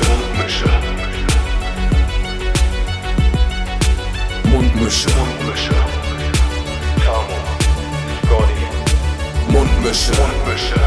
Mundmische. 0.00 0.64
Mundmische. 0.64 1.26
Mundmische. 4.44 5.10
Mundmische. 5.10 5.74
Tamo. 7.04 7.38
Scotty. 8.24 8.64
Mundmische. 9.52 10.12
Mundmische. 10.14 10.80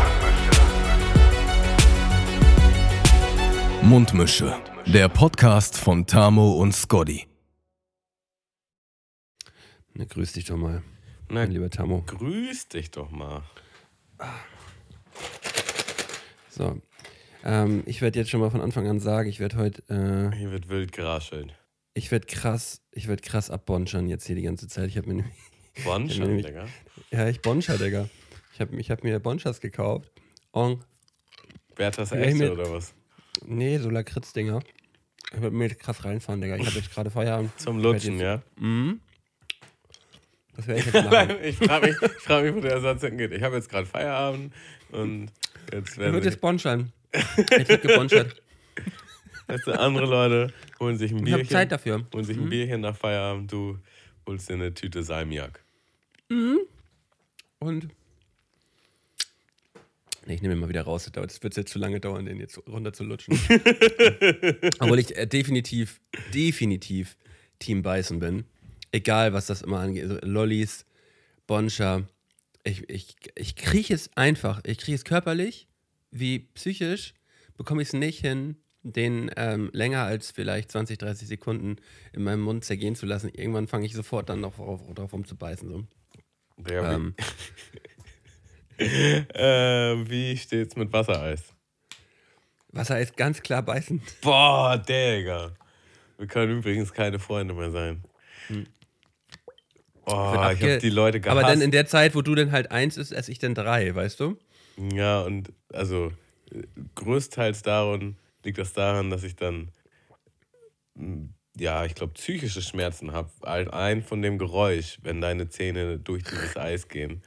Mundmische. 3.84 4.58
Der 4.88 5.08
Podcast 5.10 5.78
von 5.78 6.08
Tamo 6.08 6.54
und 6.54 6.74
Scotty. 6.74 7.28
Na, 9.94 10.06
grüß 10.06 10.34
dich 10.34 10.46
doch 10.46 10.58
mal, 10.58 10.82
Na, 11.30 11.42
mein 11.42 11.52
lieber 11.52 11.70
Tamo. 11.70 12.02
grüß 12.02 12.70
dich 12.70 12.90
doch 12.90 13.12
mal. 13.12 13.44
So. 16.50 16.82
Ähm, 17.46 17.84
ich 17.86 18.02
werde 18.02 18.18
jetzt 18.20 18.30
schon 18.32 18.40
mal 18.40 18.50
von 18.50 18.62
Anfang 18.62 18.88
an 18.88 19.00
sagen, 19.00 19.30
ich 19.30 19.40
werde 19.40 19.58
heute, 19.58 19.82
äh, 19.90 20.36
Hier 20.36 20.52
wird 20.52 20.68
wild 20.70 20.92
geraschelt. 20.92 21.54
ich 21.94 22.12
werde 22.12 22.26
krass, 22.26 22.82
ich 22.92 23.08
werde 23.08 23.22
krass 23.22 23.50
abbonschern 23.52 24.10
jetzt 24.10 24.26
hier 24.26 24.36
die 24.36 24.42
ganze 24.42 24.68
Zeit. 24.68 24.90
Ich 24.90 24.98
habe 24.98 25.08
mir 25.08 25.24
nämlich, 25.24 26.16
schon, 26.16 26.26
nämlich- 26.28 26.46
Digga. 26.46 26.66
ja, 27.12 27.28
ich 27.30 27.42
bonscher, 27.42 27.78
Digga. 27.78 28.10
Ich 28.54 28.62
habe 28.62 28.76
ich 28.78 28.90
hab 28.90 29.04
mir 29.04 29.20
Bonschers 29.20 29.60
gekauft. 29.62 30.12
Und, 30.52 30.84
Wer 31.76 31.88
hat 31.88 31.98
das 31.98 32.12
ich 32.14 32.18
echte 32.20 32.36
mit- 32.38 32.52
oder 32.52 32.72
was? 32.72 32.94
nee, 33.46 33.78
so 33.78 33.90
Lakritz-Dinger. 33.90 34.62
Ich 35.34 35.42
werde 35.42 35.56
mir 35.56 35.70
krass 35.76 36.04
reinfahren, 36.06 36.40
Digga. 36.42 36.56
Ich 36.56 36.66
habe 36.66 36.78
jetzt 36.78 36.92
gerade 36.94 37.12
Feierabend. 37.12 37.52
Zum 37.60 37.78
Ich 37.78 37.84
Lutschen, 37.84 38.14
jetzt- 38.14 38.22
ja? 38.22 38.42
Mhm. 38.58 39.02
Das 40.56 40.68
werde 40.68 40.80
ich 40.80 40.86
jetzt 40.86 40.94
machen. 41.12 41.36
ich 41.44 41.58
frage 41.58 41.88
mich, 41.88 42.02
ich 42.02 42.24
frag 42.24 42.44
mich, 42.44 42.56
wo 42.56 42.62
der 42.62 42.72
Ersatz 42.72 43.02
hingeht. 43.02 43.34
Ich 43.34 43.44
habe 43.44 43.56
jetzt 43.58 43.70
gerade 43.70 43.86
Feierabend 43.86 44.54
und 44.92 45.28
jetzt 45.74 45.92
Ich 45.92 45.98
werden 45.98 46.14
würde 46.14 46.26
jetzt 46.28 46.36
sich, 46.36 46.42
bonschern. 46.42 46.94
Ich 47.38 47.68
wird 47.68 47.82
gebonschert. 47.82 48.42
weißt 49.48 49.68
du, 49.68 49.80
andere 49.80 50.06
Leute 50.06 50.54
holen 50.80 50.98
sich 50.98 51.12
ein 51.12 51.18
Ich 51.18 51.24
Bierchen. 51.24 51.40
habe 51.42 51.50
Zeit 51.50 51.72
dafür. 51.72 52.00
Mhm. 52.00 52.08
Holen 52.14 52.26
sich 52.26 52.38
ein 52.38 52.50
Bierchen 52.50 52.82
nach 52.82 52.96
Feierabend. 52.96 53.52
Du 53.52 53.78
holst 54.28 54.50
dir 54.50 54.54
eine 54.56 54.74
Tüte 54.74 55.04
Salmiak. 55.04 55.64
Und. 57.60 57.88
Nee, 60.28 60.34
ich 60.34 60.42
nehme 60.42 60.56
ihn 60.56 60.60
mal 60.60 60.70
wieder 60.70 60.82
raus. 60.82 61.10
Das 61.12 61.44
wird 61.44 61.56
jetzt 61.56 61.72
zu 61.72 61.78
lange 61.78 62.00
dauern, 62.00 62.26
den 62.26 62.40
jetzt 62.40 62.58
runter 62.68 62.94
zu 62.94 63.04
lutschen. 63.04 63.40
Obwohl 64.80 64.98
ich 64.98 65.16
äh, 65.16 65.28
definitiv, 65.28 66.02
definitiv 66.34 67.16
Team 67.60 67.84
Beißen 67.84 68.20
bin. 68.20 68.46
Egal, 68.92 69.34
was 69.34 69.46
das 69.46 69.62
immer 69.62 69.80
angeht. 69.80 70.04
Also 70.04 70.18
Lollis, 70.24 70.86
Bonscha. 71.46 72.04
Ich, 72.64 72.90
ich, 72.90 73.16
ich 73.36 73.56
kriege 73.56 73.94
es 73.94 74.10
einfach. 74.18 74.62
Ich 74.66 74.80
kriege 74.80 74.96
es 74.96 75.06
körperlich 75.06 75.68
wie 76.20 76.40
psychisch. 76.40 77.14
Bekomme 77.58 77.82
ich 77.82 77.90
es 77.90 77.94
nicht 77.94 78.20
hin, 78.20 78.58
den 78.84 79.32
ähm, 79.36 79.70
länger 79.74 80.04
als 80.04 80.32
vielleicht 80.32 80.72
20, 80.72 80.98
30 80.98 81.28
Sekunden 81.28 81.78
in 82.14 82.24
meinem 82.24 82.42
Mund 82.42 82.66
zergehen 82.66 82.96
zu 82.96 83.06
lassen. 83.06 83.30
Irgendwann 83.34 83.68
fange 83.68 83.86
ich 83.86 83.94
sofort 83.94 84.30
dann 84.30 84.42
noch 84.42 84.56
drauf, 84.56 84.82
drauf 84.94 85.14
rumzubeißen. 85.14 85.70
So. 85.70 85.84
Wie, 86.58 86.74
Ähm, 86.74 87.16
äh, 88.78 90.10
wie 90.10 90.38
steht's 90.38 90.76
mit 90.76 90.92
Wassereis? 90.94 91.54
Wasser 92.72 93.00
ist 93.00 93.16
ganz 93.16 93.42
klar 93.42 93.64
beißen. 93.64 94.02
Boah, 94.22 94.78
Digga. 94.78 95.54
Wir 96.18 96.28
können 96.28 96.60
übrigens 96.60 96.94
keine 96.94 97.20
Freunde 97.20 97.54
mehr 97.54 97.72
sein. 97.72 98.04
Oh, 100.06 100.34
Wird 100.34 100.54
ich 100.54 100.62
habe 100.62 100.78
die 100.78 100.90
Leute 100.90 101.20
gehasst. 101.20 101.38
Aber 101.38 101.48
dann 101.48 101.62
in 101.62 101.72
der 101.72 101.88
Zeit, 101.88 102.16
wo 102.16 102.22
du 102.22 102.36
dann 102.36 102.52
halt 102.52 102.72
eins 102.72 102.98
ist, 102.98 103.12
esse 103.12 103.32
ich 103.32 103.40
dann 103.40 103.56
drei, 103.56 103.94
weißt 103.96 104.20
du? 104.20 104.38
Ja, 104.78 105.22
und 105.22 105.52
also 105.74 106.12
größtenteils 106.96 107.62
daran 107.62 108.18
liegt 108.44 108.58
das 108.58 108.74
daran, 108.74 109.10
dass 109.10 109.24
ich 109.24 109.36
dann, 109.36 109.72
m, 110.96 111.34
ja, 111.58 111.86
ich 111.86 111.96
glaube, 111.96 112.14
psychische 112.14 112.62
Schmerzen 112.62 113.14
habe. 113.14 113.30
Ein 113.74 114.04
von 114.04 114.22
dem 114.22 114.38
Geräusch, 114.38 115.00
wenn 115.04 115.22
deine 115.22 115.50
Zähne 115.50 116.00
durch 116.00 116.24
dieses 116.24 116.58
Eis 116.58 116.88
gehen, 116.88 117.22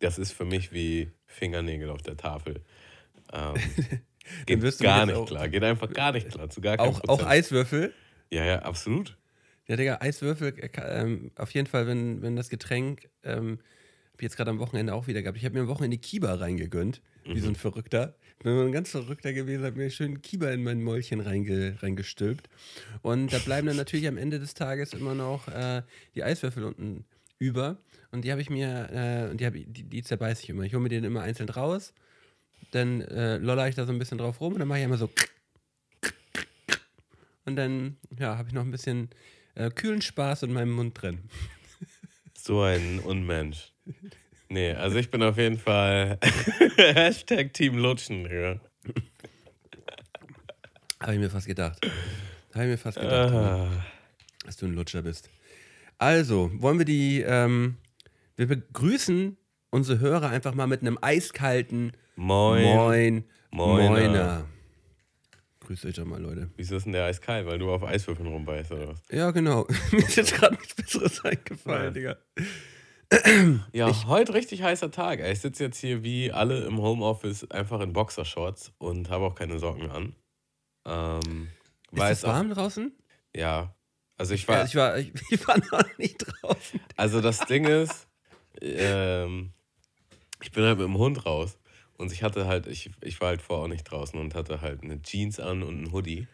das 0.00 0.18
ist 0.18 0.32
für 0.32 0.44
mich 0.44 0.72
wie 0.72 1.10
Fingernägel 1.26 1.90
auf 1.90 2.02
der 2.02 2.16
Tafel. 2.16 2.62
Ähm, 3.32 3.54
geht 4.46 4.62
wirst 4.62 4.80
du 4.80 4.84
gar 4.84 5.06
nicht 5.06 5.26
klar, 5.26 5.48
geht 5.48 5.62
einfach 5.64 5.92
gar 5.92 6.12
nicht 6.12 6.30
klar, 6.30 6.48
zu 6.48 6.60
gar 6.60 6.80
Auch, 6.80 7.00
auch. 7.08 7.24
Eiswürfel. 7.24 7.92
Ja, 8.30 8.44
ja, 8.44 8.58
absolut. 8.60 9.16
Ja, 9.66 9.76
Digga, 9.76 9.98
Eiswürfel, 10.00 10.58
äh, 10.58 10.70
ähm, 10.78 11.30
auf 11.36 11.52
jeden 11.52 11.66
Fall, 11.66 11.86
wenn, 11.86 12.22
wenn 12.22 12.36
das 12.36 12.50
Getränk, 12.50 13.08
ähm, 13.22 13.58
hab 14.14 14.20
ich 14.20 14.22
jetzt 14.22 14.36
gerade 14.36 14.50
am 14.50 14.60
Wochenende 14.60 14.94
auch 14.94 15.08
wieder 15.08 15.22
gehabt. 15.22 15.36
Ich 15.36 15.44
habe 15.44 15.54
mir 15.56 15.62
am 15.62 15.66
Wochenende 15.68 15.98
Kiba 15.98 16.34
reingegönnt, 16.34 17.02
wie 17.24 17.34
Mhm. 17.34 17.40
so 17.40 17.48
ein 17.48 17.56
Verrückter. 17.56 18.14
Bin 18.44 18.56
ein 18.56 18.70
ganz 18.72 18.90
Verrückter 18.90 19.32
gewesen, 19.32 19.64
habe 19.64 19.76
mir 19.76 19.90
schön 19.90 20.22
Kiba 20.22 20.50
in 20.50 20.62
mein 20.62 20.82
Mäulchen 20.82 21.18
reinge, 21.20 21.76
reingestülpt. 21.82 22.48
Und 23.02 23.32
da 23.32 23.38
bleiben 23.40 23.66
dann 23.66 23.76
natürlich 23.76 24.06
am 24.06 24.16
Ende 24.16 24.38
des 24.38 24.54
Tages 24.54 24.92
immer 24.92 25.16
noch 25.16 25.48
äh, 25.48 25.82
die 26.14 26.22
Eiswürfel 26.22 26.62
unten 26.62 27.04
über. 27.40 27.78
Und 28.12 28.24
die 28.24 28.30
habe 28.30 28.40
ich 28.40 28.50
mir, 28.50 28.88
äh, 28.92 29.30
und 29.32 29.40
die, 29.40 29.46
hab 29.46 29.56
ich, 29.56 29.64
die, 29.66 29.82
die 29.82 30.02
zerbeiße 30.04 30.44
ich 30.44 30.48
immer. 30.50 30.62
Ich 30.62 30.74
hole 30.74 30.82
mir 30.84 30.88
den 30.90 31.02
immer 31.02 31.22
einzeln 31.22 31.48
raus. 31.48 31.92
Dann 32.70 33.00
äh, 33.00 33.38
loller 33.38 33.68
ich 33.68 33.74
da 33.74 33.84
so 33.84 33.92
ein 33.92 33.98
bisschen 33.98 34.18
drauf 34.18 34.40
rum 34.40 34.52
und 34.52 34.60
dann 34.60 34.68
mache 34.68 34.78
ich 34.78 34.84
immer 34.84 34.96
so. 34.96 35.10
Und 37.46 37.56
dann, 37.56 37.96
ja, 38.18 38.38
habe 38.38 38.48
ich 38.48 38.54
noch 38.54 38.62
ein 38.62 38.70
bisschen 38.70 39.10
äh, 39.56 39.70
kühlen 39.70 40.02
Spaß 40.02 40.44
in 40.44 40.52
meinem 40.52 40.70
Mund 40.72 41.00
drin. 41.02 41.18
So 42.38 42.62
ein 42.62 43.00
Unmensch. 43.00 43.72
Nee, 44.48 44.72
also 44.72 44.96
ich 44.98 45.10
bin 45.10 45.22
auf 45.22 45.36
jeden 45.38 45.58
Fall 45.58 46.18
Hashtag 46.76 47.52
Team 47.54 47.76
Lutschen. 47.78 48.28
Ja. 48.30 48.60
Habe 51.00 51.14
ich 51.14 51.18
mir 51.18 51.30
fast 51.30 51.46
gedacht. 51.46 51.78
Habe 52.54 52.64
ich 52.64 52.70
mir 52.70 52.78
fast 52.78 52.98
gedacht, 53.00 53.32
Ah. 53.34 53.84
dass 54.44 54.56
du 54.56 54.66
ein 54.66 54.74
Lutscher 54.74 55.02
bist. 55.02 55.28
Also, 55.98 56.50
wollen 56.54 56.78
wir 56.78 56.84
die, 56.84 57.20
ähm, 57.22 57.76
wir 58.36 58.46
begrüßen 58.46 59.36
unsere 59.70 59.98
Hörer 59.98 60.30
einfach 60.30 60.54
mal 60.54 60.66
mit 60.66 60.80
einem 60.82 60.98
eiskalten 61.00 61.92
Moin. 62.16 62.62
Moin, 62.62 63.24
Moiner. 63.50 63.90
Moiner. 63.90 64.44
Grüßt 65.60 65.86
euch 65.86 65.94
doch 65.94 66.04
mal, 66.04 66.20
Leute. 66.20 66.50
Wieso 66.56 66.76
ist 66.76 66.84
denn 66.84 66.92
der 66.92 67.04
eiskalt? 67.06 67.46
Weil 67.46 67.58
du 67.58 67.70
auf 67.72 67.82
Eiswürfeln 67.82 68.28
rumbeißt 68.28 68.72
oder 68.72 68.88
was? 68.88 69.02
Ja, 69.10 69.30
genau. 69.30 69.66
Mir 69.92 69.98
ist 69.98 70.16
jetzt 70.16 70.34
gerade 70.34 70.54
nichts 70.56 70.74
Besseres 70.74 71.24
eingefallen, 71.24 71.84
Ja. 71.86 71.90
Digga. 71.90 72.16
Ja, 73.72 74.06
heute 74.06 74.34
richtig 74.34 74.62
heißer 74.62 74.90
Tag. 74.90 75.20
ey. 75.20 75.32
Ich 75.32 75.40
sitze 75.40 75.64
jetzt 75.64 75.78
hier 75.78 76.02
wie 76.02 76.32
alle 76.32 76.64
im 76.64 76.78
Homeoffice 76.80 77.50
einfach 77.50 77.80
in 77.80 77.92
Boxershorts 77.92 78.72
und 78.78 79.10
habe 79.10 79.24
auch 79.26 79.34
keine 79.34 79.58
Socken 79.58 79.90
an. 79.90 80.14
Ähm, 80.86 81.48
Ist 81.92 82.02
es 82.02 82.10
es 82.10 82.24
auch- 82.24 82.28
warm 82.28 82.50
draußen? 82.50 82.92
Ja. 83.34 83.74
Also 84.16 84.34
ich 84.34 84.46
war, 84.46 84.64
ich, 84.64 84.74
war, 84.76 84.96
ich, 84.98 85.12
ich 85.30 85.46
war 85.48 85.58
noch 85.58 85.98
nicht 85.98 86.18
draußen. 86.18 86.80
also 86.96 87.20
das 87.20 87.40
Ding 87.46 87.64
ist, 87.66 88.06
ähm, 88.60 89.52
ich 90.42 90.52
bin 90.52 90.64
halt 90.64 90.78
mit 90.78 90.86
dem 90.86 90.98
Hund 90.98 91.26
raus 91.26 91.58
und 91.96 92.12
ich 92.12 92.22
hatte 92.22 92.46
halt, 92.46 92.66
ich, 92.68 92.90
ich 93.00 93.20
war 93.20 93.28
halt 93.28 93.42
vorher 93.42 93.64
auch 93.64 93.68
nicht 93.68 93.84
draußen 93.84 94.18
und 94.18 94.34
hatte 94.34 94.60
halt 94.60 94.82
eine 94.82 95.02
Jeans 95.02 95.40
an 95.40 95.62
und 95.62 95.74
einen 95.76 95.92
Hoodie. 95.92 96.28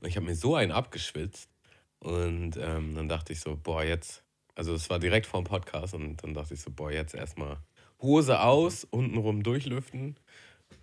Und 0.00 0.08
ich 0.08 0.16
habe 0.16 0.26
mir 0.26 0.36
so 0.36 0.54
einen 0.54 0.72
abgeschwitzt 0.72 1.50
und 1.98 2.56
ähm, 2.58 2.94
dann 2.94 3.08
dachte 3.08 3.32
ich 3.32 3.40
so, 3.40 3.56
boah, 3.56 3.82
jetzt, 3.82 4.22
also 4.56 4.74
es 4.74 4.90
war 4.90 4.98
direkt 4.98 5.26
vor 5.26 5.40
dem 5.40 5.46
Podcast 5.46 5.94
und 5.94 6.16
dann 6.24 6.34
dachte 6.34 6.54
ich 6.54 6.60
so, 6.60 6.70
boah, 6.70 6.90
jetzt 6.90 7.14
erstmal 7.14 7.58
Hose 8.00 8.40
aus, 8.40 8.84
untenrum 8.84 9.42
durchlüften 9.42 10.16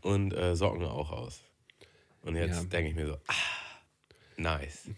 und 0.02 0.34
äh, 0.34 0.56
Socken 0.56 0.84
auch 0.86 1.12
aus. 1.12 1.42
Und 2.22 2.36
jetzt 2.36 2.56
Ja. 2.64 2.70
denke 2.70 2.90
ich 2.90 2.96
mir 2.96 3.08
so, 3.08 3.14
ah, 3.28 3.34
nice. 4.38 4.90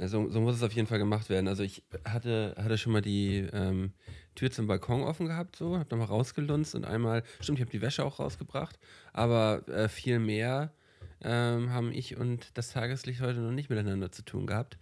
So, 0.00 0.28
so 0.30 0.40
muss 0.40 0.54
es 0.54 0.62
auf 0.62 0.72
jeden 0.72 0.86
Fall 0.86 0.98
gemacht 0.98 1.28
werden. 1.28 1.48
Also 1.48 1.64
ich 1.64 1.82
hatte, 2.04 2.54
hatte 2.56 2.78
schon 2.78 2.92
mal 2.92 3.02
die 3.02 3.38
ähm, 3.52 3.92
Tür 4.36 4.50
zum 4.50 4.68
Balkon 4.68 5.02
offen 5.02 5.26
gehabt, 5.26 5.56
so, 5.56 5.76
hab 5.76 5.90
nochmal 5.90 6.06
rausgelunzt 6.06 6.76
und 6.76 6.84
einmal, 6.84 7.24
stimmt, 7.40 7.58
ich 7.58 7.62
habe 7.62 7.72
die 7.72 7.80
Wäsche 7.80 8.04
auch 8.04 8.20
rausgebracht, 8.20 8.78
aber 9.12 9.66
äh, 9.68 9.88
viel 9.88 10.20
mehr 10.20 10.72
ähm, 11.20 11.72
haben 11.72 11.90
ich 11.90 12.16
und 12.16 12.56
das 12.56 12.70
Tageslicht 12.70 13.20
heute 13.20 13.40
noch 13.40 13.50
nicht 13.50 13.70
miteinander 13.70 14.12
zu 14.12 14.22
tun 14.24 14.46
gehabt. 14.46 14.78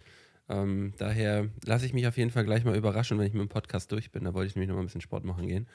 Ähm, 0.49 0.93
daher 0.97 1.49
lasse 1.65 1.85
ich 1.85 1.93
mich 1.93 2.07
auf 2.07 2.17
jeden 2.17 2.31
Fall 2.31 2.45
gleich 2.45 2.63
mal 2.63 2.75
überraschen, 2.75 3.17
wenn 3.19 3.27
ich 3.27 3.33
mit 3.33 3.41
dem 3.41 3.49
Podcast 3.49 3.91
durch 3.91 4.11
bin. 4.11 4.23
Da 4.23 4.33
wollte 4.33 4.49
ich 4.49 4.55
nämlich 4.55 4.69
noch 4.69 4.75
mal 4.75 4.81
ein 4.81 4.85
bisschen 4.85 5.01
Sport 5.01 5.25
machen 5.25 5.47
gehen. 5.47 5.67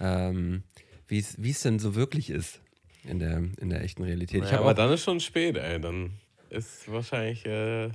Ähm, 0.00 0.62
wie 1.08 1.18
es 1.18 1.60
denn 1.62 1.78
so 1.78 1.94
wirklich 1.94 2.30
ist 2.30 2.60
in 3.04 3.18
der, 3.18 3.42
in 3.58 3.70
der 3.70 3.82
echten 3.82 4.02
Realität. 4.02 4.42
ich 4.44 4.50
Ja, 4.50 4.56
habe 4.56 4.64
aber 4.64 4.74
dann 4.74 4.92
ist 4.92 5.04
schon 5.04 5.20
spät, 5.20 5.56
ey. 5.56 5.80
Dann 5.80 6.12
ist 6.50 6.90
wahrscheinlich 6.90 7.44
äh, 7.46 7.90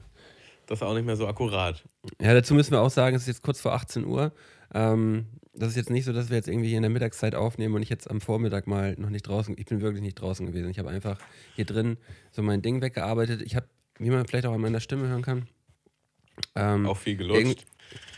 das 0.68 0.84
auch 0.84 0.94
nicht 0.94 1.06
mehr 1.06 1.16
so 1.16 1.28
akkurat. 1.28 1.84
Ja, 2.22 2.34
dazu 2.34 2.54
müssen 2.54 2.72
wir 2.72 2.82
auch 2.82 2.92
sagen, 2.92 3.16
es 3.16 3.24
ist 3.24 3.28
jetzt 3.28 3.42
kurz 3.42 3.60
vor 3.60 3.74
18 3.74 4.06
Uhr. 4.06 4.34
Ähm, 4.74 5.26
das 5.54 5.70
ist 5.70 5.76
jetzt 5.76 5.90
nicht 5.90 6.06
so, 6.06 6.14
dass 6.14 6.30
wir 6.30 6.38
jetzt 6.38 6.48
irgendwie 6.48 6.68
hier 6.68 6.78
in 6.78 6.84
der 6.84 6.92
Mittagszeit 6.92 7.36
aufnehmen 7.36 7.76
und 7.76 7.82
ich 7.82 7.90
jetzt 7.90 8.10
am 8.10 8.22
Vormittag 8.22 8.68
mal 8.68 8.96
noch 8.98 9.10
nicht 9.10 9.24
draußen, 9.28 9.56
ich 9.58 9.66
bin 9.66 9.82
wirklich 9.82 10.02
nicht 10.02 10.16
draußen 10.16 10.46
gewesen. 10.46 10.70
Ich 10.70 10.80
habe 10.80 10.90
einfach 10.90 11.20
hier 11.56 11.66
drin 11.66 11.98
so 12.32 12.44
mein 12.44 12.62
Ding 12.62 12.82
weggearbeitet. 12.82 13.42
Ich 13.42 13.56
habe, 13.56 13.68
wie 13.98 14.10
man 14.10 14.26
vielleicht 14.28 14.46
auch 14.46 14.54
an 14.54 14.62
meiner 14.62 14.80
Stimme 14.80 15.08
hören 15.08 15.24
kann, 15.24 15.48
ähm, 16.56 16.86
Auch 16.86 16.98
viel 16.98 17.16
gelutscht. 17.16 17.66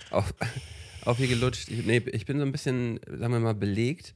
Auch, 0.09 0.25
auch 1.05 1.17
hier 1.17 1.27
gelutscht. 1.27 1.69
Ich, 1.69 1.85
nee, 1.85 2.01
ich 2.11 2.25
bin 2.25 2.37
so 2.37 2.45
ein 2.45 2.51
bisschen, 2.51 2.99
sagen 3.05 3.33
wir 3.33 3.39
mal, 3.39 3.55
belegt 3.55 4.13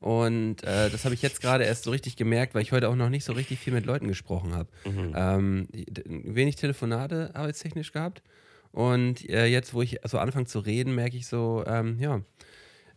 Und 0.00 0.62
äh, 0.62 0.90
das 0.90 1.04
habe 1.04 1.14
ich 1.14 1.22
jetzt 1.22 1.40
gerade 1.40 1.64
erst 1.64 1.84
so 1.84 1.90
richtig 1.90 2.16
gemerkt, 2.16 2.54
weil 2.54 2.62
ich 2.62 2.72
heute 2.72 2.88
auch 2.88 2.94
noch 2.96 3.08
nicht 3.08 3.24
so 3.24 3.32
richtig 3.32 3.58
viel 3.58 3.72
mit 3.72 3.86
Leuten 3.86 4.08
gesprochen 4.08 4.54
habe. 4.54 4.68
Mhm. 4.84 5.14
Ähm, 5.16 5.68
wenig 6.06 6.56
Telefonate 6.56 7.30
arbeitstechnisch 7.34 7.92
gehabt. 7.92 8.22
Und 8.70 9.28
äh, 9.28 9.46
jetzt, 9.46 9.74
wo 9.74 9.82
ich 9.82 9.98
so 10.04 10.18
anfange 10.18 10.46
zu 10.46 10.60
reden, 10.60 10.94
merke 10.94 11.16
ich 11.16 11.26
so, 11.26 11.64
ähm, 11.66 11.98
ja, 11.98 12.20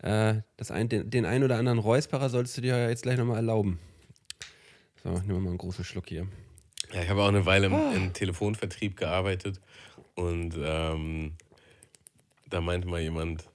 äh, 0.04 0.42
das 0.58 0.72
ein, 0.72 0.90
den, 0.90 1.10
den 1.10 1.26
einen 1.26 1.44
oder 1.44 1.58
anderen 1.58 1.80
Räusperer 1.80 2.30
solltest 2.30 2.58
du 2.58 2.62
dir 2.62 2.78
ja 2.78 2.90
jetzt 2.90 3.04
gleich 3.04 3.18
nochmal 3.18 3.38
erlauben. 3.38 3.80
So, 5.04 5.10
nehmen 5.10 5.28
wir 5.28 5.40
mal 5.40 5.50
einen 5.50 5.58
großen 5.58 5.84
Schluck 5.84 6.10
hier. 6.10 6.28
Ja, 6.94 7.02
ich 7.02 7.10
habe 7.10 7.24
auch 7.24 7.30
eine 7.30 7.46
Weile 7.46 7.68
im, 7.68 7.76
im 7.96 8.14
Telefonvertrieb 8.14 8.98
gearbeitet 8.98 9.60
und 10.16 10.56
ähm, 10.62 11.34
da 12.50 12.62
meinte 12.62 12.88
mal 12.88 13.02
jemand 13.02 13.46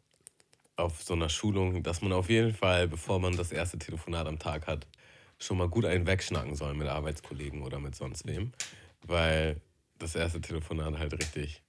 auf 0.77 1.03
so 1.03 1.15
einer 1.15 1.29
Schulung, 1.29 1.83
dass 1.83 2.03
man 2.03 2.13
auf 2.13 2.29
jeden 2.29 2.55
Fall, 2.55 2.89
bevor 2.89 3.19
man 3.19 3.37
das 3.37 3.53
erste 3.53 3.79
Telefonat 3.79 4.27
am 4.27 4.39
Tag 4.39 4.67
hat, 4.67 4.87
schon 5.39 5.59
mal 5.59 5.69
gut 5.69 5.85
einen 5.85 6.07
wegschnacken 6.07 6.55
soll 6.55 6.75
mit 6.75 6.89
Arbeitskollegen 6.89 7.63
oder 7.63 7.79
mit 7.79 7.95
sonst 7.95 8.27
wem, 8.27 8.53
weil 9.03 9.61
das 9.99 10.15
erste 10.15 10.41
Telefonat 10.41 10.99
halt 10.99 11.15
richtig 11.15 11.63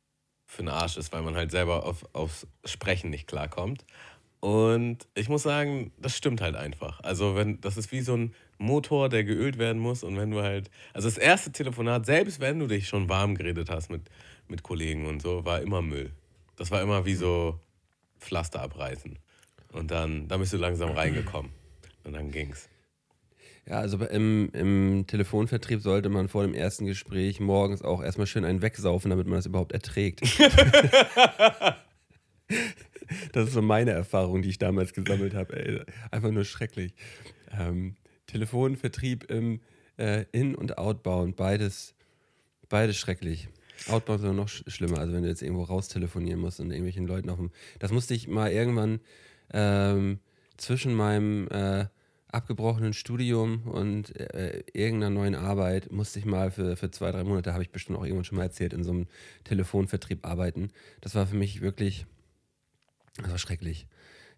für 0.45 0.63
den 0.63 0.69
Arsch 0.69 0.97
ist, 0.97 1.11
weil 1.11 1.21
man 1.21 1.35
halt 1.35 1.51
selber 1.51 1.85
auf, 1.85 2.05
aufs 2.13 2.47
Sprechen 2.65 3.09
nicht 3.09 3.27
klarkommt. 3.27 3.85
Und 4.39 5.07
ich 5.15 5.29
muss 5.29 5.43
sagen, 5.43 5.91
das 5.97 6.15
stimmt 6.15 6.41
halt 6.41 6.55
einfach. 6.55 7.01
Also, 7.01 7.35
wenn, 7.35 7.59
das 7.59 7.75
ist 7.75 7.91
wie 7.91 8.01
so 8.01 8.15
ein 8.15 8.33
Motor, 8.59 9.09
der 9.09 9.23
geölt 9.23 9.57
werden 9.57 9.81
muss. 9.81 10.03
Und 10.03 10.15
wenn 10.15 10.31
du 10.31 10.41
halt, 10.41 10.69
also 10.93 11.07
das 11.07 11.17
erste 11.17 11.51
Telefonat, 11.51 12.05
selbst 12.05 12.39
wenn 12.39 12.59
du 12.59 12.67
dich 12.67 12.87
schon 12.87 13.09
warm 13.09 13.35
geredet 13.35 13.69
hast 13.69 13.89
mit, 13.89 14.03
mit 14.49 14.63
Kollegen 14.63 15.05
und 15.05 15.21
so, 15.21 15.45
war 15.45 15.61
immer 15.61 15.81
Müll. 15.81 16.11
Das 16.55 16.71
war 16.71 16.81
immer 16.81 17.05
wie 17.05 17.15
so 17.15 17.59
Pflaster 18.19 18.61
abreißen. 18.61 19.17
Und 19.73 19.91
dann, 19.91 20.27
dann 20.27 20.39
bist 20.39 20.53
du 20.53 20.57
langsam 20.57 20.91
reingekommen. 20.91 21.51
Und 22.03 22.13
dann 22.13 22.31
ging's. 22.31 22.69
Ja, 23.67 23.79
also 23.79 23.97
im, 24.05 24.49
im 24.53 25.05
Telefonvertrieb 25.07 25.81
sollte 25.81 26.07
man 26.07 26.29
vor 26.29 26.44
dem 26.44 26.53
ersten 26.53 26.85
Gespräch 26.85 27.41
morgens 27.41 27.81
auch 27.81 28.01
erstmal 28.01 28.25
schön 28.25 28.45
einen 28.45 28.61
wegsaufen, 28.61 29.09
damit 29.09 29.27
man 29.27 29.35
das 29.35 29.45
überhaupt 29.45 29.73
erträgt. 29.73 30.21
das 33.33 33.47
ist 33.47 33.53
so 33.53 33.61
meine 33.61 33.91
Erfahrung, 33.91 34.41
die 34.41 34.49
ich 34.49 34.57
damals 34.57 34.94
gesammelt 34.94 35.33
habe. 35.33 35.85
Einfach 36.11 36.31
nur 36.31 36.45
schrecklich. 36.45 36.94
Ähm, 37.51 37.97
Telefonvertrieb 38.27 39.29
im 39.29 39.59
äh, 39.97 40.23
In- 40.31 40.55
und 40.55 40.77
Outbound, 40.77 41.35
beides, 41.35 41.94
beides 42.69 42.97
schrecklich. 42.97 43.49
Outbound 43.89 44.24
ist 44.24 44.33
noch 44.33 44.50
schlimmer, 44.50 45.00
also 45.00 45.13
wenn 45.13 45.24
du 45.24 45.29
jetzt 45.29 45.41
irgendwo 45.41 45.63
raus 45.63 45.88
telefonieren 45.88 46.39
musst 46.39 46.59
und 46.59 46.71
irgendwelchen 46.71 47.07
Leuten 47.07 47.29
auf 47.29 47.38
dem. 47.38 47.51
Das 47.79 47.91
musste 47.91 48.13
ich 48.13 48.27
mal 48.27 48.51
irgendwann 48.51 49.00
ähm, 49.53 50.19
zwischen 50.57 50.94
meinem 50.94 51.47
äh, 51.50 51.85
abgebrochenen 52.29 52.94
Studium 52.94 53.63
und 53.63 54.15
äh, 54.19 54.63
irgendeiner 54.74 55.09
neuen 55.09 55.35
Arbeit 55.35 55.91
musste 55.91 56.19
ich 56.19 56.25
mal 56.25 56.51
für, 56.51 56.75
für 56.75 56.91
zwei, 56.91 57.12
drei 57.12 57.24
Monate, 57.24 57.53
habe 57.53 57.63
ich 57.63 57.71
bestimmt 57.71 57.97
auch 57.97 58.03
irgendwann 58.03 58.25
schon 58.25 58.38
mal 58.38 58.44
erzählt, 58.44 58.74
in 58.74 58.83
so 58.83 58.91
einem 58.91 59.07
Telefonvertrieb 59.45 60.25
arbeiten. 60.25 60.71
Das 61.01 61.15
war 61.15 61.25
für 61.27 61.35
mich 61.35 61.62
wirklich, 61.62 62.06
das 63.18 63.31
war 63.31 63.38
schrecklich. 63.38 63.88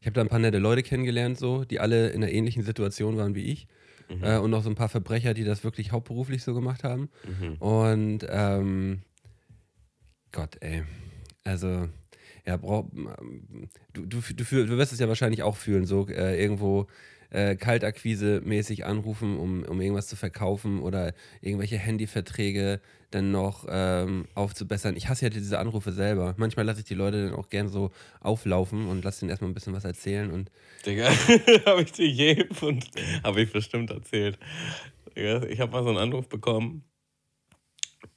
Ich 0.01 0.07
habe 0.07 0.13
da 0.13 0.21
ein 0.21 0.29
paar 0.29 0.39
nette 0.39 0.59
Leute 0.59 0.83
kennengelernt, 0.83 1.37
so, 1.37 1.65
die 1.65 1.79
alle 1.79 2.09
in 2.09 2.23
einer 2.23 2.31
ähnlichen 2.31 2.63
Situation 2.63 3.17
waren 3.17 3.35
wie 3.35 3.45
ich. 3.45 3.67
Mhm. 4.09 4.23
Äh, 4.23 4.37
und 4.37 4.51
noch 4.51 4.63
so 4.63 4.69
ein 4.69 4.75
paar 4.75 4.89
Verbrecher, 4.89 5.33
die 5.33 5.43
das 5.43 5.63
wirklich 5.63 5.91
hauptberuflich 5.91 6.43
so 6.43 6.53
gemacht 6.53 6.83
haben. 6.83 7.09
Mhm. 7.25 7.53
Und 7.55 8.25
ähm, 8.29 9.01
Gott, 10.31 10.57
ey. 10.61 10.83
Also, 11.43 11.89
ja, 12.45 12.57
brauch, 12.57 12.85
du, 13.93 14.05
du, 14.05 14.21
du, 14.21 14.43
du 14.43 14.77
wirst 14.77 14.93
es 14.93 14.99
ja 14.99 15.07
wahrscheinlich 15.07 15.43
auch 15.43 15.55
fühlen, 15.55 15.85
so 15.85 16.07
äh, 16.07 16.41
irgendwo 16.41 16.87
äh, 17.31 17.55
Kaltakquise-mäßig 17.55 18.85
anrufen, 18.85 19.37
um, 19.37 19.63
um 19.63 19.81
irgendwas 19.81 20.07
zu 20.07 20.15
verkaufen 20.15 20.81
oder 20.81 21.13
irgendwelche 21.41 21.77
Handyverträge 21.77 22.81
dann 23.11 23.31
noch 23.31 23.65
ähm, 23.69 24.27
aufzubessern. 24.35 24.95
Ich 24.95 25.09
hasse 25.09 25.25
ja 25.25 25.29
diese 25.29 25.59
Anrufe 25.59 25.91
selber. 25.91 26.35
Manchmal 26.37 26.65
lasse 26.65 26.81
ich 26.81 26.85
die 26.85 26.95
Leute 26.95 27.25
dann 27.25 27.35
auch 27.35 27.49
gern 27.49 27.67
so 27.67 27.91
auflaufen 28.19 28.87
und 28.87 29.03
lasse 29.03 29.25
ihnen 29.25 29.29
erstmal 29.29 29.49
ein 29.49 29.53
bisschen 29.53 29.73
was 29.73 29.85
erzählen. 29.85 30.31
Und 30.31 30.51
Digga, 30.85 31.09
habe 31.65 31.83
ich 31.83 31.91
dir 31.91 32.07
je 32.07 32.45
und 32.61 32.85
habe 33.23 33.41
ich 33.41 33.51
bestimmt 33.51 33.89
erzählt. 33.91 34.37
Digga, 35.15 35.43
ich 35.43 35.59
habe 35.59 35.71
mal 35.71 35.83
so 35.83 35.89
einen 35.89 35.97
Anruf 35.97 36.29
bekommen. 36.29 36.83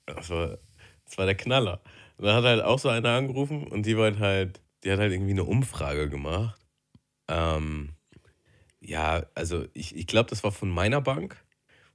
Das 0.07 0.29
war, 0.31 0.59
das 1.05 1.19
war 1.19 1.27
der 1.27 1.37
Knaller. 1.37 1.83
Da 2.19 2.35
hat 2.35 2.45
halt 2.45 2.63
auch 2.63 2.79
so 2.79 2.89
einer 2.89 3.11
angerufen 3.11 3.67
und 3.67 3.87
die 3.87 3.97
wollte 3.97 4.21
halt, 4.21 4.61
die 4.85 4.93
hat 4.93 4.99
halt 4.99 5.13
irgendwie 5.13 5.33
eine 5.33 5.45
Umfrage 5.45 6.09
gemacht. 6.09 6.61
Ähm, 7.29 7.91
ja, 8.81 9.25
also 9.35 9.67
ich, 9.75 9.97
ich 9.97 10.07
glaube, 10.07 10.31
das 10.31 10.45
war 10.45 10.53
von 10.53 10.69
meiner 10.69 11.01
Bank. 11.01 11.37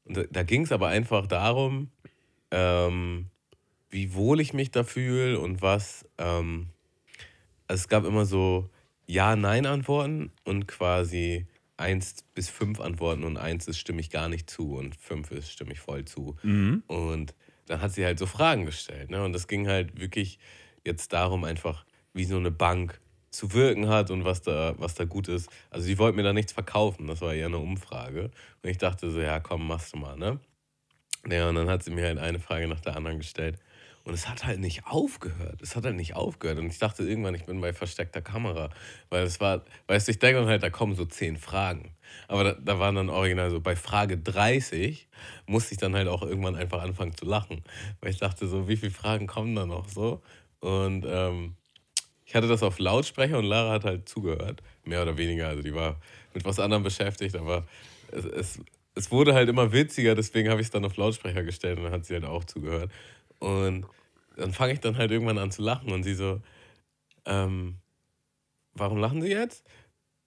Und 0.05 0.17
da, 0.17 0.23
da 0.29 0.43
ging 0.43 0.63
es 0.63 0.71
aber 0.71 0.87
einfach 0.87 1.27
darum, 1.27 1.91
ähm, 2.51 3.29
wie 3.89 4.13
wohl 4.13 4.39
ich 4.39 4.53
mich 4.53 4.71
da 4.71 4.83
fühle 4.83 5.39
und 5.39 5.61
was. 5.61 6.05
Ähm, 6.17 6.67
also 7.67 7.81
es 7.81 7.87
gab 7.87 8.05
immer 8.05 8.25
so 8.25 8.69
Ja-Nein-Antworten 9.05 10.31
und 10.45 10.67
quasi 10.67 11.47
eins 11.77 12.23
bis 12.33 12.49
fünf 12.49 12.79
Antworten 12.79 13.23
und 13.23 13.37
eins 13.37 13.67
ist 13.67 13.77
stimme 13.77 14.01
ich 14.01 14.09
gar 14.09 14.29
nicht 14.29 14.49
zu 14.49 14.75
und 14.75 14.95
fünf 14.95 15.31
ist 15.31 15.51
stimme 15.51 15.73
ich 15.73 15.79
voll 15.79 16.05
zu. 16.05 16.35
Mhm. 16.41 16.83
Und 16.87 17.35
dann 17.67 17.81
hat 17.81 17.93
sie 17.93 18.05
halt 18.05 18.17
so 18.17 18.25
Fragen 18.25 18.65
gestellt. 18.65 19.11
Ne? 19.11 19.23
Und 19.23 19.33
das 19.33 19.47
ging 19.47 19.67
halt 19.67 19.99
wirklich 19.99 20.39
jetzt 20.83 21.13
darum, 21.13 21.43
einfach 21.43 21.85
wie 22.13 22.25
so 22.25 22.37
eine 22.37 22.51
Bank 22.51 22.99
zu 23.29 23.53
wirken 23.53 23.89
hat 23.89 24.09
und 24.09 24.25
was 24.25 24.41
da, 24.41 24.73
was 24.77 24.95
da 24.95 25.05
gut 25.05 25.27
ist. 25.27 25.49
Also 25.69 25.85
sie 25.85 25.99
wollten 25.99 26.15
mir 26.15 26.23
da 26.23 26.33
nichts 26.33 26.53
verkaufen, 26.53 27.07
das 27.07 27.21
war 27.21 27.33
eher 27.33 27.47
eine 27.47 27.59
Umfrage. 27.59 28.31
Und 28.63 28.69
ich 28.69 28.77
dachte 28.77 29.11
so, 29.11 29.19
ja 29.19 29.39
komm, 29.39 29.67
machst 29.67 29.93
du 29.93 29.97
mal, 29.97 30.17
ne? 30.17 30.39
Ja, 31.29 31.49
und 31.49 31.55
dann 31.55 31.69
hat 31.69 31.83
sie 31.83 31.91
mir 31.91 32.05
halt 32.05 32.19
eine 32.19 32.39
Frage 32.39 32.67
nach 32.67 32.79
der 32.79 32.95
anderen 32.95 33.17
gestellt. 33.17 33.59
Und 34.07 34.13
es 34.13 34.29
hat 34.29 34.45
halt 34.45 34.61
nicht 34.61 34.87
aufgehört. 34.87 35.61
Es 35.61 35.75
hat 35.75 35.83
halt 35.83 35.97
nicht 35.97 36.15
aufgehört. 36.15 36.59
Und 36.59 36.67
ich 36.67 36.79
dachte 36.79 37.03
irgendwann, 37.03 37.35
ich 37.35 37.43
bin 37.43 37.59
bei 37.59 37.73
versteckter 37.73 38.21
Kamera. 38.21 38.69
Weil 39.09 39.23
es 39.23 39.41
war, 39.41 39.65
weißt 39.87 40.07
du, 40.07 40.11
ich 40.13 40.19
denke 40.19 40.39
dann 40.39 40.47
halt, 40.47 40.63
da 40.63 40.69
kommen 40.69 40.95
so 40.95 41.03
zehn 41.03 41.35
Fragen. 41.35 41.91
Aber 42.29 42.45
da, 42.45 42.53
da 42.53 42.79
waren 42.79 42.95
dann 42.95 43.09
original 43.09 43.51
so, 43.51 43.59
bei 43.59 43.75
Frage 43.75 44.17
30 44.17 45.09
musste 45.45 45.73
ich 45.73 45.77
dann 45.77 45.93
halt 45.93 46.07
auch 46.07 46.21
irgendwann 46.23 46.55
einfach 46.55 46.81
anfangen 46.81 47.17
zu 47.17 47.25
lachen. 47.25 47.65
Weil 47.99 48.11
ich 48.11 48.17
dachte 48.17 48.47
so, 48.47 48.69
wie 48.69 48.77
viele 48.77 48.93
Fragen 48.93 49.27
kommen 49.27 49.53
da 49.55 49.65
noch 49.65 49.89
so? 49.89 50.21
Und 50.61 51.05
ähm, 51.05 51.55
ich 52.25 52.33
hatte 52.33 52.47
das 52.47 52.63
auf 52.63 52.79
Lautsprecher 52.79 53.37
und 53.37 53.43
Lara 53.43 53.73
hat 53.73 53.83
halt 53.83 54.07
zugehört. 54.07 54.63
Mehr 54.85 55.01
oder 55.01 55.17
weniger. 55.17 55.49
Also 55.49 55.63
die 55.63 55.73
war 55.73 55.99
mit 56.33 56.45
was 56.45 56.61
anderem 56.61 56.83
beschäftigt, 56.83 57.35
aber 57.35 57.65
es, 58.13 58.23
es, 58.23 58.59
es 58.95 59.11
wurde 59.11 59.33
halt 59.33 59.49
immer 59.49 59.73
witziger, 59.73 60.15
deswegen 60.15 60.49
habe 60.49 60.61
ich 60.61 60.67
es 60.67 60.71
dann 60.71 60.85
auf 60.85 60.95
Lautsprecher 60.95 61.43
gestellt 61.43 61.77
und 61.77 61.83
dann 61.83 61.91
hat 61.91 62.05
sie 62.05 62.13
halt 62.13 62.23
auch 62.23 62.45
zugehört. 62.45 62.89
Und 63.39 63.85
dann 64.37 64.53
fange 64.53 64.73
ich 64.73 64.79
dann 64.79 64.97
halt 64.97 65.11
irgendwann 65.11 65.37
an 65.37 65.51
zu 65.51 65.61
lachen 65.61 65.91
und 65.91 66.03
sie 66.03 66.13
so, 66.13 66.41
ähm, 67.25 67.77
warum 68.73 68.99
lachen 68.99 69.21
Sie 69.21 69.29
jetzt? 69.29 69.65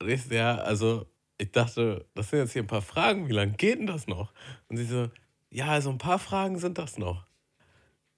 Und 0.00 0.08
ich 0.08 0.22
so, 0.22 0.34
ja, 0.34 0.56
also 0.56 1.06
ich 1.38 1.52
dachte, 1.52 2.06
das 2.14 2.30
sind 2.30 2.40
jetzt 2.40 2.52
hier 2.52 2.62
ein 2.62 2.68
paar 2.68 2.82
Fragen, 2.82 3.28
wie 3.28 3.32
lange 3.32 3.52
geht 3.52 3.78
denn 3.78 3.86
das 3.86 4.06
noch? 4.06 4.32
Und 4.68 4.76
sie 4.76 4.84
so, 4.84 5.08
ja, 5.50 5.68
also 5.68 5.90
ein 5.90 5.98
paar 5.98 6.18
Fragen 6.18 6.58
sind 6.58 6.76
das 6.78 6.98
noch. 6.98 7.24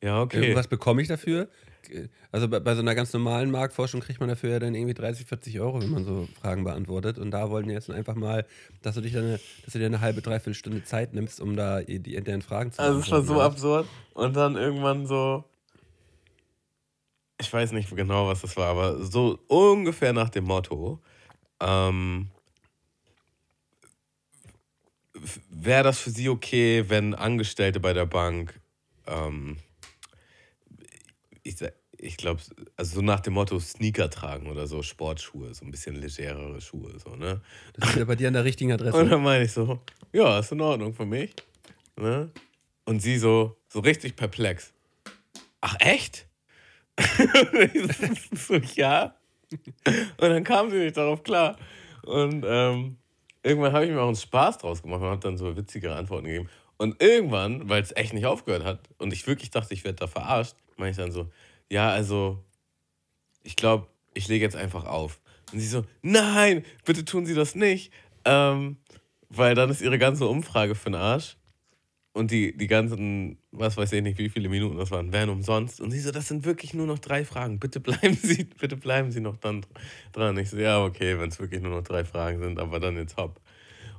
Ja, 0.02 0.20
okay. 0.20 0.50
Und 0.50 0.56
was 0.56 0.66
bekomme 0.66 1.02
ich 1.02 1.08
dafür? 1.08 1.48
Also 2.30 2.48
bei, 2.48 2.60
bei, 2.60 2.74
so 2.74 2.80
einer 2.80 2.94
ganz 2.94 3.12
normalen 3.12 3.50
Marktforschung 3.50 4.00
kriegt 4.00 4.18
man 4.20 4.28
dafür 4.28 4.50
ja 4.50 4.58
dann 4.58 4.74
irgendwie 4.74 4.94
30, 4.94 5.26
40 5.26 5.60
Euro, 5.60 5.80
wenn 5.82 5.90
man 5.90 6.04
so 6.04 6.28
Fragen 6.40 6.64
beantwortet. 6.64 7.18
Und 7.18 7.30
da 7.30 7.50
wollten 7.50 7.68
wir 7.68 7.74
jetzt 7.74 7.90
einfach 7.90 8.14
mal, 8.14 8.46
dass 8.82 8.94
du 8.94 9.00
dich 9.00 9.12
dann, 9.12 9.38
dass 9.64 9.72
du 9.72 9.78
dir 9.78 9.86
eine 9.86 10.00
halbe, 10.00 10.22
dreiviertel 10.22 10.54
Stunde 10.54 10.84
Zeit 10.84 11.12
nimmst, 11.12 11.40
um 11.40 11.56
da 11.56 11.82
die, 11.82 12.00
die, 12.00 12.20
deren 12.20 12.42
Fragen 12.42 12.72
zu 12.72 12.78
beantworten. 12.78 13.12
Also 13.12 13.16
es 13.16 13.28
war 13.28 13.34
so 13.34 13.40
ja. 13.40 13.46
absurd. 13.46 13.88
Und 14.14 14.36
dann 14.36 14.56
irgendwann 14.56 15.06
so, 15.06 15.44
ich 17.42 17.52
weiß 17.52 17.72
nicht 17.72 17.94
genau, 17.94 18.28
was 18.28 18.40
das 18.40 18.56
war, 18.56 18.68
aber 18.68 19.04
so 19.04 19.38
ungefähr 19.48 20.12
nach 20.12 20.30
dem 20.30 20.44
Motto, 20.44 21.00
ähm, 21.60 22.30
wäre 25.50 25.84
das 25.84 25.98
für 25.98 26.10
Sie 26.10 26.28
okay, 26.28 26.84
wenn 26.88 27.14
Angestellte 27.14 27.80
bei 27.80 27.92
der 27.92 28.06
Bank, 28.06 28.60
ähm, 29.06 29.58
ich, 31.42 31.56
ich 31.98 32.16
glaube, 32.16 32.40
also 32.76 32.96
so 32.96 33.02
nach 33.02 33.20
dem 33.20 33.34
Motto 33.34 33.58
Sneaker 33.58 34.08
tragen 34.08 34.48
oder 34.48 34.66
so, 34.66 34.82
Sportschuhe, 34.82 35.52
so 35.54 35.64
ein 35.64 35.70
bisschen 35.70 35.96
legerere 35.96 36.60
Schuhe, 36.60 36.98
so, 36.98 37.16
ne? 37.16 37.42
Das 37.74 37.90
ist 37.90 37.96
ja 37.96 38.04
bei 38.04 38.16
dir 38.16 38.28
an 38.28 38.34
der 38.34 38.44
richtigen 38.44 38.72
Adresse. 38.72 38.96
Und 38.96 39.10
dann 39.10 39.22
meine 39.22 39.44
ich 39.44 39.52
so, 39.52 39.80
ja, 40.12 40.38
ist 40.38 40.52
in 40.52 40.60
Ordnung 40.60 40.94
für 40.94 41.06
mich, 41.06 41.34
ne? 41.96 42.30
Und 42.84 43.00
sie 43.00 43.18
so, 43.18 43.56
so 43.68 43.80
richtig 43.80 44.16
perplex. 44.16 44.72
Ach, 45.60 45.76
echt? 45.78 46.26
so, 48.32 48.54
ja. 48.74 49.14
Und 50.18 50.28
dann 50.30 50.44
kam 50.44 50.70
sie 50.70 50.78
nicht 50.78 50.96
darauf 50.96 51.22
klar. 51.22 51.56
Und 52.04 52.44
ähm, 52.46 52.98
irgendwann 53.42 53.72
habe 53.72 53.84
ich 53.86 53.90
mir 53.90 54.00
auch 54.00 54.06
einen 54.06 54.16
Spaß 54.16 54.58
draus 54.58 54.82
gemacht 54.82 55.00
und 55.02 55.08
habe 55.08 55.20
dann 55.20 55.36
so 55.36 55.56
witzigere 55.56 55.94
Antworten 55.94 56.26
gegeben. 56.26 56.48
Und 56.76 57.02
irgendwann, 57.02 57.68
weil 57.68 57.82
es 57.82 57.94
echt 57.94 58.12
nicht 58.12 58.26
aufgehört 58.26 58.64
hat 58.64 58.80
und 58.98 59.12
ich 59.12 59.26
wirklich 59.26 59.50
dachte, 59.50 59.74
ich 59.74 59.84
werde 59.84 59.96
da 59.96 60.06
verarscht, 60.06 60.56
meine 60.76 60.90
ich 60.90 60.96
dann 60.96 61.12
so, 61.12 61.30
ja, 61.70 61.90
also, 61.90 62.44
ich 63.44 63.56
glaube, 63.56 63.86
ich 64.14 64.28
lege 64.28 64.44
jetzt 64.44 64.56
einfach 64.56 64.84
auf. 64.84 65.20
Und 65.52 65.60
sie 65.60 65.66
so, 65.66 65.84
nein, 66.02 66.64
bitte 66.84 67.04
tun 67.04 67.26
Sie 67.26 67.34
das 67.34 67.54
nicht. 67.54 67.92
ähm, 68.24 68.76
weil 69.28 69.54
dann 69.54 69.70
ist 69.70 69.80
ihre 69.80 69.98
ganze 69.98 70.26
Umfrage 70.26 70.74
für 70.74 70.90
den 70.90 70.96
Arsch. 70.96 71.36
Und 72.14 72.30
die, 72.30 72.54
die 72.56 72.66
ganzen, 72.66 73.38
was 73.52 73.78
weiß 73.78 73.90
ich 73.92 74.02
nicht, 74.02 74.18
wie 74.18 74.28
viele 74.28 74.50
Minuten 74.50 74.76
das 74.76 74.90
waren, 74.90 75.12
wären 75.12 75.30
umsonst. 75.30 75.80
Und 75.80 75.92
sie 75.92 76.00
so, 76.00 76.10
das 76.10 76.28
sind 76.28 76.44
wirklich 76.44 76.74
nur 76.74 76.86
noch 76.86 76.98
drei 76.98 77.24
Fragen. 77.24 77.58
Bitte 77.58 77.80
bleiben 77.80 78.14
Sie, 78.22 78.44
bitte 78.44 78.76
bleiben 78.76 79.10
Sie 79.10 79.20
noch 79.20 79.38
dann 79.38 79.64
dran. 80.12 80.36
Ich 80.36 80.50
so, 80.50 80.58
ja, 80.58 80.84
okay, 80.84 81.18
wenn 81.18 81.30
es 81.30 81.40
wirklich 81.40 81.62
nur 81.62 81.72
noch 81.72 81.82
drei 81.82 82.04
Fragen 82.04 82.38
sind, 82.42 82.58
aber 82.58 82.80
dann 82.80 82.96
jetzt 82.96 83.16
hopp. 83.16 83.40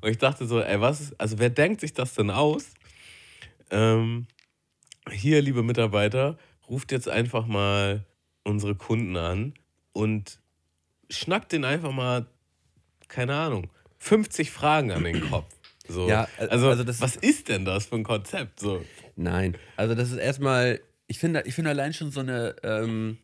Und 0.01 0.09
ich 0.09 0.19
dachte 0.19 0.45
so, 0.45 0.61
ey, 0.61 0.79
was 0.79 1.01
ist, 1.01 1.19
also 1.19 1.39
wer 1.39 1.49
denkt 1.49 1.81
sich 1.81 1.93
das 1.93 2.13
denn 2.13 2.29
aus? 2.29 2.73
Ähm, 3.71 4.27
hier, 5.09 5.41
liebe 5.41 5.63
Mitarbeiter, 5.63 6.37
ruft 6.69 6.91
jetzt 6.91 7.09
einfach 7.09 7.47
mal 7.47 8.05
unsere 8.43 8.75
Kunden 8.75 9.17
an 9.17 9.53
und 9.91 10.39
schnackt 11.09 11.51
den 11.51 11.65
einfach 11.65 11.91
mal, 11.91 12.27
keine 13.07 13.35
Ahnung, 13.35 13.69
50 13.97 14.51
Fragen 14.51 14.91
an 14.91 15.03
den 15.03 15.29
Kopf. 15.29 15.47
So. 15.87 16.07
Ja, 16.07 16.27
also, 16.37 16.69
also 16.69 16.83
das- 16.83 17.01
was 17.01 17.15
ist 17.15 17.49
denn 17.49 17.65
das 17.65 17.87
für 17.87 17.95
ein 17.95 18.03
Konzept? 18.03 18.59
So. 18.59 18.83
Nein, 19.15 19.57
also 19.75 19.95
das 19.95 20.11
ist 20.11 20.17
erstmal, 20.17 20.79
ich 21.07 21.19
finde 21.19 21.43
ich 21.45 21.53
finde 21.55 21.71
allein 21.71 21.93
schon 21.93 22.11
so 22.11 22.21
eine, 22.21 22.55
ähm, 22.63 23.17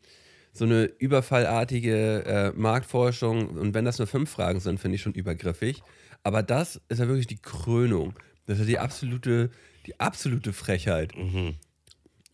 so 0.51 0.65
eine 0.65 0.83
überfallartige 0.85 2.25
äh, 2.25 2.51
Marktforschung 2.59 3.49
und 3.49 3.73
wenn 3.73 3.85
das 3.85 3.97
nur 3.97 4.07
fünf 4.07 4.29
Fragen 4.29 4.59
sind, 4.59 4.79
finde 4.79 4.95
ich 4.95 5.01
schon 5.01 5.13
übergriffig. 5.13 5.81
Aber 6.23 6.43
das 6.43 6.81
ist 6.89 6.99
ja 6.99 7.07
wirklich 7.07 7.27
die 7.27 7.41
Krönung. 7.41 8.13
Das 8.45 8.55
ist 8.57 8.61
ja 8.61 8.67
die 8.67 8.79
absolute, 8.79 9.51
die 9.85 9.99
absolute 9.99 10.51
Frechheit. 10.53 11.15
Mhm. 11.15 11.55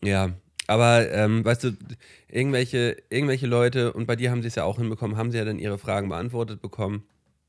Ja, 0.02 0.32
aber 0.66 1.08
ähm, 1.12 1.44
weißt 1.44 1.64
du, 1.64 1.76
irgendwelche, 2.28 2.96
irgendwelche 3.10 3.46
Leute, 3.46 3.92
und 3.92 4.06
bei 4.06 4.16
dir 4.16 4.30
haben 4.30 4.42
sie 4.42 4.48
es 4.48 4.56
ja 4.56 4.64
auch 4.64 4.78
hinbekommen, 4.78 5.16
haben 5.16 5.30
sie 5.30 5.38
ja 5.38 5.44
dann 5.44 5.58
ihre 5.60 5.78
Fragen 5.78 6.08
beantwortet 6.08 6.60
bekommen. 6.60 7.04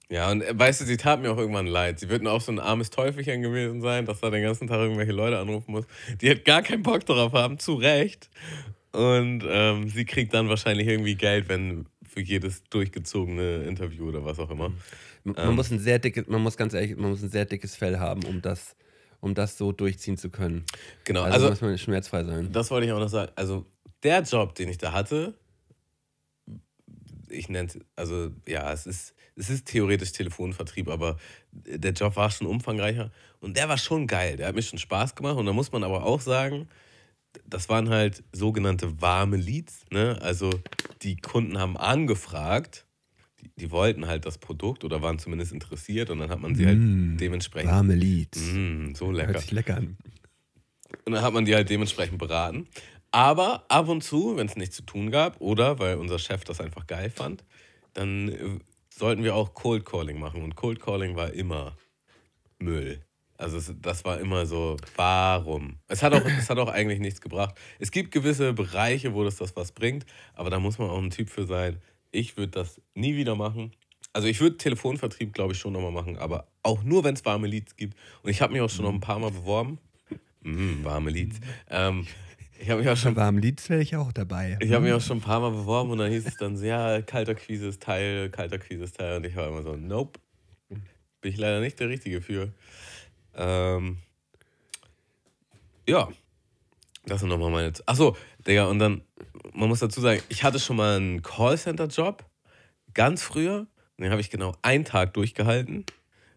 Ja, 0.10 0.32
und 0.32 0.42
äh, 0.42 0.58
weißt 0.58 0.82
du, 0.82 0.86
sie 0.86 0.98
tat 0.98 1.22
mir 1.22 1.32
auch 1.32 1.38
irgendwann 1.38 1.68
leid. 1.68 2.00
Sie 2.00 2.10
wird 2.10 2.24
nur 2.24 2.32
auch 2.32 2.42
so 2.42 2.52
ein 2.52 2.60
armes 2.60 2.90
Teufelchen 2.90 3.42
gewesen 3.42 3.82
sein, 3.82 4.06
dass 4.06 4.22
da 4.22 4.30
den 4.30 4.42
ganzen 4.44 4.68
Tag 4.68 4.80
irgendwelche 4.80 5.12
Leute 5.12 5.38
anrufen 5.38 5.72
muss. 5.72 5.86
Die 6.22 6.30
hat 6.30 6.46
gar 6.46 6.62
keinen 6.62 6.84
Bock 6.84 7.06
darauf 7.06 7.34
haben, 7.34 7.60
zu 7.60 7.76
Recht. 7.76 8.30
Und 8.94 9.44
ähm, 9.46 9.90
sie 9.90 10.06
kriegt 10.06 10.34
dann 10.34 10.48
wahrscheinlich 10.50 10.88
irgendwie 10.88 11.16
Geld, 11.16 11.50
wenn 11.50 11.88
für 12.08 12.22
jedes 12.22 12.64
durchgezogene 12.70 13.64
Interview 13.66 14.08
oder 14.08 14.24
was 14.24 14.40
auch 14.40 14.50
immer. 14.50 14.72
Man 15.24 15.56
muss 15.56 15.70
ein 15.72 15.80
sehr 15.80 16.00
dickes, 16.00 16.26
man 16.28 16.42
muss 16.42 16.56
ganz 16.56 16.74
ehrlich, 16.74 16.96
man 16.96 17.10
muss 17.12 17.22
ein 17.22 17.30
sehr 17.30 17.44
dickes 17.46 17.76
Fell 17.76 18.00
haben, 18.00 18.24
um 18.24 18.42
das, 18.42 18.78
um 19.20 19.36
das 19.36 19.58
so 19.58 19.74
durchziehen 19.74 20.16
zu 20.18 20.30
können. 20.30 20.64
Genau, 21.04 21.24
Also, 21.24 21.34
also 21.36 21.50
muss 21.50 21.62
man 21.62 21.78
schmerzfrei 21.78 22.24
sein. 22.24 22.50
das 22.54 22.72
wollte 22.72 22.88
ich 22.88 22.94
auch 22.94 23.00
noch 23.00 23.10
sagen. 23.10 23.32
Also 23.36 23.66
der 24.04 24.22
Job, 24.22 24.56
den 24.56 24.70
ich 24.70 24.78
da 24.78 24.94
hatte, 24.94 25.34
ich 27.30 27.50
nenne 27.50 27.68
es, 27.68 27.78
also 27.98 28.32
ja, 28.48 28.72
es 28.72 28.88
ist, 28.88 29.14
es 29.38 29.50
ist 29.50 29.68
theoretisch 29.68 30.12
Telefonvertrieb, 30.12 30.90
aber 30.90 31.18
der 31.52 31.94
Job 31.94 32.16
war 32.16 32.32
schon 32.32 32.48
umfangreicher 32.48 33.12
und 33.40 33.56
der 33.56 33.70
war 33.70 33.78
schon 33.78 34.08
geil. 34.08 34.38
Der 34.38 34.48
hat 34.48 34.56
mir 34.56 34.62
schon 34.62 34.80
Spaß 34.80 35.16
gemacht 35.16 35.38
und 35.38 35.46
da 35.46 35.54
muss 35.54 35.72
man 35.72 35.84
aber 35.84 36.04
auch 36.04 36.22
sagen, 36.22 36.68
das 37.46 37.70
waren 37.70 37.90
halt 37.90 38.24
sogenannte 38.32 39.00
warme 39.02 39.38
Leads. 39.38 39.86
Ne? 39.92 40.18
Also 40.22 40.50
die 41.04 41.18
Kunden 41.18 41.60
haben 41.60 41.78
angefragt, 41.78 42.86
die, 43.42 43.52
die 43.58 43.72
wollten 43.72 44.08
halt 44.08 44.26
das 44.26 44.40
Produkt 44.40 44.84
oder 44.84 45.02
waren 45.04 45.20
zumindest 45.20 45.52
interessiert 45.52 46.10
und 46.10 46.20
dann 46.20 46.30
hat 46.30 46.40
man 46.40 46.56
sie 46.56 46.66
halt 46.66 46.80
dementsprechend. 47.20 47.72
Warme 47.72 47.96
Leads. 47.96 48.40
Mm, 48.54 48.94
so 48.96 49.12
lecker. 49.12 49.34
Hört 49.34 49.42
sich 49.42 49.52
lecker 49.52 49.78
an. 49.78 49.98
Und 51.06 51.14
dann 51.14 51.22
hat 51.22 51.34
man 51.34 51.46
die 51.46 51.54
halt 51.54 51.70
dementsprechend 51.70 52.18
beraten. 52.18 52.68
Aber 53.12 53.66
ab 53.70 53.88
und 53.88 54.04
zu, 54.04 54.36
wenn 54.36 54.48
es 54.48 54.56
nichts 54.56 54.76
zu 54.76 54.84
tun 54.84 55.12
gab 55.12 55.40
oder 55.40 55.80
weil 55.80 55.98
unser 55.98 56.18
Chef 56.18 56.44
das 56.44 56.60
einfach 56.60 56.88
geil 56.88 57.10
fand, 57.10 57.46
dann 57.94 58.30
äh, 58.30 58.60
sollten 58.98 59.24
wir 59.24 59.36
auch 59.36 59.54
Cold 59.54 59.86
Calling 59.86 60.20
machen. 60.20 60.42
Und 60.42 60.56
Cold 60.56 60.80
Calling 60.80 61.16
war 61.16 61.32
immer 61.34 61.78
Müll. 62.60 63.02
Also 63.38 63.58
es, 63.58 63.72
das 63.82 64.04
war 64.04 64.20
immer 64.20 64.46
so, 64.46 64.78
warum? 64.96 65.78
Es 65.88 66.02
hat, 66.02 66.14
auch, 66.14 66.26
es 66.40 66.50
hat 66.50 66.58
auch 66.58 66.70
eigentlich 66.70 67.00
nichts 67.00 67.22
gebracht. 67.22 67.56
Es 67.80 67.92
gibt 67.92 68.12
gewisse 68.12 68.54
Bereiche, 68.54 69.14
wo 69.14 69.24
das 69.24 69.38
das 69.38 69.56
was 69.56 69.72
bringt, 69.72 70.06
aber 70.34 70.50
da 70.50 70.60
muss 70.60 70.80
man 70.80 70.90
auch 70.90 71.02
ein 71.02 71.12
Typ 71.12 71.30
für 71.30 71.46
sein. 71.46 71.82
Ich 72.12 72.38
würde 72.38 72.52
das 72.52 72.82
nie 72.96 73.16
wieder 73.16 73.36
machen. 73.36 73.72
Also 74.14 74.28
ich 74.28 74.40
würde 74.40 74.58
Telefonvertrieb, 74.58 75.34
glaube 75.34 75.54
ich, 75.54 75.60
schon 75.60 75.74
nochmal 75.74 75.92
machen, 75.92 76.18
aber 76.18 76.48
auch 76.64 76.82
nur, 76.84 77.04
wenn 77.04 77.14
es 77.14 77.24
warme 77.26 77.46
Leads 77.46 77.76
gibt. 77.76 77.96
Und 78.24 78.32
ich 78.32 78.42
habe 78.42 78.54
mich 78.54 78.62
auch 78.62 78.70
schon 78.70 78.86
noch 78.86 78.94
ein 78.94 79.00
paar 79.00 79.20
Mal 79.20 79.30
beworben. 79.30 79.78
Mm, 80.42 80.84
warme 80.84 81.12
Leads. 81.12 81.40
Ähm, 81.70 82.08
ich 82.60 82.70
habe 82.70 82.82
mich 82.82 82.90
auch 82.90 82.98
schon 82.98 83.16
Warme 83.16 83.40
Leads 83.40 83.70
wäre 83.70 83.82
ich 83.82 83.96
auch 83.96 84.12
dabei. 84.12 84.58
ich 84.62 84.72
habe 84.72 84.86
mich 84.86 84.94
auch 84.94 85.02
schon 85.02 85.18
ein 85.18 85.22
paar 85.22 85.40
Mal 85.40 85.52
beworben 85.52 85.92
und 85.92 86.00
dann 86.00 86.12
hieß 86.12 86.26
es 86.26 86.38
dann 86.38 86.58
so, 86.58 86.66
ja, 86.66 87.02
kalter 87.02 87.36
ist 87.50 87.82
Teil, 87.82 88.30
kalter 88.30 88.60
ist 88.72 88.98
Teil. 88.98 89.18
Und 89.18 89.26
ich 89.26 89.36
war 89.36 89.48
immer 89.48 89.64
so, 89.64 89.76
nope, 89.76 90.20
bin 90.70 91.32
ich 91.32 91.38
leider 91.38 91.60
nicht 91.60 91.80
der 91.80 91.90
Richtige 91.90 92.22
für. 92.22 92.52
Ähm, 93.36 93.98
ja, 95.88 96.10
das 97.06 97.20
sind 97.20 97.30
nochmal 97.30 97.52
meine... 97.52 97.74
Achso, 97.86 98.18
Digga, 98.46 98.66
und 98.66 98.80
dann, 98.80 99.02
man 99.54 99.70
muss 99.70 99.80
dazu 99.80 100.02
sagen, 100.02 100.22
ich 100.30 100.44
hatte 100.44 100.60
schon 100.60 100.78
mal 100.78 100.98
einen 100.98 101.22
Callcenter-Job, 101.22 102.26
ganz 102.94 103.24
früher. 103.24 103.68
Den 104.00 104.12
habe 104.12 104.22
ich 104.22 104.30
genau 104.30 104.56
einen 104.62 104.86
Tag 104.86 105.16
durchgehalten, 105.16 105.86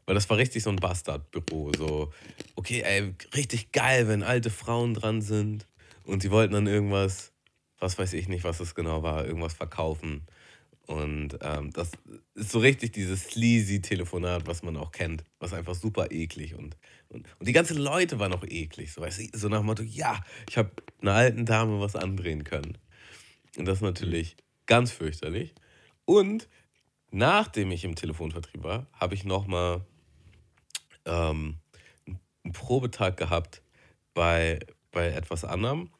weil 0.07 0.15
das 0.15 0.31
war 0.31 0.39
richtig 0.39 0.62
so 0.62 0.71
ein 0.71 0.77
Bastardbüro. 0.77 1.73
So, 1.77 2.12
okay, 2.55 2.83
ey, 2.83 3.15
richtig 3.35 3.73
geil, 3.73 4.09
wenn 4.09 4.23
alte 4.23 4.49
Frauen 4.49 4.95
dran 4.95 5.21
sind 5.21 5.67
und 6.11 6.23
die 6.25 6.31
wollten 6.31 6.55
dann 6.55 6.67
irgendwas, 6.67 7.33
was 7.79 7.99
weiß 7.99 8.12
ich 8.14 8.29
nicht, 8.29 8.45
was 8.45 8.61
es 8.61 8.75
genau 8.75 9.02
war, 9.02 9.25
irgendwas 9.25 9.55
verkaufen. 9.55 10.26
Und 10.87 11.38
ähm, 11.40 11.71
das 11.71 11.93
ist 12.35 12.50
so 12.50 12.59
richtig 12.59 12.93
dieses 12.93 13.29
sleazy 13.29 13.81
Telefonat, 13.81 14.47
was 14.47 14.64
man 14.64 14.76
auch 14.76 14.90
kennt, 14.90 15.25
was 15.38 15.52
einfach 15.52 15.76
super 15.76 16.11
eklig 16.11 16.57
und, 16.57 16.76
und, 17.09 17.29
und 17.38 17.47
die 17.47 17.52
ganzen 17.52 17.79
Leute 17.79 18.19
waren 18.19 18.33
auch 18.33 18.43
eklig. 18.43 18.93
So, 18.93 19.00
weißt 19.00 19.21
du, 19.21 19.38
so 19.38 19.49
nach 19.49 19.59
dem 19.59 19.67
Motto, 19.67 19.85
ja, 19.85 20.21
ich 20.49 20.59
habe 20.59 20.73
einer 21.00 21.12
alten 21.12 21.47
Dame 21.47 21.81
was 21.81 21.95
andrehen 21.95 22.43
können. 22.43 22.76
Und 23.57 23.67
das 23.67 23.76
ist 23.76 23.83
natürlich 23.83 24.37
ganz 24.67 24.90
fürchterlich. 24.90 25.55
Und 26.07 26.49
nachdem 27.12 27.71
ich 27.71 27.85
im 27.85 27.95
Telefonvertrieb 27.95 28.64
war, 28.64 28.88
habe 28.93 29.14
ich 29.14 29.25
nochmal 29.25 29.85
ähm, 31.05 31.59
einen 32.43 32.52
Probetag 32.52 33.17
gehabt 33.17 33.62
bei, 34.12 34.59
bei 34.90 35.07
etwas 35.07 35.45
anderem, 35.45 35.90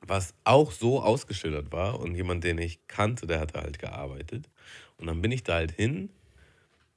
was 0.00 0.34
auch 0.44 0.72
so 0.72 1.02
ausgeschildert 1.02 1.72
war. 1.72 2.00
Und 2.00 2.14
jemand, 2.14 2.44
den 2.44 2.58
ich 2.58 2.86
kannte, 2.88 3.26
der 3.26 3.40
hatte 3.40 3.60
halt 3.60 3.78
gearbeitet. 3.78 4.48
Und 4.96 5.06
dann 5.06 5.20
bin 5.22 5.32
ich 5.32 5.44
da 5.44 5.54
halt 5.54 5.72
hin. 5.72 6.10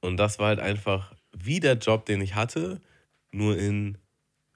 Und 0.00 0.16
das 0.16 0.38
war 0.38 0.48
halt 0.48 0.60
einfach 0.60 1.14
wie 1.32 1.60
der 1.60 1.74
Job, 1.74 2.06
den 2.06 2.20
ich 2.20 2.34
hatte, 2.34 2.80
nur 3.30 3.56
in 3.56 3.98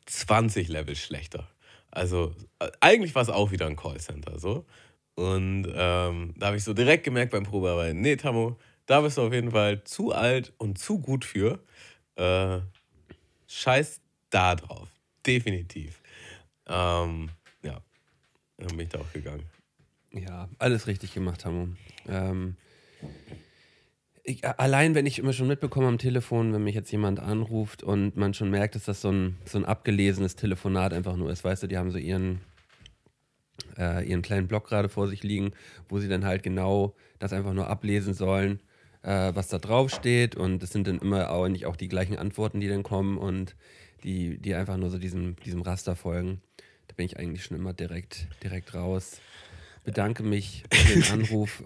20 0.06 0.68
Level 0.68 0.96
schlechter. 0.96 1.48
Also 1.90 2.34
äh, 2.58 2.70
eigentlich 2.80 3.14
war 3.14 3.22
es 3.22 3.28
auch 3.28 3.50
wieder 3.50 3.66
ein 3.66 3.76
Callcenter 3.76 4.38
so. 4.38 4.66
Und 5.14 5.66
ähm, 5.74 6.34
da 6.36 6.46
habe 6.46 6.56
ich 6.56 6.64
so 6.64 6.74
direkt 6.74 7.04
gemerkt 7.04 7.32
beim 7.32 7.44
Probearbeiten, 7.44 8.00
nee, 8.00 8.16
Tammo, 8.16 8.58
da 8.84 9.00
bist 9.00 9.16
du 9.16 9.22
auf 9.22 9.32
jeden 9.32 9.50
Fall 9.50 9.82
zu 9.84 10.12
alt 10.12 10.52
und 10.58 10.78
zu 10.78 10.98
gut 10.98 11.24
für. 11.24 11.58
Äh, 12.16 12.58
scheiß 13.46 14.00
da 14.30 14.54
drauf. 14.54 14.88
Definitiv. 15.26 16.00
Ähm, 16.66 17.30
dann 18.58 18.68
bin 18.68 18.80
ich 18.80 18.88
da 18.88 19.00
auch 19.00 19.12
gegangen. 19.12 19.44
Ja, 20.12 20.48
alles 20.58 20.86
richtig 20.86 21.12
gemacht, 21.12 21.44
Hammo. 21.44 21.68
Ähm, 22.08 22.56
ich, 24.22 24.44
allein, 24.44 24.94
wenn 24.94 25.06
ich 25.06 25.18
immer 25.18 25.32
schon 25.32 25.46
mitbekomme 25.46 25.86
am 25.86 25.98
Telefon, 25.98 26.52
wenn 26.52 26.64
mich 26.64 26.74
jetzt 26.74 26.90
jemand 26.90 27.20
anruft 27.20 27.82
und 27.82 28.16
man 28.16 28.34
schon 28.34 28.50
merkt, 28.50 28.74
dass 28.74 28.84
das 28.84 29.00
so 29.00 29.10
ein, 29.10 29.36
so 29.44 29.58
ein 29.58 29.64
abgelesenes 29.64 30.36
Telefonat 30.36 30.92
einfach 30.92 31.16
nur 31.16 31.30
ist, 31.30 31.44
weißt 31.44 31.62
du, 31.62 31.66
die 31.68 31.78
haben 31.78 31.90
so 31.90 31.98
ihren, 31.98 32.40
äh, 33.78 34.08
ihren 34.08 34.22
kleinen 34.22 34.48
Block 34.48 34.66
gerade 34.66 34.88
vor 34.88 35.06
sich 35.06 35.22
liegen, 35.22 35.52
wo 35.88 35.98
sie 35.98 36.08
dann 36.08 36.24
halt 36.24 36.42
genau 36.42 36.94
das 37.18 37.32
einfach 37.32 37.52
nur 37.52 37.68
ablesen 37.68 38.14
sollen, 38.14 38.60
äh, 39.02 39.32
was 39.34 39.48
da 39.48 39.58
drauf 39.58 39.90
steht 39.90 40.34
und 40.34 40.62
es 40.62 40.70
sind 40.70 40.88
dann 40.88 40.98
immer 40.98 41.30
auch 41.30 41.48
nicht 41.48 41.66
auch 41.66 41.76
die 41.76 41.88
gleichen 41.88 42.16
Antworten, 42.16 42.60
die 42.60 42.68
dann 42.68 42.82
kommen 42.82 43.18
und 43.18 43.54
die, 44.02 44.38
die 44.38 44.54
einfach 44.54 44.76
nur 44.76 44.90
so 44.90 44.98
diesem, 44.98 45.36
diesem 45.36 45.62
Raster 45.62 45.94
folgen. 45.94 46.40
Da 46.88 46.94
bin 46.94 47.06
ich 47.06 47.18
eigentlich 47.18 47.44
schon 47.44 47.56
immer 47.56 47.72
direkt, 47.72 48.28
direkt 48.42 48.74
raus 48.74 49.20
bedanke 49.86 50.22
mich 50.22 50.64
für 50.72 51.00
den 51.00 51.10
Anruf, 51.10 51.64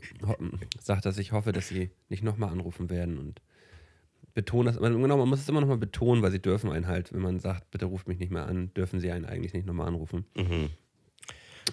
sage, 0.79 1.00
dass 1.00 1.19
ich 1.19 1.33
hoffe, 1.33 1.50
dass 1.50 1.69
sie 1.69 1.91
nicht 2.09 2.23
nochmal 2.23 2.50
anrufen 2.50 2.89
werden 2.89 3.19
und 3.19 3.41
betone 4.35 4.71
das. 4.71 4.81
Genau, 4.81 5.17
man 5.17 5.29
muss 5.29 5.41
es 5.41 5.49
immer 5.49 5.61
nochmal 5.61 5.79
betonen, 5.79 6.23
weil 6.23 6.31
sie 6.31 6.39
dürfen 6.39 6.71
einen 6.71 6.87
halt, 6.87 7.12
wenn 7.12 7.23
man 7.23 7.41
sagt, 7.41 7.73
bitte 7.73 7.87
ruft 7.87 8.07
mich 8.07 8.21
nicht 8.21 8.31
mehr 8.31 8.47
an, 8.47 8.73
dürfen 8.75 9.00
sie 9.00 9.11
einen 9.11 9.25
eigentlich 9.25 9.55
nicht 9.55 9.67
nochmal 9.67 9.89
anrufen. 9.89 10.27
Mhm. 10.37 10.71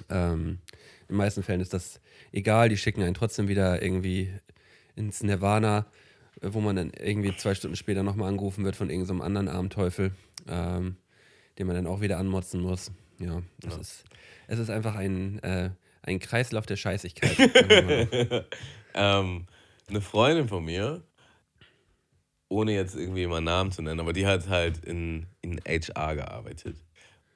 Ähm, 0.09 0.59
in 1.01 1.13
den 1.13 1.17
meisten 1.17 1.43
Fällen 1.43 1.61
ist 1.61 1.73
das 1.73 2.01
egal, 2.31 2.69
die 2.69 2.77
schicken 2.77 3.03
einen 3.03 3.13
trotzdem 3.13 3.47
wieder 3.47 3.81
irgendwie 3.81 4.31
ins 4.95 5.21
Nirvana, 5.21 5.85
äh, 6.41 6.49
wo 6.51 6.61
man 6.61 6.75
dann 6.75 6.91
irgendwie 6.91 7.35
zwei 7.35 7.53
Stunden 7.55 7.75
später 7.75 8.03
nochmal 8.03 8.29
angerufen 8.29 8.63
wird 8.63 8.75
von 8.75 8.89
irgendeinem 8.89 9.21
anderen 9.21 9.47
armen 9.47 9.69
Teufel, 9.69 10.11
ähm, 10.47 10.95
den 11.59 11.67
man 11.67 11.75
dann 11.75 11.87
auch 11.87 12.01
wieder 12.01 12.17
anmotzen 12.17 12.61
muss. 12.61 12.91
Ja, 13.19 13.41
das 13.59 13.75
Ja. 13.75 13.81
ist, 13.81 14.03
es 14.47 14.59
ist 14.59 14.69
einfach 14.69 14.95
ein, 14.95 15.39
äh, 15.43 15.71
ein 16.03 16.19
Kreislauf 16.19 16.65
der 16.65 16.75
Scheißigkeit. 16.75 17.37
ähm, 18.93 19.47
eine 19.87 20.01
Freundin 20.01 20.47
von 20.47 20.63
mir 20.63 21.03
ohne 22.49 22.73
jetzt 22.73 22.95
irgendwie 22.95 23.27
mal 23.27 23.41
Namen 23.41 23.71
zu 23.71 23.81
nennen, 23.81 23.99
aber 23.99 24.13
die 24.13 24.25
hat 24.25 24.47
halt 24.47 24.83
in, 24.85 25.25
in 25.41 25.59
HR 25.67 26.15
gearbeitet. 26.15 26.77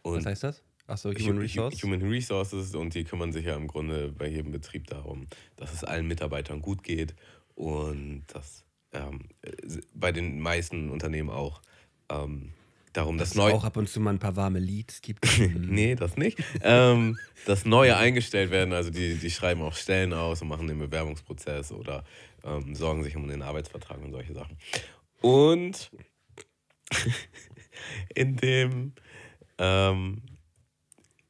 Und 0.04 0.18
Was 0.18 0.26
heißt 0.26 0.44
das? 0.44 0.64
Achso, 0.88 1.12
Human 1.14 1.38
Resource? 1.38 1.84
Human 1.84 2.02
Resources 2.02 2.76
und 2.76 2.94
die 2.94 3.04
kümmern 3.04 3.32
sich 3.32 3.46
ja 3.46 3.56
im 3.56 3.68
Grunde 3.68 4.12
bei 4.12 4.28
jedem 4.28 4.52
Betrieb 4.52 4.88
darum, 4.88 5.28
dass 5.56 5.74
es 5.74 5.84
allen 5.84 6.08
Mitarbeitern 6.08 6.62
gut 6.62 6.84
geht 6.84 7.16
und 7.56 8.24
dass 8.28 8.66
ähm, 8.94 9.30
bei 9.94 10.12
den 10.12 10.40
meisten 10.40 10.90
Unternehmen 10.90 11.30
auch 11.30 11.62
ähm, 12.10 12.54
darum, 12.93 13.17
dass 13.17 13.29
es 13.29 13.36
neu. 13.36 13.53
auch 13.53 13.63
ab 13.63 13.77
und 13.77 13.88
zu 13.88 14.00
mal 14.00 14.12
ein 14.12 14.19
paar 14.19 14.36
warme 14.36 14.60
Leads 14.60 15.01
gibt. 15.01 15.25
nee, 15.55 15.95
das 15.95 16.17
nicht. 16.17 16.38
ähm, 16.62 17.17
dass 17.45 17.65
neue 17.65 17.98
eingestellt 17.98 18.51
werden, 18.51 18.74
also 18.74 18.89
die, 18.89 19.15
die 19.15 19.29
schreiben 19.29 19.62
auch 19.62 19.75
Stellen 19.75 20.13
aus 20.13 20.41
und 20.41 20.48
machen 20.48 20.67
den 20.67 20.79
Bewerbungsprozess 20.79 21.71
oder 21.71 22.03
ähm, 22.43 22.75
sorgen 22.75 23.03
sich 23.03 23.15
um 23.15 23.27
den 23.27 23.41
Arbeitsvertrag 23.41 24.01
und 24.01 24.12
solche 24.12 24.33
Sachen. 24.33 24.57
Und 25.21 25.91
in 28.15 28.36
dem, 28.38 28.93
ähm, 29.57 30.21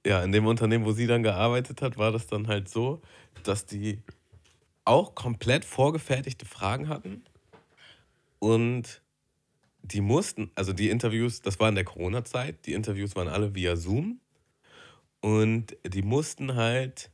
ja, 0.05 0.23
in 0.23 0.31
dem 0.31 0.45
Unternehmen, 0.47 0.85
wo 0.85 0.91
sie 0.91 1.07
dann 1.07 1.23
gearbeitet 1.23 1.81
hat, 1.81 1.97
war 1.97 2.11
das 2.11 2.27
dann 2.27 2.47
halt 2.47 2.69
so, 2.69 3.01
dass 3.43 3.65
die 3.65 4.01
auch 4.83 5.15
komplett 5.15 5.63
vorgefertigte 5.63 6.45
Fragen 6.45 6.89
hatten 6.89 7.23
und 8.39 9.01
die 9.83 10.01
mussten, 10.01 10.51
also 10.55 10.73
die 10.73 10.89
Interviews, 10.89 11.41
das 11.41 11.59
war 11.59 11.69
in 11.69 11.75
der 11.75 11.83
Corona-Zeit, 11.83 12.65
die 12.65 12.73
Interviews 12.73 13.15
waren 13.15 13.27
alle 13.27 13.55
via 13.55 13.75
Zoom 13.75 14.19
und 15.21 15.77
die 15.85 16.01
mussten 16.01 16.55
halt 16.55 17.11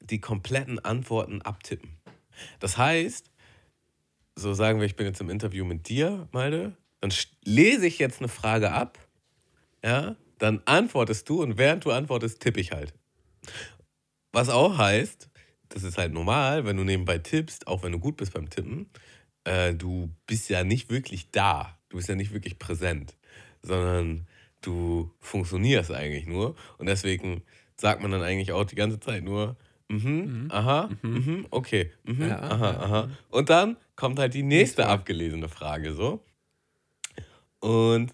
die 0.00 0.20
kompletten 0.20 0.78
Antworten 0.78 1.42
abtippen. 1.42 1.96
Das 2.60 2.76
heißt, 2.76 3.30
so 4.36 4.54
sagen 4.54 4.80
wir, 4.80 4.86
ich 4.86 4.96
bin 4.96 5.06
jetzt 5.06 5.20
im 5.20 5.30
Interview 5.30 5.64
mit 5.64 5.88
dir, 5.88 6.28
Malde, 6.32 6.76
dann 7.00 7.12
lese 7.44 7.86
ich 7.86 7.98
jetzt 7.98 8.20
eine 8.20 8.28
Frage 8.28 8.72
ab, 8.72 8.98
ja, 9.84 10.16
dann 10.38 10.62
antwortest 10.64 11.28
du 11.28 11.42
und 11.42 11.58
während 11.58 11.84
du 11.84 11.92
antwortest, 11.92 12.40
tippe 12.40 12.60
ich 12.60 12.72
halt. 12.72 12.92
Was 14.32 14.48
auch 14.48 14.78
heißt, 14.78 15.28
das 15.68 15.84
ist 15.84 15.98
halt 15.98 16.12
normal, 16.12 16.64
wenn 16.64 16.76
du 16.76 16.84
nebenbei 16.84 17.18
tippst, 17.18 17.66
auch 17.66 17.82
wenn 17.82 17.92
du 17.92 17.98
gut 17.98 18.16
bist 18.16 18.32
beim 18.32 18.50
Tippen, 18.50 18.90
äh, 19.44 19.74
du 19.74 20.10
bist 20.26 20.48
ja 20.50 20.64
nicht 20.64 20.90
wirklich 20.90 21.30
da. 21.30 21.76
Du 21.88 21.96
bist 21.96 22.08
ja 22.08 22.14
nicht 22.14 22.32
wirklich 22.32 22.58
präsent, 22.58 23.14
sondern 23.62 24.26
du 24.60 25.10
funktionierst 25.20 25.90
eigentlich 25.92 26.26
nur. 26.26 26.56
Und 26.78 26.86
deswegen 26.86 27.42
sagt 27.76 28.02
man 28.02 28.10
dann 28.10 28.22
eigentlich 28.22 28.52
auch 28.52 28.64
die 28.64 28.74
ganze 28.76 28.98
Zeit 29.00 29.22
nur, 29.22 29.56
mhm, 29.88 30.48
aha, 30.50 30.90
mhm, 31.02 31.46
okay, 31.50 31.92
mhm, 32.04 32.28
Ja, 32.28 32.40
aha, 32.40 32.72
ja, 32.72 32.80
aha. 32.80 33.10
Und 33.30 33.50
dann 33.50 33.76
kommt 33.96 34.18
halt 34.18 34.34
die 34.34 34.42
nächste 34.42 34.86
abgelesene 34.86 35.48
Frage 35.48 35.92
so. 35.92 36.24
Und 37.60 38.12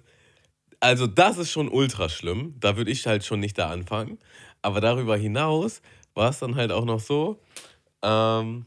also 0.80 1.06
das 1.06 1.38
ist 1.38 1.50
schon 1.50 1.68
ultra 1.68 2.08
schlimm. 2.08 2.54
Da 2.58 2.76
würde 2.76 2.90
ich 2.90 3.06
halt 3.06 3.24
schon 3.24 3.40
nicht 3.40 3.58
da 3.58 3.70
anfangen. 3.70 4.18
Aber 4.62 4.80
darüber 4.80 5.16
hinaus 5.16 5.82
war 6.14 6.30
es 6.30 6.38
dann 6.38 6.56
halt 6.56 6.72
auch 6.72 6.84
noch 6.84 7.00
so, 7.00 7.40
ähm, 8.02 8.66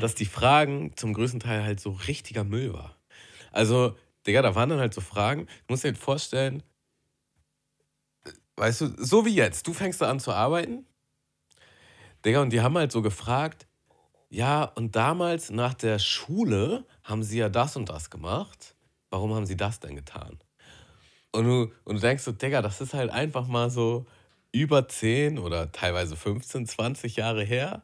dass 0.00 0.14
die 0.14 0.26
Fragen 0.26 0.96
zum 0.96 1.14
größten 1.14 1.40
Teil 1.40 1.62
halt 1.62 1.80
so 1.80 1.90
richtiger 1.90 2.44
Müll 2.44 2.72
war. 2.72 2.96
Also, 3.52 3.96
Digga, 4.26 4.42
da 4.42 4.54
waren 4.54 4.68
dann 4.68 4.80
halt 4.80 4.94
so 4.94 5.00
Fragen. 5.00 5.46
Du 5.46 5.72
musst 5.72 5.84
dir 5.84 5.88
halt 5.88 5.98
vorstellen, 5.98 6.62
weißt 8.56 8.80
du, 8.82 9.04
so 9.04 9.24
wie 9.26 9.34
jetzt, 9.34 9.66
du 9.66 9.72
fängst 9.72 10.00
da 10.00 10.10
an 10.10 10.20
zu 10.20 10.32
arbeiten. 10.32 10.86
Digga, 12.24 12.40
und 12.40 12.50
die 12.50 12.60
haben 12.60 12.76
halt 12.78 12.92
so 12.92 13.02
gefragt, 13.02 13.66
ja, 14.30 14.64
und 14.64 14.96
damals 14.96 15.50
nach 15.50 15.74
der 15.74 15.98
Schule 15.98 16.84
haben 17.02 17.22
sie 17.22 17.38
ja 17.38 17.48
das 17.48 17.76
und 17.76 17.88
das 17.88 18.10
gemacht. 18.10 18.74
Warum 19.10 19.34
haben 19.34 19.46
sie 19.46 19.56
das 19.56 19.78
denn 19.78 19.94
getan? 19.94 20.38
Und 21.30 21.44
du, 21.44 21.72
und 21.84 21.96
du 21.96 22.00
denkst 22.00 22.22
so, 22.22 22.32
Digga, 22.32 22.62
das 22.62 22.80
ist 22.80 22.94
halt 22.94 23.10
einfach 23.10 23.46
mal 23.46 23.70
so 23.70 24.06
über 24.52 24.88
10 24.88 25.38
oder 25.38 25.70
teilweise 25.72 26.16
15, 26.16 26.66
20 26.66 27.16
Jahre 27.16 27.44
her. 27.44 27.82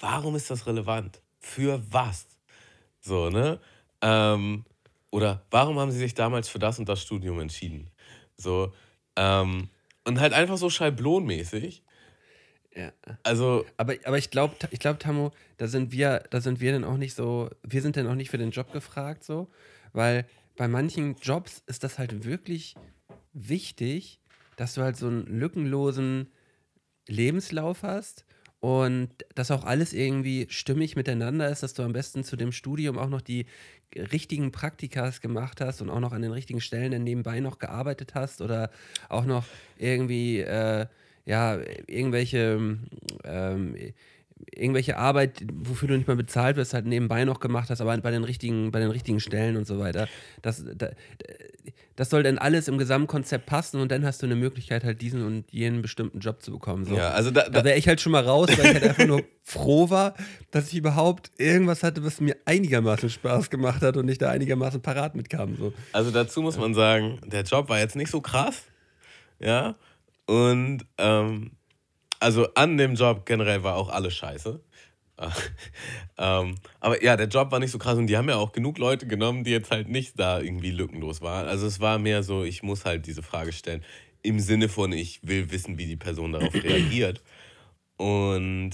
Warum 0.00 0.36
ist 0.36 0.50
das 0.50 0.66
relevant? 0.66 1.20
Für 1.38 1.82
was? 1.90 2.26
So, 3.00 3.30
ne? 3.30 3.60
Ähm, 4.02 4.64
oder 5.10 5.44
warum 5.50 5.78
haben 5.78 5.90
sie 5.90 5.98
sich 5.98 6.14
damals 6.14 6.48
für 6.48 6.58
das 6.58 6.78
und 6.78 6.88
das 6.88 7.00
Studium 7.00 7.40
entschieden? 7.40 7.90
So, 8.36 8.72
ähm, 9.16 9.70
und 10.04 10.20
halt 10.20 10.32
einfach 10.32 10.58
so 10.58 10.68
schablonmäßig. 10.70 11.82
Ja. 12.74 12.92
Also, 13.22 13.64
Aber, 13.78 13.94
aber 14.04 14.18
ich 14.18 14.30
glaube, 14.30 14.54
ich 14.70 14.80
glaub, 14.80 14.98
Tammo, 14.98 15.32
da 15.56 15.66
sind 15.66 15.92
wir, 15.92 16.24
da 16.30 16.40
sind 16.40 16.60
wir 16.60 16.72
dann 16.72 16.84
auch 16.84 16.98
nicht 16.98 17.14
so, 17.14 17.48
wir 17.62 17.80
sind 17.80 17.96
dann 17.96 18.06
auch 18.06 18.14
nicht 18.14 18.30
für 18.30 18.38
den 18.38 18.50
Job 18.50 18.72
gefragt, 18.72 19.24
so, 19.24 19.48
weil 19.92 20.26
bei 20.56 20.68
manchen 20.68 21.16
Jobs 21.16 21.62
ist 21.66 21.84
das 21.84 21.98
halt 21.98 22.24
wirklich 22.24 22.74
wichtig, 23.32 24.20
dass 24.56 24.74
du 24.74 24.82
halt 24.82 24.96
so 24.96 25.06
einen 25.06 25.26
lückenlosen 25.26 26.30
Lebenslauf 27.08 27.82
hast 27.82 28.26
und 28.60 29.10
dass 29.34 29.50
auch 29.50 29.64
alles 29.64 29.92
irgendwie 29.92 30.46
stimmig 30.50 30.96
miteinander 30.96 31.48
ist, 31.48 31.62
dass 31.62 31.74
du 31.74 31.82
am 31.82 31.92
besten 31.92 32.24
zu 32.24 32.36
dem 32.36 32.52
Studium 32.52 32.98
auch 32.98 33.08
noch 33.08 33.20
die 33.20 33.46
richtigen 33.94 34.50
Praktikas 34.52 35.20
gemacht 35.20 35.60
hast 35.60 35.80
und 35.82 35.90
auch 35.90 36.00
noch 36.00 36.12
an 36.12 36.22
den 36.22 36.32
richtigen 36.32 36.60
Stellen 36.60 36.92
dann 36.92 37.04
nebenbei 37.04 37.40
noch 37.40 37.58
gearbeitet 37.58 38.14
hast 38.14 38.40
oder 38.40 38.70
auch 39.08 39.24
noch 39.24 39.44
irgendwie, 39.78 40.40
äh, 40.40 40.86
ja, 41.24 41.58
irgendwelche, 41.86 42.78
ähm, 43.24 43.76
irgendwelche 44.54 44.96
Arbeit, 44.96 45.44
wofür 45.52 45.88
du 45.88 45.96
nicht 45.96 46.08
mal 46.08 46.16
bezahlt 46.16 46.56
wirst, 46.56 46.74
halt 46.74 46.86
nebenbei 46.86 47.24
noch 47.24 47.40
gemacht 47.40 47.70
hast, 47.70 47.80
aber 47.80 47.96
bei 47.98 48.10
den 48.10 48.24
richtigen, 48.24 48.70
bei 48.70 48.80
den 48.80 48.90
richtigen 48.90 49.20
Stellen 49.20 49.56
und 49.56 49.66
so 49.66 49.78
weiter. 49.78 50.08
Das, 50.42 50.64
da, 50.76 50.90
das 51.96 52.10
soll 52.10 52.22
dann 52.22 52.36
alles 52.36 52.68
im 52.68 52.76
Gesamtkonzept 52.76 53.46
passen 53.46 53.80
und 53.80 53.90
dann 53.90 54.04
hast 54.04 54.20
du 54.20 54.26
eine 54.26 54.36
Möglichkeit, 54.36 54.84
halt 54.84 55.00
diesen 55.00 55.24
und 55.24 55.50
jenen 55.50 55.80
bestimmten 55.80 56.20
Job 56.20 56.42
zu 56.42 56.52
bekommen. 56.52 56.84
So. 56.84 56.94
ja, 56.94 57.10
also 57.10 57.30
da, 57.30 57.44
Da 57.44 57.50
da, 57.50 57.64
wäre 57.64 57.78
ich 57.78 57.88
halt 57.88 58.00
schon 58.00 58.12
mal 58.12 58.24
raus, 58.24 58.48
weil 58.50 58.66
ich 58.66 58.74
halt 58.74 58.84
einfach 58.84 59.06
nur 59.06 59.22
froh 59.42 59.88
war, 59.88 60.14
dass 60.50 60.68
ich 60.68 60.76
überhaupt 60.76 61.30
irgendwas 61.38 61.82
hatte, 61.82 62.04
was 62.04 62.20
mir 62.20 62.36
einigermaßen 62.44 63.08
Spaß 63.08 63.48
gemacht 63.48 63.80
hat 63.80 63.96
und 63.96 64.08
ich 64.08 64.18
da 64.18 64.30
einigermaßen 64.30 64.82
parat 64.82 65.14
mitkam. 65.16 65.56
So. 65.56 65.72
Also 65.92 66.10
dazu 66.10 66.42
muss 66.42 66.58
man 66.58 66.74
sagen, 66.74 67.20
der 67.24 67.42
Job 67.42 67.70
war 67.70 67.78
jetzt 67.78 67.96
nicht 67.96 68.10
so 68.10 68.20
krass. 68.20 68.64
Ja. 69.40 69.76
Und 70.26 70.84
ähm, 70.98 71.52
also 72.20 72.52
an 72.54 72.76
dem 72.76 72.94
Job 72.94 73.26
generell 73.26 73.62
war 73.62 73.76
auch 73.76 73.88
alles 73.88 74.14
scheiße. 74.14 74.60
ähm, 76.18 76.56
aber 76.78 77.02
ja, 77.02 77.16
der 77.16 77.28
Job 77.28 77.50
war 77.50 77.58
nicht 77.58 77.70
so 77.70 77.78
krass 77.78 77.96
und 77.96 78.06
die 78.06 78.18
haben 78.18 78.28
ja 78.28 78.36
auch 78.36 78.52
genug 78.52 78.76
Leute 78.76 79.06
genommen, 79.06 79.44
die 79.44 79.50
jetzt 79.50 79.70
halt 79.70 79.88
nicht 79.88 80.18
da 80.20 80.40
irgendwie 80.40 80.70
lückenlos 80.70 81.22
waren. 81.22 81.48
Also 81.48 81.66
es 81.66 81.80
war 81.80 81.98
mehr 81.98 82.22
so, 82.22 82.44
ich 82.44 82.62
muss 82.62 82.84
halt 82.84 83.06
diese 83.06 83.22
Frage 83.22 83.52
stellen 83.52 83.82
im 84.26 84.40
Sinne 84.40 84.68
von, 84.68 84.92
ich 84.92 85.20
will 85.22 85.50
wissen, 85.52 85.78
wie 85.78 85.86
die 85.86 85.96
Person 85.96 86.32
darauf 86.32 86.52
reagiert. 86.54 87.22
Und 87.96 88.72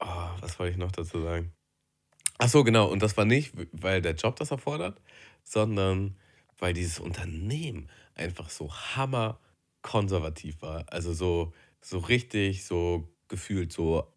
oh, 0.00 0.28
was 0.40 0.58
wollte 0.58 0.72
ich 0.72 0.78
noch 0.78 0.92
dazu 0.92 1.22
sagen? 1.22 1.52
Ach 2.38 2.48
so, 2.48 2.64
genau. 2.64 2.88
Und 2.88 3.02
das 3.02 3.16
war 3.16 3.24
nicht, 3.24 3.52
weil 3.72 4.02
der 4.02 4.14
Job 4.14 4.36
das 4.36 4.50
erfordert, 4.50 5.00
sondern 5.44 6.16
weil 6.58 6.74
dieses 6.74 6.98
Unternehmen 6.98 7.88
einfach 8.16 8.50
so 8.50 8.72
hammerkonservativ 9.84 10.62
war. 10.62 10.84
Also 10.92 11.12
so, 11.12 11.52
so 11.80 11.98
richtig, 11.98 12.64
so 12.64 13.08
gefühlt 13.28 13.72
so 13.72 14.12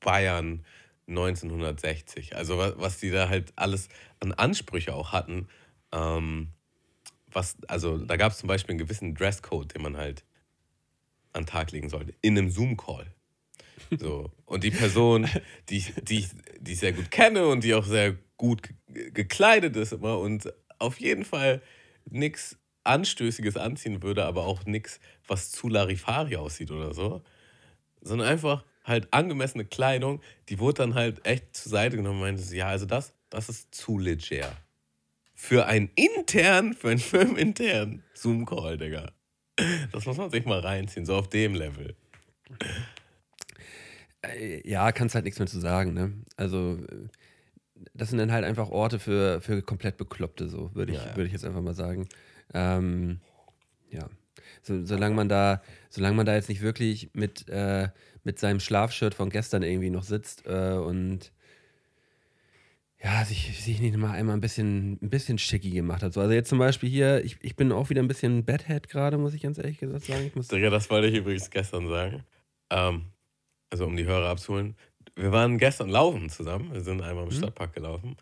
Bayern 0.00 0.64
1960. 1.06 2.36
Also 2.36 2.56
was, 2.58 2.74
was 2.78 2.98
die 2.98 3.10
da 3.10 3.28
halt 3.28 3.52
alles 3.56 3.88
an 4.20 4.32
Ansprüche 4.32 4.94
auch 4.94 5.12
hatten. 5.12 5.48
Ähm, 5.92 6.48
was, 7.32 7.56
also 7.68 7.98
da 7.98 8.16
gab 8.16 8.32
es 8.32 8.38
zum 8.38 8.48
Beispiel 8.48 8.72
einen 8.72 8.78
gewissen 8.78 9.14
Dresscode, 9.14 9.74
den 9.74 9.82
man 9.82 9.96
halt 9.96 10.24
an 11.32 11.42
den 11.42 11.46
Tag 11.46 11.70
legen 11.70 11.88
sollte. 11.88 12.14
In 12.22 12.36
einem 12.36 12.50
Zoom-Call. 12.50 13.06
So. 13.98 14.32
Und 14.46 14.64
die 14.64 14.70
Person, 14.70 15.28
die, 15.68 15.78
ich- 15.78 15.94
die, 16.02 16.26
die 16.60 16.72
ich 16.72 16.78
sehr 16.78 16.92
gut 16.92 17.10
kenne 17.10 17.46
und 17.46 17.62
die 17.64 17.74
auch 17.74 17.84
sehr 17.84 18.16
gut 18.36 18.62
ge- 18.88 19.10
gekleidet 19.10 19.76
ist 19.76 19.92
immer 19.92 20.18
und 20.18 20.52
auf 20.78 20.98
jeden 21.00 21.24
Fall 21.24 21.62
nichts 22.08 22.56
Anstößiges 22.84 23.56
anziehen 23.56 24.02
würde, 24.02 24.24
aber 24.24 24.46
auch 24.46 24.64
nichts, 24.64 25.00
was 25.26 25.50
zu 25.50 25.68
Larifari 25.68 26.36
aussieht 26.36 26.70
oder 26.70 26.94
so. 26.94 27.22
Sondern 28.00 28.28
einfach 28.28 28.64
halt 28.84 29.12
angemessene 29.12 29.64
Kleidung, 29.64 30.20
die 30.48 30.58
wurde 30.58 30.78
dann 30.78 30.94
halt 30.94 31.24
echt 31.26 31.54
zur 31.54 31.70
Seite 31.70 31.96
genommen 31.96 32.16
und 32.22 32.36
meinte, 32.36 32.56
ja, 32.56 32.68
also 32.68 32.86
das, 32.86 33.12
das 33.28 33.48
ist 33.48 33.74
zu 33.74 33.98
leger. 33.98 34.56
Für 35.34 35.66
einen 35.66 35.90
intern, 35.94 36.74
für 36.74 36.88
einen 36.90 36.98
firmenintern 36.98 38.02
Zoom-Call, 38.14 38.78
Digga. 38.78 39.12
Das 39.92 40.06
muss 40.06 40.16
man 40.16 40.30
sich 40.30 40.44
mal 40.46 40.60
reinziehen, 40.60 41.04
so 41.04 41.14
auf 41.16 41.28
dem 41.28 41.54
Level. 41.54 41.94
Äh, 44.22 44.68
Ja, 44.68 44.92
kannst 44.92 45.14
halt 45.14 45.24
nichts 45.24 45.38
mehr 45.38 45.48
zu 45.48 45.60
sagen, 45.60 45.94
ne? 45.94 46.12
Also, 46.36 46.76
äh, 46.76 47.08
das 47.94 48.10
sind 48.10 48.18
dann 48.18 48.32
halt 48.32 48.44
einfach 48.44 48.68
Orte 48.70 48.98
für, 48.98 49.40
für 49.40 49.62
komplett 49.62 49.96
Bekloppte, 49.96 50.48
so, 50.48 50.74
würde 50.74 50.92
ich, 50.92 50.98
Ja, 50.98 51.06
ja. 51.06 51.16
würde 51.16 51.26
ich 51.26 51.32
jetzt 51.32 51.44
einfach 51.44 51.62
mal 51.62 51.74
sagen. 51.74 52.08
Ähm, 52.54 53.20
ja. 53.90 54.08
So, 54.62 54.84
solange 54.84 55.14
man 55.14 55.28
da, 55.28 55.62
solange 55.88 56.16
man 56.16 56.26
da 56.26 56.34
jetzt 56.34 56.48
nicht 56.48 56.60
wirklich 56.60 57.10
mit, 57.14 57.48
äh, 57.48 57.88
mit 58.24 58.38
seinem 58.38 58.60
Schlafshirt 58.60 59.14
von 59.14 59.30
gestern 59.30 59.62
irgendwie 59.62 59.90
noch 59.90 60.02
sitzt 60.02 60.46
äh, 60.46 60.74
und 60.74 61.32
ja, 63.02 63.24
sich, 63.24 63.58
sich 63.64 63.80
nicht 63.80 63.96
mal 63.96 64.10
einmal 64.10 64.36
ein 64.36 64.42
bisschen, 64.42 64.98
ein 65.02 65.08
bisschen 65.08 65.38
schicky 65.38 65.70
gemacht 65.70 66.02
hat. 66.02 66.12
So, 66.12 66.20
also 66.20 66.32
jetzt 66.34 66.50
zum 66.50 66.58
Beispiel 66.58 66.90
hier, 66.90 67.24
ich, 67.24 67.38
ich 67.40 67.56
bin 67.56 67.72
auch 67.72 67.88
wieder 67.88 68.02
ein 68.02 68.08
bisschen 68.08 68.44
Badhead 68.44 68.88
gerade, 68.90 69.16
muss 69.16 69.32
ich 69.32 69.40
ganz 69.40 69.56
ehrlich 69.56 69.78
gesagt 69.78 70.04
sagen. 70.04 70.26
Ich 70.26 70.34
muss 70.34 70.48
Digga, 70.48 70.68
das 70.68 70.90
wollte 70.90 71.08
ich 71.08 71.14
übrigens 71.16 71.48
gestern 71.48 71.88
sagen. 71.88 72.22
Ähm, 72.68 73.06
also 73.70 73.86
um 73.86 73.96
die 73.96 74.04
Hörer 74.04 74.28
abzuholen. 74.28 74.76
Wir 75.16 75.32
waren 75.32 75.56
gestern 75.56 75.88
laufen 75.88 76.28
zusammen. 76.28 76.72
Wir 76.74 76.82
sind 76.82 77.00
einmal 77.00 77.24
im 77.24 77.30
Mhm. 77.30 77.38
Stadtpark 77.38 77.72
gelaufen. 77.72 78.16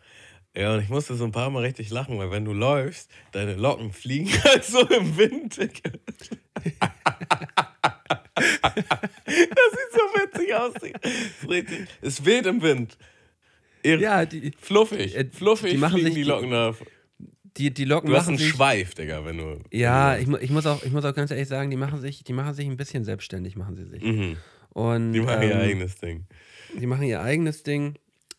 Ja, 0.56 0.74
und 0.74 0.82
ich 0.82 0.88
musste 0.88 1.14
so 1.14 1.24
ein 1.24 1.32
paar 1.32 1.50
Mal 1.50 1.60
richtig 1.62 1.90
lachen, 1.90 2.18
weil 2.18 2.30
wenn 2.30 2.44
du 2.44 2.52
läufst, 2.52 3.10
deine 3.32 3.54
Locken 3.54 3.92
fliegen 3.92 4.30
halt 4.44 4.64
so 4.64 4.80
im 4.88 5.16
Wind. 5.16 5.58
Das 8.38 9.72
sieht 9.72 9.92
so 9.92 10.00
witzig 10.20 10.54
aus. 10.54 10.72
Richtig. 11.48 11.88
Es 12.00 12.24
weht 12.24 12.46
im 12.46 12.62
Wind. 12.62 12.96
Irre. 13.82 14.00
ja, 14.02 14.24
die, 14.26 14.52
Fluffig. 14.60 15.16
Äh, 15.16 15.28
Fluffig 15.32 15.70
die 15.72 15.76
machen 15.76 15.94
fliegen 15.94 16.06
sich 16.08 16.14
die 16.16 16.22
Locken 16.22 16.50
da. 16.50 16.74
die, 17.56 17.72
die 17.72 17.84
Locken 17.84 18.10
Du 18.10 18.16
hast 18.16 18.22
machen 18.24 18.30
einen 18.30 18.38
sich. 18.38 18.48
Schweif, 18.48 18.94
Digga, 18.94 19.24
wenn 19.24 19.38
du. 19.38 19.60
Ja, 19.72 20.16
ich, 20.16 20.28
ich, 20.28 20.50
muss 20.50 20.66
auch, 20.66 20.82
ich 20.82 20.92
muss 20.92 21.04
auch 21.04 21.14
ganz 21.14 21.30
ehrlich 21.30 21.48
sagen, 21.48 21.70
die 21.70 21.76
machen 21.76 22.00
sich, 22.00 22.24
die 22.24 22.32
machen 22.32 22.54
sich 22.54 22.66
ein 22.66 22.76
bisschen 22.76 23.04
selbstständig, 23.04 23.56
machen 23.56 23.76
sie 23.76 23.84
sich. 23.84 24.02
mhm. 24.02 24.36
Und, 24.70 25.12
Die 25.12 25.20
machen 25.20 25.42
ihr 25.42 25.52
ähm, 25.54 25.60
eigenes 25.60 25.96
Ding. 25.96 26.26
Die 26.78 26.86
machen 26.86 27.04
ihr 27.04 27.20
eigenes 27.20 27.62
Ding. 27.62 27.94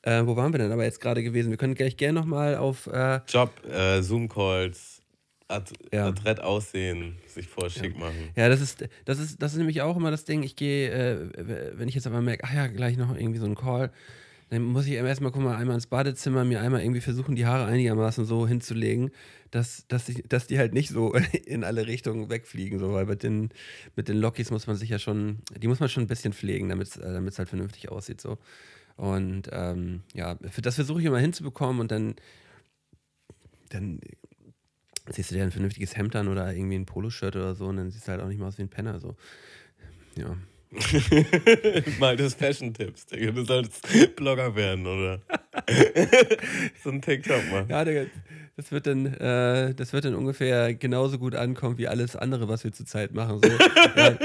Äh, 0.10 0.26
wo 0.26 0.36
waren 0.36 0.52
wir 0.54 0.58
denn 0.58 0.72
aber 0.72 0.86
jetzt 0.86 1.00
gerade 1.00 1.22
gewesen? 1.22 1.52
Wir 1.52 1.58
können 1.58 1.76
gleich 1.76 1.96
gerne 1.96 2.20
nochmal 2.20 2.56
auf. 2.56 2.88
Äh, 2.88 3.20
Job, 3.28 3.52
äh, 3.66 4.02
Zoom-Calls, 4.02 5.04
ad 5.48 5.72
Ja. 5.94 6.08
adrett 6.08 6.40
aussehen, 6.40 7.18
sich 7.28 7.48
voll 7.48 7.70
schick 7.70 7.98
machen. 7.98 8.32
ja, 8.36 8.50
das 8.50 8.60
ist, 8.60 8.88
das 9.06 9.20
ist, 9.20 9.42
das 9.42 9.52
ist 9.52 9.60
nämlich 9.60 9.82
auch 9.84 9.96
immer 9.98 10.10
das 10.10 10.26
Ding. 10.26 10.42
Ich 10.42 10.56
gehe, 10.56 10.90
äh, 10.92 11.78
wenn 11.78 11.88
ich 11.88 11.96
jetzt 11.96 12.08
aber 12.08 12.22
merke, 12.22 12.44
ach 12.44 12.54
ja, 12.54 12.66
gleich 12.68 12.98
noch 12.98 13.16
irgendwie 13.16 13.40
so 13.40 13.46
ein 13.46 13.54
Call, 13.56 13.92
dann 14.50 14.64
muss 14.64 14.88
ich 14.88 14.94
erstmal, 14.94 15.32
guck 15.32 15.44
mal, 15.44 15.56
einmal 15.56 15.76
ins 15.76 15.86
Badezimmer, 15.86 16.44
mir 16.44 16.60
einmal 16.60 16.82
irgendwie 16.82 17.02
versuchen, 17.02 17.36
die 17.36 17.46
Haare 17.46 17.66
einigermaßen 17.66 18.26
so 18.26 18.48
hinzulegen, 18.48 19.12
dass, 19.52 19.86
dass, 19.90 20.10
ich, 20.10 20.24
dass 20.28 20.48
die 20.48 20.58
halt 20.58 20.74
nicht 20.74 20.90
so 20.90 21.14
in 21.46 21.64
alle 21.64 21.86
Richtungen 21.86 22.32
wegfliegen. 22.32 22.80
So, 22.80 22.94
weil 22.94 23.06
mit 23.06 23.22
den, 23.22 23.50
mit 23.96 24.08
den 24.08 24.18
Lokis 24.18 24.50
muss 24.50 24.66
man 24.66 24.76
sich 24.76 24.90
ja 24.90 24.98
schon, 24.98 25.38
die 25.56 25.68
muss 25.68 25.80
man 25.80 25.88
schon 25.90 26.04
ein 26.04 26.08
bisschen 26.08 26.34
pflegen, 26.34 26.68
damit 26.70 26.88
es 26.88 26.98
äh, 26.98 27.32
halt 27.38 27.50
vernünftig 27.50 27.90
aussieht. 27.90 28.22
So. 28.22 28.40
Und 29.00 29.44
ähm, 29.54 30.02
ja, 30.14 30.36
das 30.36 30.76
versuche 30.76 31.00
ich 31.00 31.06
immer 31.06 31.20
hinzubekommen 31.20 31.80
und 31.80 31.90
dann, 31.90 32.16
dann 33.70 34.02
ziehst 35.10 35.32
du 35.32 35.36
dir 35.36 35.44
ein 35.44 35.54
vernünftiges 35.54 35.96
Hemd 35.96 36.18
an 36.18 36.28
oder 36.28 36.54
irgendwie 36.54 36.76
ein 36.76 36.86
Poloshirt 36.86 37.38
oder 37.38 37.56
so 37.56 37.68
und 37.68 37.78
dann 37.78 37.92
siehst 37.92 38.08
du 38.08 38.12
halt 38.12 38.20
auch 38.22 38.28
nicht 38.28 38.40
mehr 38.40 38.50
aus 38.50 38.58
wie 38.58 38.64
ein 38.64 38.70
Penner. 38.70 39.00
So. 39.00 39.16
Ja. 40.18 40.36
Mal 42.00 42.18
das 42.18 42.34
Fashion-Tipps, 42.34 43.06
Digga. 43.06 43.32
Du 43.32 43.46
solltest 43.46 43.88
Blogger 44.18 44.54
werden, 44.54 44.86
oder? 44.86 45.22
so 46.84 46.90
ein 46.90 47.02
TikTok 47.02 47.50
machen. 47.50 47.68
Ja, 47.70 47.86
Digga, 47.86 48.04
das 48.58 48.70
wird 48.74 48.86
dann, 48.86 49.06
äh, 49.06 49.74
das 49.76 49.94
wird 49.94 50.04
dann 50.04 50.14
ungefähr 50.14 50.74
genauso 50.74 51.20
gut 51.20 51.36
ankommen 51.36 51.78
wie 51.78 51.88
alles 51.88 52.18
andere, 52.18 52.50
was 52.50 52.66
wir 52.66 52.74
zurzeit 52.74 53.14
machen. 53.14 53.40
So. 53.42 53.48
ja. 53.96 54.18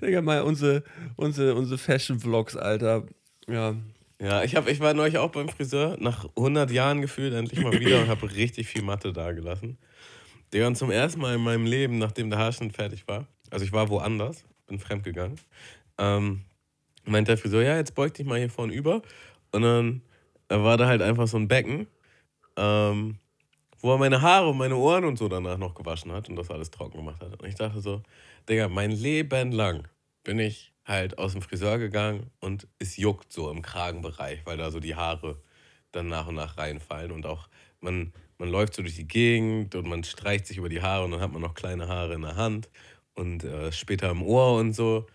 Digga, 0.00 0.22
mal 0.22 0.42
unsere, 0.42 0.82
unsere, 1.16 1.54
unsere 1.54 1.78
Fashion-Vlogs, 1.78 2.56
Alter. 2.56 3.06
Ja. 3.48 3.74
Ja, 4.20 4.42
ich, 4.42 4.54
hab, 4.54 4.68
ich 4.68 4.80
war 4.80 4.92
neulich 4.92 5.16
auch 5.16 5.30
beim 5.30 5.48
Friseur, 5.48 5.96
nach 5.98 6.26
100 6.36 6.70
Jahren 6.70 7.00
gefühlt 7.00 7.32
endlich 7.32 7.62
mal 7.62 7.72
wieder 7.80 8.02
und 8.02 8.08
habe 8.08 8.30
richtig 8.34 8.68
viel 8.68 8.82
Matte 8.82 9.14
dagelassen. 9.14 9.78
Digga, 10.52 10.66
und 10.66 10.76
zum 10.76 10.90
ersten 10.90 11.20
Mal 11.20 11.36
in 11.36 11.40
meinem 11.40 11.64
Leben, 11.64 11.96
nachdem 11.98 12.28
der 12.28 12.38
Haarschnitt 12.38 12.74
fertig 12.74 13.08
war, 13.08 13.26
also 13.50 13.64
ich 13.64 13.72
war 13.72 13.88
woanders, 13.88 14.44
bin 14.66 14.78
fremdgegangen, 14.78 15.40
ähm, 15.96 16.42
meinte 17.06 17.30
der 17.30 17.38
Friseur, 17.38 17.62
ja, 17.62 17.76
jetzt 17.76 17.94
beug 17.94 18.12
dich 18.12 18.26
mal 18.26 18.38
hier 18.38 18.50
vorne 18.50 18.74
über. 18.74 19.00
Und 19.52 19.62
dann 19.62 20.02
äh, 20.48 20.56
war 20.56 20.76
da 20.76 20.86
halt 20.86 21.02
einfach 21.02 21.26
so 21.26 21.38
ein 21.38 21.48
Becken, 21.48 21.86
ähm, 22.56 23.16
wo 23.78 23.92
er 23.92 23.98
meine 23.98 24.20
Haare 24.20 24.50
und 24.50 24.58
meine 24.58 24.76
Ohren 24.76 25.04
und 25.04 25.18
so 25.18 25.28
danach 25.28 25.56
noch 25.56 25.74
gewaschen 25.74 26.12
hat 26.12 26.28
und 26.28 26.36
das 26.36 26.50
alles 26.50 26.70
trocken 26.70 26.98
gemacht 26.98 27.22
hat. 27.22 27.40
Und 27.40 27.48
ich 27.48 27.54
dachte 27.54 27.80
so, 27.80 28.02
Digga, 28.48 28.68
mein 28.68 28.90
Leben 28.90 29.52
lang 29.52 29.88
bin 30.24 30.38
ich 30.38 30.72
halt 30.84 31.18
aus 31.18 31.32
dem 31.32 31.42
Friseur 31.42 31.78
gegangen 31.78 32.30
und 32.40 32.66
es 32.78 32.96
juckt 32.96 33.32
so 33.32 33.50
im 33.50 33.62
Kragenbereich, 33.62 34.40
weil 34.44 34.56
da 34.56 34.70
so 34.70 34.80
die 34.80 34.96
Haare 34.96 35.40
dann 35.92 36.08
nach 36.08 36.26
und 36.26 36.34
nach 36.34 36.56
reinfallen 36.56 37.12
und 37.12 37.26
auch 37.26 37.48
man, 37.80 38.12
man 38.38 38.48
läuft 38.48 38.74
so 38.74 38.82
durch 38.82 38.96
die 38.96 39.08
Gegend 39.08 39.74
und 39.74 39.88
man 39.88 40.04
streicht 40.04 40.46
sich 40.46 40.58
über 40.58 40.68
die 40.68 40.82
Haare 40.82 41.04
und 41.04 41.12
dann 41.12 41.20
hat 41.20 41.32
man 41.32 41.42
noch 41.42 41.54
kleine 41.54 41.88
Haare 41.88 42.14
in 42.14 42.22
der 42.22 42.36
Hand 42.36 42.70
und 43.14 43.44
äh, 43.44 43.72
später 43.72 44.10
im 44.10 44.22
Ohr 44.22 44.58
und 44.58 44.72
so. 44.72 45.06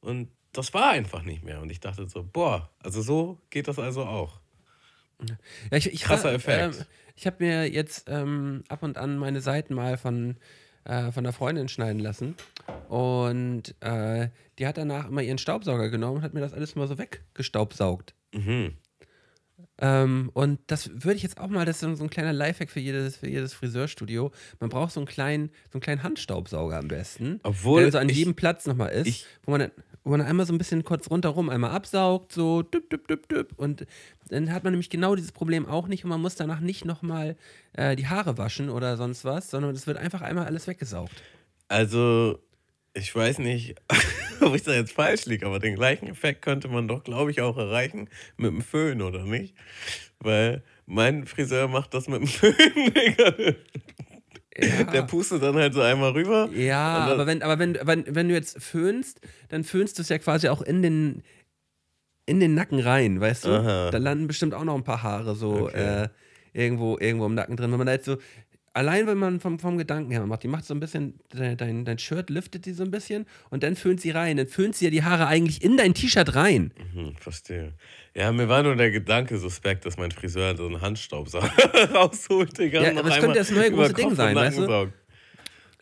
Und 0.00 0.30
das 0.52 0.74
war 0.74 0.90
einfach 0.90 1.22
nicht 1.22 1.44
mehr. 1.44 1.60
Und 1.60 1.70
ich 1.70 1.80
dachte 1.80 2.08
so, 2.08 2.22
boah, 2.22 2.70
also 2.78 3.02
so 3.02 3.40
geht 3.50 3.68
das 3.68 3.78
also 3.78 4.04
auch. 4.04 4.40
Ja, 5.70 5.76
ich, 5.76 5.92
ich, 5.92 6.02
Krasser 6.02 6.32
äh, 6.32 6.34
Effekt. 6.34 6.76
ähm, 6.76 6.84
ich 7.14 7.26
habe 7.26 7.44
mir 7.44 7.70
jetzt 7.70 8.08
ähm, 8.08 8.64
ab 8.68 8.82
und 8.82 8.96
an 8.96 9.18
meine 9.18 9.40
Seiten 9.40 9.74
mal 9.74 9.96
von, 9.96 10.36
äh, 10.84 11.12
von 11.12 11.24
einer 11.24 11.32
Freundin 11.32 11.68
schneiden 11.68 12.00
lassen. 12.00 12.34
Und 12.88 13.74
äh, 13.80 14.28
die 14.58 14.66
hat 14.66 14.76
danach 14.78 15.08
immer 15.08 15.22
ihren 15.22 15.38
Staubsauger 15.38 15.88
genommen 15.90 16.18
und 16.18 16.22
hat 16.22 16.34
mir 16.34 16.40
das 16.40 16.52
alles 16.52 16.74
mal 16.74 16.86
so 16.88 16.98
weggestaubsaugt. 16.98 18.14
Mhm. 18.34 18.76
Ähm, 19.78 20.30
und 20.34 20.60
das 20.68 20.90
würde 20.92 21.14
ich 21.14 21.22
jetzt 21.22 21.40
auch 21.40 21.48
mal, 21.48 21.64
das 21.64 21.82
ist 21.82 21.98
so 21.98 22.04
ein 22.04 22.10
kleiner 22.10 22.32
Lifehack 22.32 22.70
für 22.70 22.80
jedes, 22.80 23.16
für 23.16 23.28
jedes 23.28 23.54
Friseurstudio. 23.54 24.30
Man 24.60 24.70
braucht 24.70 24.92
so 24.92 25.00
einen 25.00 25.06
kleinen, 25.06 25.48
so 25.72 25.76
einen 25.76 25.80
kleinen 25.82 26.02
Handstaubsauger 26.02 26.78
am 26.78 26.88
besten. 26.88 27.40
Obwohl 27.42 27.82
der 27.82 27.92
so 27.92 27.98
an 27.98 28.08
jedem 28.08 28.34
Platz 28.34 28.66
nochmal 28.66 28.90
ist, 28.90 29.06
ich- 29.08 29.26
wo, 29.44 29.50
man 29.52 29.60
dann, 29.60 29.70
wo 30.04 30.10
man 30.10 30.20
einmal 30.20 30.46
so 30.46 30.52
ein 30.52 30.58
bisschen 30.58 30.84
kurz 30.84 31.10
rundherum 31.10 31.48
einmal 31.48 31.70
absaugt, 31.70 32.32
so 32.32 32.62
düpp, 32.62 32.90
düpp, 32.90 33.06
düpp, 33.08 33.28
düpp. 33.28 33.52
Und 33.56 33.86
dann 34.28 34.52
hat 34.52 34.64
man 34.64 34.72
nämlich 34.72 34.90
genau 34.90 35.14
dieses 35.14 35.32
Problem 35.32 35.66
auch 35.66 35.88
nicht 35.88 36.04
und 36.04 36.10
man 36.10 36.20
muss 36.20 36.34
danach 36.34 36.60
nicht 36.60 36.84
nochmal 36.84 37.36
äh, 37.74 37.96
die 37.96 38.08
Haare 38.08 38.38
waschen 38.38 38.68
oder 38.68 38.96
sonst 38.96 39.24
was, 39.24 39.50
sondern 39.50 39.74
es 39.74 39.86
wird 39.86 39.98
einfach 39.98 40.22
einmal 40.22 40.46
alles 40.46 40.66
weggesaugt. 40.66 41.22
Also, 41.68 42.38
ich 42.94 43.14
weiß 43.14 43.38
nicht, 43.38 43.76
ob 44.40 44.54
ich 44.54 44.62
da 44.62 44.72
jetzt 44.72 44.92
falsch 44.92 45.26
liege, 45.26 45.46
aber 45.46 45.58
den 45.58 45.76
gleichen 45.76 46.08
Effekt 46.08 46.42
könnte 46.42 46.68
man 46.68 46.88
doch, 46.88 47.04
glaube 47.04 47.30
ich, 47.30 47.40
auch 47.40 47.56
erreichen 47.56 48.08
mit 48.36 48.50
dem 48.50 48.62
Föhn, 48.62 49.02
oder 49.02 49.24
nicht? 49.24 49.54
Weil 50.18 50.62
mein 50.86 51.26
Friseur 51.26 51.68
macht 51.68 51.94
das 51.94 52.08
mit 52.08 52.20
dem 52.20 52.26
Föhn. 52.26 53.56
Ja. 54.58 54.84
Der 54.84 55.02
pustet 55.02 55.42
dann 55.42 55.54
halt 55.56 55.72
so 55.74 55.80
einmal 55.80 56.10
rüber. 56.12 56.50
Ja, 56.54 57.06
aber, 57.06 57.26
wenn, 57.26 57.42
aber 57.42 57.58
wenn, 57.58 57.78
wenn, 57.82 58.04
wenn 58.14 58.28
du 58.28 58.34
jetzt 58.34 58.62
föhnst, 58.62 59.20
dann 59.48 59.64
föhnst 59.64 59.98
du 59.98 60.02
es 60.02 60.08
ja 60.10 60.18
quasi 60.18 60.48
auch 60.48 60.60
in 60.62 60.82
den, 60.82 61.22
in 62.26 62.38
den 62.40 62.54
Nacken 62.54 62.78
rein, 62.80 63.20
weißt 63.20 63.46
du? 63.46 63.50
Aha. 63.50 63.90
Da 63.90 63.98
landen 63.98 64.26
bestimmt 64.26 64.52
auch 64.54 64.64
noch 64.64 64.74
ein 64.74 64.84
paar 64.84 65.02
Haare 65.02 65.34
so 65.34 65.52
Okay. 65.68 66.02
äh, 66.04 66.08
irgendwo, 66.52 66.98
irgendwo 66.98 67.26
im 67.26 67.34
Nacken 67.34 67.56
drin. 67.56 67.70
Wenn 67.70 67.78
man 67.78 67.86
da 67.86 67.94
jetzt 67.94 68.04
so, 68.04 68.18
allein 68.74 69.06
wenn 69.06 69.18
man 69.18 69.40
vom, 69.40 69.58
vom 69.58 69.78
Gedanken 69.78 70.10
her 70.10 70.24
macht, 70.26 70.42
die 70.42 70.48
macht 70.48 70.66
so 70.66 70.74
ein 70.74 70.80
bisschen, 70.80 71.18
dein, 71.30 71.56
dein, 71.56 71.84
dein 71.86 71.98
Shirt 71.98 72.28
liftet 72.28 72.66
die 72.66 72.72
so 72.72 72.84
ein 72.84 72.90
bisschen 72.90 73.26
und 73.50 73.62
dann 73.62 73.74
föhnt 73.74 74.00
sie 74.02 74.10
rein. 74.10 74.36
Dann 74.36 74.48
föhnt 74.48 74.76
sie 74.76 74.84
ja 74.84 74.90
die 74.90 75.02
Haare 75.02 75.26
eigentlich 75.28 75.62
in 75.64 75.76
dein 75.78 75.94
T-Shirt 75.94 76.34
rein. 76.34 76.72
Hm, 76.92 77.16
verstehe. 77.16 77.72
Ja, 78.14 78.30
mir 78.30 78.48
war 78.48 78.62
nur 78.62 78.76
der 78.76 78.90
Gedanke 78.90 79.38
suspekt, 79.38 79.86
dass 79.86 79.96
mein 79.96 80.10
Friseur 80.10 80.54
so 80.56 80.66
einen 80.66 80.80
Handstaubsauger 80.80 81.48
rausholt, 81.94 82.58
Digga. 82.58 82.82
Ja, 82.82 82.90
aber 82.90 83.08
das 83.08 83.18
könnte 83.18 83.38
das 83.38 83.50
neue 83.50 83.70
große 83.70 83.94
Ding 83.94 84.14
sein, 84.14 84.34
weißt 84.36 84.58
du? 84.58 84.92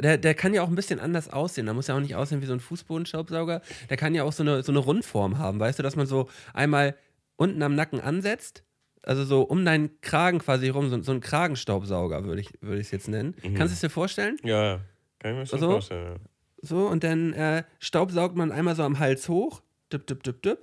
Der, 0.01 0.17
der 0.17 0.35
kann 0.35 0.55
ja 0.55 0.63
auch 0.63 0.69
ein 0.69 0.75
bisschen 0.75 0.99
anders 0.99 1.29
aussehen. 1.29 1.67
Da 1.67 1.75
muss 1.75 1.89
ja 1.89 1.97
auch 1.97 2.01
nicht 2.01 2.15
aussehen 2.15 2.41
wie 2.41 2.47
so 2.47 2.55
ein 2.55 2.61
Fußbodenstaubsauger. 2.61 3.61
Der 3.91 3.97
kann 3.97 4.15
ja 4.15 4.25
auch 4.25 4.33
so 4.33 4.43
eine, 4.43 4.63
so 4.63 4.73
eine 4.73 4.79
Rundform 4.79 5.39
haben, 5.39 5.61
weißt 5.61 5.79
du, 5.79 5.83
dass 5.83 5.97
man 5.97 6.07
so 6.07 6.29
einmal 6.55 6.95
unten 7.37 7.63
am 7.63 7.75
Nacken 7.75 8.01
ansetzt, 8.01 8.65
also 9.03 9.25
so 9.25 9.43
um 9.43 9.65
deinen 9.65 10.01
Kragen 10.01 10.39
quasi 10.39 10.69
rum, 10.69 10.89
so, 10.91 11.03
so 11.03 11.13
ein 11.13 11.21
Kragenstaubsauger 11.21 12.25
würde 12.25 12.41
ich 12.43 12.49
es 12.49 12.63
würd 12.63 12.93
jetzt 12.93 13.09
nennen. 13.09 13.35
Kannst 13.43 13.73
du 13.73 13.75
es 13.75 13.81
dir 13.81 13.91
vorstellen? 13.91 14.37
Ja, 14.45 14.63
ja. 14.63 14.81
kann 15.19 15.33
ich 15.33 15.39
mir 15.39 15.47
schon 15.47 15.61
So? 15.61 15.71
vorstellen. 15.73 16.13
Ja. 16.13 16.19
So, 16.63 16.87
und 16.87 17.03
dann 17.05 17.33
äh, 17.33 17.65
staubsaugt 17.79 18.37
man 18.37 18.53
einmal 18.53 18.77
so 18.77 18.83
am 18.83 18.99
Hals 18.99 19.29
hoch. 19.29 19.63
Dip, 19.93 20.07
dip, 20.07 20.23
dip, 20.23 20.43
dip. 20.43 20.59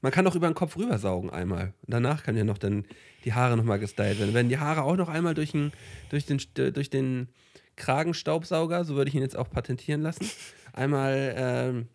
Man 0.00 0.12
kann 0.12 0.26
auch 0.26 0.34
über 0.34 0.46
den 0.48 0.54
Kopf 0.54 0.76
rübersaugen 0.76 1.30
einmal. 1.30 1.74
Und 1.82 1.92
danach 1.94 2.22
kann 2.22 2.36
ja 2.36 2.44
noch 2.44 2.58
dann 2.58 2.86
die 3.24 3.34
Haare 3.34 3.56
nochmal 3.56 3.78
gestylt 3.78 4.18
werden. 4.18 4.34
Wenn 4.34 4.48
die 4.48 4.58
Haare 4.58 4.82
auch 4.82 4.96
noch 4.96 5.08
einmal 5.08 5.34
durch 5.34 5.52
den, 5.52 5.72
durch 6.10 6.24
den, 6.26 6.40
durch 6.72 6.88
den 6.88 7.28
Kragenstaubsauger, 7.76 8.84
so 8.84 8.94
würde 8.96 9.08
ich 9.08 9.14
ihn 9.14 9.22
jetzt 9.22 9.36
auch 9.36 9.50
patentieren 9.50 10.00
lassen, 10.00 10.28
einmal, 10.72 11.34
ähm, 11.36 11.88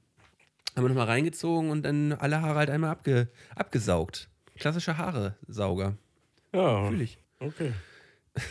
einmal 0.75 0.89
nochmal 0.89 1.07
reingezogen 1.07 1.71
und 1.71 1.83
dann 1.83 2.13
alle 2.13 2.41
Haare 2.41 2.59
halt 2.59 2.69
einmal 2.69 2.91
abge, 2.91 3.27
abgesaugt. 3.55 4.29
Klassischer 4.55 4.97
Haare-Sauger. 4.97 5.97
Ja, 6.53 6.87
Fühl 6.89 7.01
ich. 7.01 7.17
okay. 7.39 7.73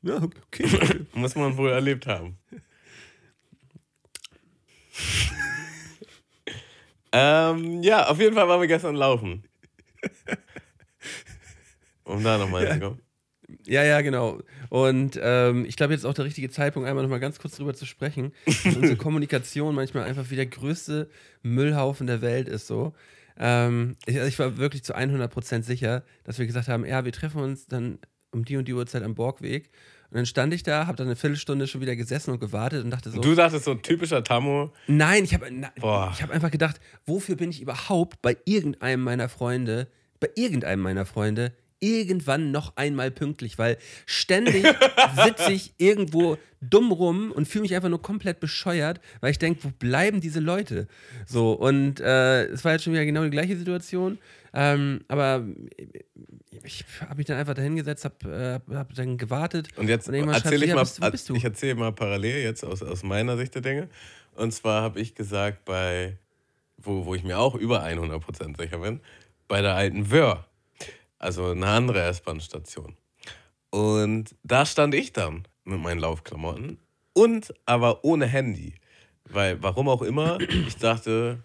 Ja, 0.00 0.22
okay. 0.22 1.06
Muss 1.12 1.34
man 1.34 1.56
wohl 1.56 1.70
erlebt 1.70 2.06
haben. 2.06 2.38
Ähm, 7.12 7.82
ja, 7.82 8.06
auf 8.08 8.18
jeden 8.20 8.34
Fall 8.34 8.48
waren 8.48 8.60
wir 8.60 8.68
gestern 8.68 8.94
laufen. 8.96 9.44
Um 12.04 12.22
da 12.24 12.38
nochmal 12.38 12.64
Ja. 12.64 12.72
hinzukommen. 12.72 13.02
Ja, 13.66 13.82
ja, 13.82 14.02
genau. 14.02 14.40
Und 14.68 15.18
ähm, 15.22 15.64
ich 15.64 15.76
glaube, 15.76 15.94
jetzt 15.94 16.02
ist 16.02 16.04
auch 16.06 16.12
der 16.14 16.26
richtige 16.26 16.50
Zeitpunkt, 16.50 16.86
einmal 16.86 17.02
nochmal 17.02 17.20
ganz 17.20 17.38
kurz 17.38 17.56
drüber 17.56 17.72
zu 17.72 17.86
sprechen, 17.86 18.32
dass 18.44 18.76
unsere 18.76 18.96
Kommunikation 18.98 19.74
manchmal 19.74 20.04
einfach 20.04 20.28
wie 20.30 20.36
der 20.36 20.46
größte 20.46 21.08
Müllhaufen 21.42 22.06
der 22.06 22.20
Welt 22.20 22.46
ist 22.46 22.66
so. 22.66 22.92
Ähm, 23.38 23.96
ich, 24.04 24.16
also 24.16 24.28
ich 24.28 24.38
war 24.38 24.58
wirklich 24.58 24.84
zu 24.84 24.94
100% 24.94 25.62
sicher, 25.62 26.04
dass 26.24 26.38
wir 26.38 26.46
gesagt 26.46 26.68
haben, 26.68 26.84
ja, 26.84 27.06
wir 27.06 27.12
treffen 27.12 27.40
uns 27.40 27.66
dann 27.66 27.98
um 28.32 28.44
die 28.44 28.58
und 28.58 28.68
die 28.68 28.74
Uhrzeit 28.74 29.02
am 29.02 29.14
Borgweg. 29.14 29.70
Und 30.10 30.16
dann 30.16 30.26
stand 30.26 30.54
ich 30.54 30.62
da, 30.62 30.86
habe 30.86 30.96
dann 30.96 31.06
eine 31.06 31.16
Viertelstunde 31.16 31.66
schon 31.66 31.82
wieder 31.82 31.94
gesessen 31.94 32.30
und 32.30 32.40
gewartet 32.40 32.82
und 32.82 32.90
dachte 32.90 33.10
so. 33.10 33.20
Du 33.20 33.34
dachtest 33.34 33.66
so 33.66 33.72
ein 33.72 33.82
typischer 33.82 34.24
Tammo. 34.24 34.72
Nein, 34.86 35.24
ich 35.24 35.34
habe 35.34 35.48
ich 35.48 36.22
hab 36.22 36.30
einfach 36.30 36.50
gedacht, 36.50 36.80
wofür 37.04 37.36
bin 37.36 37.50
ich 37.50 37.60
überhaupt 37.60 38.22
bei 38.22 38.36
irgendeinem 38.46 39.02
meiner 39.02 39.28
Freunde, 39.28 39.88
bei 40.18 40.30
irgendeinem 40.34 40.80
meiner 40.80 41.04
Freunde 41.04 41.52
irgendwann 41.80 42.50
noch 42.50 42.76
einmal 42.76 43.10
pünktlich, 43.10 43.58
weil 43.58 43.76
ständig 44.06 44.64
sitze 45.24 45.52
ich 45.52 45.74
irgendwo 45.78 46.38
dumm 46.60 46.90
rum 46.90 47.30
und 47.30 47.46
fühle 47.46 47.62
mich 47.62 47.74
einfach 47.74 47.88
nur 47.88 48.02
komplett 48.02 48.40
bescheuert, 48.40 49.00
weil 49.20 49.30
ich 49.30 49.38
denke, 49.38 49.64
wo 49.64 49.68
bleiben 49.78 50.20
diese 50.20 50.40
Leute? 50.40 50.88
So, 51.26 51.52
und 51.52 52.00
äh, 52.00 52.46
es 52.46 52.64
war 52.64 52.72
jetzt 52.72 52.84
schon 52.84 52.94
wieder 52.94 53.04
genau 53.04 53.22
die 53.22 53.30
gleiche 53.30 53.56
Situation. 53.56 54.18
Ähm, 54.54 55.04
aber 55.08 55.44
ich 56.64 56.84
habe 57.00 57.16
mich 57.16 57.26
dann 57.26 57.36
einfach 57.38 57.54
dahingesetzt, 57.54 58.04
habe 58.04 58.60
äh, 58.68 58.74
hab 58.74 58.94
dann 58.94 59.18
gewartet. 59.18 59.68
Und 59.76 59.88
jetzt 59.88 60.08
erzähle 60.08 60.64
ich 60.66 60.74
mal, 60.74 60.80
bist, 60.80 61.00
bist 61.00 61.30
ich 61.30 61.44
erzähle 61.44 61.74
mal 61.74 61.92
parallel 61.92 62.42
jetzt 62.42 62.64
aus, 62.64 62.82
aus 62.82 63.02
meiner 63.02 63.36
Sicht 63.36 63.54
der 63.54 63.62
Dinge. 63.62 63.88
Und 64.34 64.52
zwar 64.52 64.82
habe 64.82 65.00
ich 65.00 65.14
gesagt, 65.14 65.64
bei, 65.64 66.16
wo, 66.76 67.04
wo 67.04 67.14
ich 67.14 67.24
mir 67.24 67.38
auch 67.38 67.54
über 67.54 67.84
100% 67.84 68.56
sicher 68.56 68.78
bin, 68.78 69.00
bei 69.48 69.62
der 69.62 69.74
alten 69.74 70.10
Wör 70.10 70.48
also 71.18 71.50
eine 71.50 71.66
andere 71.66 72.02
S-Bahn-Station. 72.02 72.96
Und 73.70 74.34
da 74.42 74.64
stand 74.64 74.94
ich 74.94 75.12
dann 75.12 75.46
mit 75.64 75.80
meinen 75.80 76.00
Laufklamotten 76.00 76.78
und 77.12 77.52
aber 77.66 78.04
ohne 78.04 78.26
Handy. 78.26 78.74
Weil, 79.24 79.62
warum 79.62 79.88
auch 79.88 80.02
immer, 80.02 80.40
ich 80.40 80.76
dachte, 80.76 81.42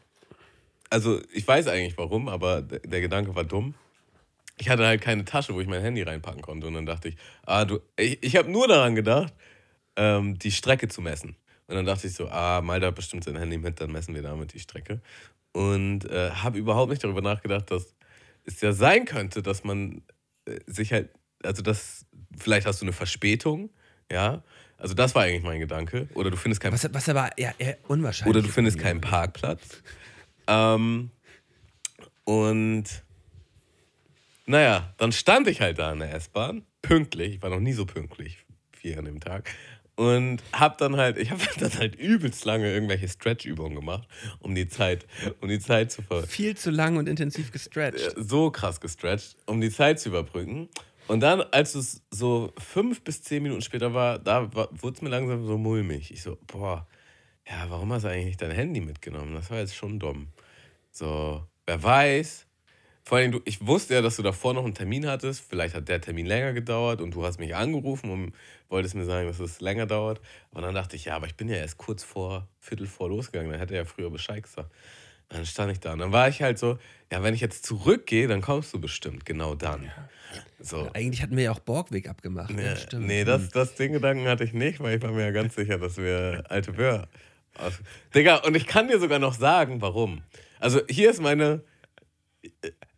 also 0.93 1.19
ich 1.33 1.47
weiß 1.47 1.67
eigentlich 1.67 1.97
warum, 1.97 2.29
aber 2.29 2.61
der 2.61 3.01
Gedanke 3.01 3.35
war 3.35 3.43
dumm. 3.43 3.73
Ich 4.59 4.69
hatte 4.69 4.85
halt 4.85 5.01
keine 5.01 5.25
Tasche, 5.25 5.55
wo 5.55 5.59
ich 5.59 5.67
mein 5.67 5.81
Handy 5.81 6.03
reinpacken 6.03 6.43
konnte. 6.43 6.67
Und 6.67 6.75
dann 6.75 6.85
dachte 6.85 7.09
ich, 7.09 7.15
ah, 7.47 7.65
du, 7.65 7.79
ich, 7.97 8.21
ich 8.21 8.35
habe 8.35 8.51
nur 8.51 8.67
daran 8.67 8.93
gedacht, 8.93 9.33
ähm, 9.95 10.37
die 10.37 10.51
Strecke 10.51 10.87
zu 10.87 11.01
messen. 11.01 11.35
Und 11.65 11.75
dann 11.75 11.85
dachte 11.85 12.05
ich 12.05 12.13
so, 12.13 12.29
ah, 12.29 12.61
Malda 12.61 12.87
hat 12.87 12.95
bestimmt 12.95 13.23
sein 13.23 13.37
Handy 13.37 13.57
mit, 13.57 13.81
dann 13.81 13.91
messen 13.91 14.13
wir 14.13 14.21
damit 14.21 14.53
die 14.53 14.59
Strecke. 14.59 15.01
Und 15.51 16.05
äh, 16.05 16.29
habe 16.29 16.59
überhaupt 16.59 16.91
nicht 16.91 17.03
darüber 17.03 17.21
nachgedacht, 17.21 17.71
dass 17.71 17.95
es 18.45 18.61
ja 18.61 18.71
sein 18.71 19.05
könnte, 19.05 19.41
dass 19.41 19.63
man 19.63 20.03
äh, 20.45 20.59
sich 20.67 20.93
halt, 20.93 21.09
also 21.41 21.63
das, 21.63 22.05
vielleicht 22.37 22.67
hast 22.67 22.81
du 22.81 22.85
eine 22.85 22.93
Verspätung, 22.93 23.71
ja. 24.11 24.43
Also 24.77 24.93
das 24.93 25.15
war 25.15 25.23
eigentlich 25.23 25.43
mein 25.43 25.59
Gedanke. 25.59 26.07
Oder 26.13 26.29
du 26.29 26.37
findest 26.37 26.61
keinen. 26.61 26.73
Was, 26.73 26.93
was 26.93 27.09
aber 27.09 27.29
ja, 27.37 27.53
unwahrscheinlich. 27.87 28.35
Oder 28.35 28.45
du 28.45 28.51
findest 28.51 28.77
keinen 28.77 29.01
Parkplatz. 29.01 29.81
Ähm, 30.47 31.09
und 32.25 32.85
naja, 34.45 34.93
dann 34.97 35.11
stand 35.11 35.47
ich 35.47 35.61
halt 35.61 35.79
da 35.79 35.91
in 35.91 35.99
der 35.99 36.13
S-Bahn, 36.13 36.65
pünktlich. 36.81 37.35
Ich 37.35 37.41
war 37.41 37.49
noch 37.49 37.59
nie 37.59 37.73
so 37.73 37.85
pünktlich 37.85 38.37
wie 38.81 38.95
an 38.95 39.05
dem 39.05 39.19
Tag. 39.19 39.49
Und 39.95 40.41
hab 40.51 40.79
dann 40.79 40.97
halt, 40.97 41.17
ich 41.17 41.31
habe 41.31 41.41
dann 41.59 41.73
halt 41.75 41.95
übelst 41.95 42.45
lange 42.45 42.71
irgendwelche 42.71 43.07
Stretch-Übungen 43.07 43.75
gemacht, 43.75 44.07
um 44.39 44.55
die 44.55 44.67
Zeit, 44.67 45.05
um 45.39 45.49
die 45.49 45.59
Zeit 45.59 45.91
zu 45.91 46.01
ver 46.01 46.23
Viel 46.23 46.57
zu 46.57 46.71
lang 46.71 46.97
und 46.97 47.07
intensiv 47.07 47.51
gestretcht. 47.51 48.13
So 48.17 48.49
krass 48.49 48.81
gestretcht, 48.81 49.37
um 49.45 49.61
die 49.61 49.69
Zeit 49.69 49.99
zu 49.99 50.09
überbrücken. 50.09 50.69
Und 51.07 51.19
dann, 51.19 51.41
als 51.41 51.75
es 51.75 52.01
so 52.11 52.53
fünf 52.57 53.03
bis 53.03 53.21
zehn 53.21 53.43
Minuten 53.43 53.61
später 53.61 53.93
war, 53.93 54.19
da 54.19 54.51
wurde 54.53 54.95
es 54.95 55.01
mir 55.01 55.09
langsam 55.09 55.45
so 55.45 55.57
mulmig. 55.57 56.11
Ich 56.11 56.23
so, 56.23 56.37
boah, 56.47 56.87
ja, 57.47 57.69
warum 57.69 57.91
hast 57.93 58.03
du 58.03 58.09
eigentlich 58.09 58.37
dein 58.37 58.51
Handy 58.51 58.81
mitgenommen? 58.81 59.33
Das 59.35 59.49
war 59.49 59.59
jetzt 59.59 59.75
schon 59.75 59.99
dumm. 59.99 60.27
So, 60.91 61.45
wer 61.65 61.83
weiß, 61.83 62.45
vor 63.05 63.17
allem, 63.17 63.41
ich 63.43 63.65
wusste 63.67 63.95
ja, 63.95 64.01
dass 64.01 64.15
du 64.15 64.23
davor 64.23 64.53
noch 64.53 64.63
einen 64.63 64.75
Termin 64.75 65.07
hattest. 65.07 65.43
Vielleicht 65.49 65.75
hat 65.75 65.89
der 65.89 65.99
Termin 65.99 66.25
länger 66.25 66.53
gedauert 66.53 67.01
und 67.01 67.13
du 67.13 67.25
hast 67.25 67.37
mich 67.37 67.53
angerufen 67.53 68.09
und 68.09 68.33
wolltest 68.69 68.95
mir 68.95 69.03
sagen, 69.03 69.27
dass 69.27 69.39
es 69.39 69.59
länger 69.59 69.85
dauert. 69.85 70.21
Und 70.51 70.61
dann 70.61 70.73
dachte 70.73 70.95
ich, 70.95 71.05
ja, 71.05 71.15
aber 71.17 71.27
ich 71.27 71.35
bin 71.35 71.49
ja 71.49 71.57
erst 71.57 71.77
kurz 71.77 72.03
vor, 72.03 72.47
Viertel 72.59 72.87
vor 72.87 73.09
losgegangen. 73.09 73.51
Dann 73.51 73.59
hätte 73.59 73.73
er 73.73 73.81
ja 73.81 73.85
früher 73.85 74.09
Bescheid 74.09 74.41
gesagt. 74.41 74.71
Dann 75.27 75.45
stand 75.45 75.73
ich 75.73 75.79
da. 75.81 75.93
Und 75.93 75.99
dann 75.99 76.13
war 76.13 76.29
ich 76.29 76.41
halt 76.41 76.57
so, 76.57 76.77
ja, 77.11 77.23
wenn 77.23 77.33
ich 77.33 77.41
jetzt 77.41 77.65
zurückgehe, 77.65 78.27
dann 78.27 78.41
kommst 78.41 78.73
du 78.73 78.79
bestimmt 78.79 79.25
genau 79.25 79.55
dann. 79.55 79.91
So. 80.59 80.89
Eigentlich 80.93 81.21
hatten 81.21 81.35
wir 81.35 81.43
ja 81.43 81.51
auch 81.51 81.59
Borgweg 81.59 82.07
abgemacht. 82.07 82.51
Ja, 82.51 82.55
ne? 82.55 82.77
Stimmt. 82.77 83.07
Nee, 83.07 83.25
das, 83.25 83.49
das 83.49 83.75
den 83.75 83.91
Gedanken 83.91 84.27
hatte 84.27 84.45
ich 84.45 84.53
nicht, 84.53 84.79
weil 84.79 84.97
ich 84.97 85.03
war 85.03 85.11
mir 85.11 85.23
ja 85.23 85.31
ganz 85.31 85.55
sicher, 85.55 85.77
dass 85.77 85.97
wir 85.97 86.45
alte 86.47 86.71
Böhr. 86.71 87.07
Digga, 88.15 88.37
und 88.37 88.55
ich 88.55 88.67
kann 88.67 88.87
dir 88.87 88.99
sogar 88.99 89.19
noch 89.19 89.33
sagen, 89.33 89.81
warum. 89.81 90.23
Also 90.59 90.81
hier 90.89 91.09
ist 91.09 91.21
meine 91.21 91.63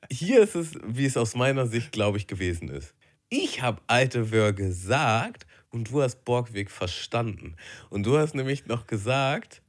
hier 0.09 0.41
ist 0.41 0.55
es, 0.55 0.73
wie 0.85 1.05
es 1.05 1.17
aus 1.17 1.35
meiner 1.35 1.67
Sicht, 1.67 1.91
glaube 1.91 2.17
ich, 2.17 2.27
gewesen 2.27 2.69
ist. 2.69 2.93
Ich 3.29 3.61
habe 3.61 3.81
alte 3.87 4.31
Wör 4.31 4.53
gesagt 4.53 5.45
und 5.69 5.91
du 5.91 6.01
hast 6.01 6.25
Borgweg 6.25 6.69
verstanden. 6.71 7.55
Und 7.89 8.05
du 8.05 8.17
hast 8.17 8.35
nämlich 8.35 8.65
noch 8.67 8.87
gesagt, 8.87 9.61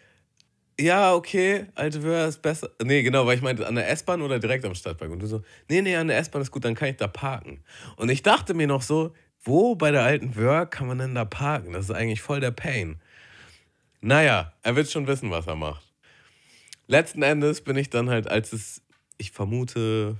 ja, 0.79 1.15
okay, 1.15 1.67
alte 1.75 2.03
Wör 2.03 2.29
ist 2.29 2.43
besser. 2.43 2.71
Nee, 2.83 3.03
genau, 3.03 3.27
weil 3.27 3.37
ich 3.37 3.43
meinte, 3.43 3.67
an 3.67 3.77
der 3.77 3.89
S-Bahn 3.91 4.21
oder 4.21 4.39
direkt 4.39 4.65
am 4.65 4.75
Stadtpark. 4.75 5.11
Und 5.11 5.21
du 5.21 5.27
so, 5.27 5.43
nee, 5.69 5.81
nee, 5.81 5.97
an 5.97 6.09
der 6.09 6.19
S-Bahn 6.19 6.43
ist 6.43 6.51
gut, 6.51 6.65
dann 6.65 6.75
kann 6.75 6.89
ich 6.89 6.97
da 6.97 7.09
parken. 7.09 7.63
Und 7.97 8.11
ich 8.11 8.23
dachte 8.23 8.53
mir 8.53 8.67
noch 8.67 8.83
so, 8.83 9.15
wo 9.43 9.75
bei 9.75 9.91
der 9.91 10.03
alten 10.03 10.37
Wör 10.37 10.67
kann 10.67 10.87
man 10.87 10.99
denn 10.99 11.15
da 11.15 11.25
parken? 11.25 11.73
Das 11.73 11.87
ist 11.87 11.93
eigentlich 11.93 12.21
voll 12.21 12.41
der 12.41 12.51
Pain. 12.51 13.01
Naja, 14.01 14.53
er 14.63 14.77
wird 14.77 14.91
schon 14.91 15.07
wissen, 15.07 15.31
was 15.31 15.47
er 15.47 15.57
macht. 15.57 15.85
Letzten 16.87 17.23
Endes 17.23 17.63
bin 17.63 17.77
ich 17.77 17.91
dann 17.91 18.11
halt, 18.11 18.29
als 18.29 18.53
es, 18.53 18.83
ich 19.19 19.33
vermute, 19.33 20.17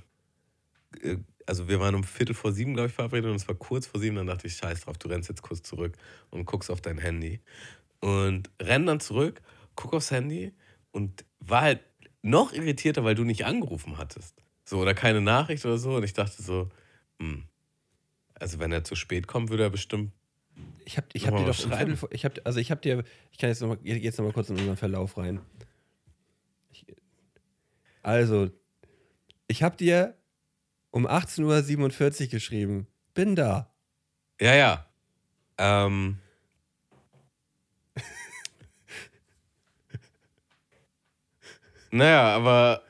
äh, 1.01 1.17
also 1.45 1.69
wir 1.69 1.79
waren 1.79 1.95
um 1.95 2.03
Viertel 2.03 2.35
vor 2.35 2.51
sieben, 2.51 2.73
glaube 2.73 2.89
ich, 2.89 2.93
verabredet 2.93 3.29
und 3.29 3.37
es 3.37 3.47
war 3.47 3.55
kurz 3.55 3.87
vor 3.87 3.99
sieben. 4.01 4.17
Dann 4.17 4.27
dachte 4.27 4.47
ich, 4.47 4.55
scheiß 4.55 4.81
drauf, 4.81 4.97
du 4.97 5.07
rennst 5.07 5.29
jetzt 5.29 5.41
kurz 5.41 5.61
zurück 5.63 5.97
und 6.29 6.45
guckst 6.45 6.69
auf 6.69 6.81
dein 6.81 6.97
Handy. 6.97 7.39
Und 7.99 8.49
renn 8.61 8.85
dann 8.85 8.99
zurück, 8.99 9.41
guck 9.75 9.93
aufs 9.93 10.11
Handy 10.11 10.53
und 10.91 11.23
war 11.39 11.61
halt 11.61 11.79
noch 12.21 12.51
irritierter, 12.51 13.03
weil 13.03 13.15
du 13.15 13.23
nicht 13.23 13.45
angerufen 13.45 13.97
hattest. 13.97 14.35
So, 14.65 14.79
oder 14.79 14.93
keine 14.93 15.21
Nachricht 15.21 15.65
oder 15.65 15.77
so. 15.77 15.95
Und 15.95 16.03
ich 16.03 16.13
dachte 16.13 16.43
so, 16.43 16.69
hm, 17.19 17.45
also 18.35 18.59
wenn 18.59 18.71
er 18.71 18.83
zu 18.83 18.95
spät 18.95 19.27
kommt, 19.27 19.49
würde 19.49 19.63
er 19.63 19.69
bestimmt. 19.69 20.11
Ich 20.87 20.95
habe 20.95 21.07
ich 21.11 21.27
hab 21.27 21.35
dir 21.35 21.43
doch 21.43 21.53
schreiben. 21.53 21.99
Ich 22.11 22.23
hab, 22.23 22.39
also 22.45 22.61
ich 22.61 22.71
habe 22.71 22.79
dir, 22.79 23.03
ich 23.33 23.37
kann 23.37 23.49
jetzt 23.49 23.59
nochmal 23.61 23.77
jetzt 23.83 24.17
noch 24.17 24.23
mal 24.23 24.31
kurz 24.31 24.49
in 24.49 24.57
unseren 24.57 24.77
Verlauf 24.77 25.17
rein. 25.17 25.41
Ich, 26.71 26.85
also, 28.03 28.49
ich 29.49 29.63
habe 29.63 29.75
dir 29.75 30.15
um 30.91 31.05
18.47 31.05 32.21
Uhr 32.23 32.27
geschrieben. 32.29 32.87
Bin 33.13 33.35
da. 33.35 33.69
Ja, 34.39 34.55
ja. 34.55 34.89
Ähm. 35.57 36.19
naja, 41.91 42.33
aber. 42.33 42.83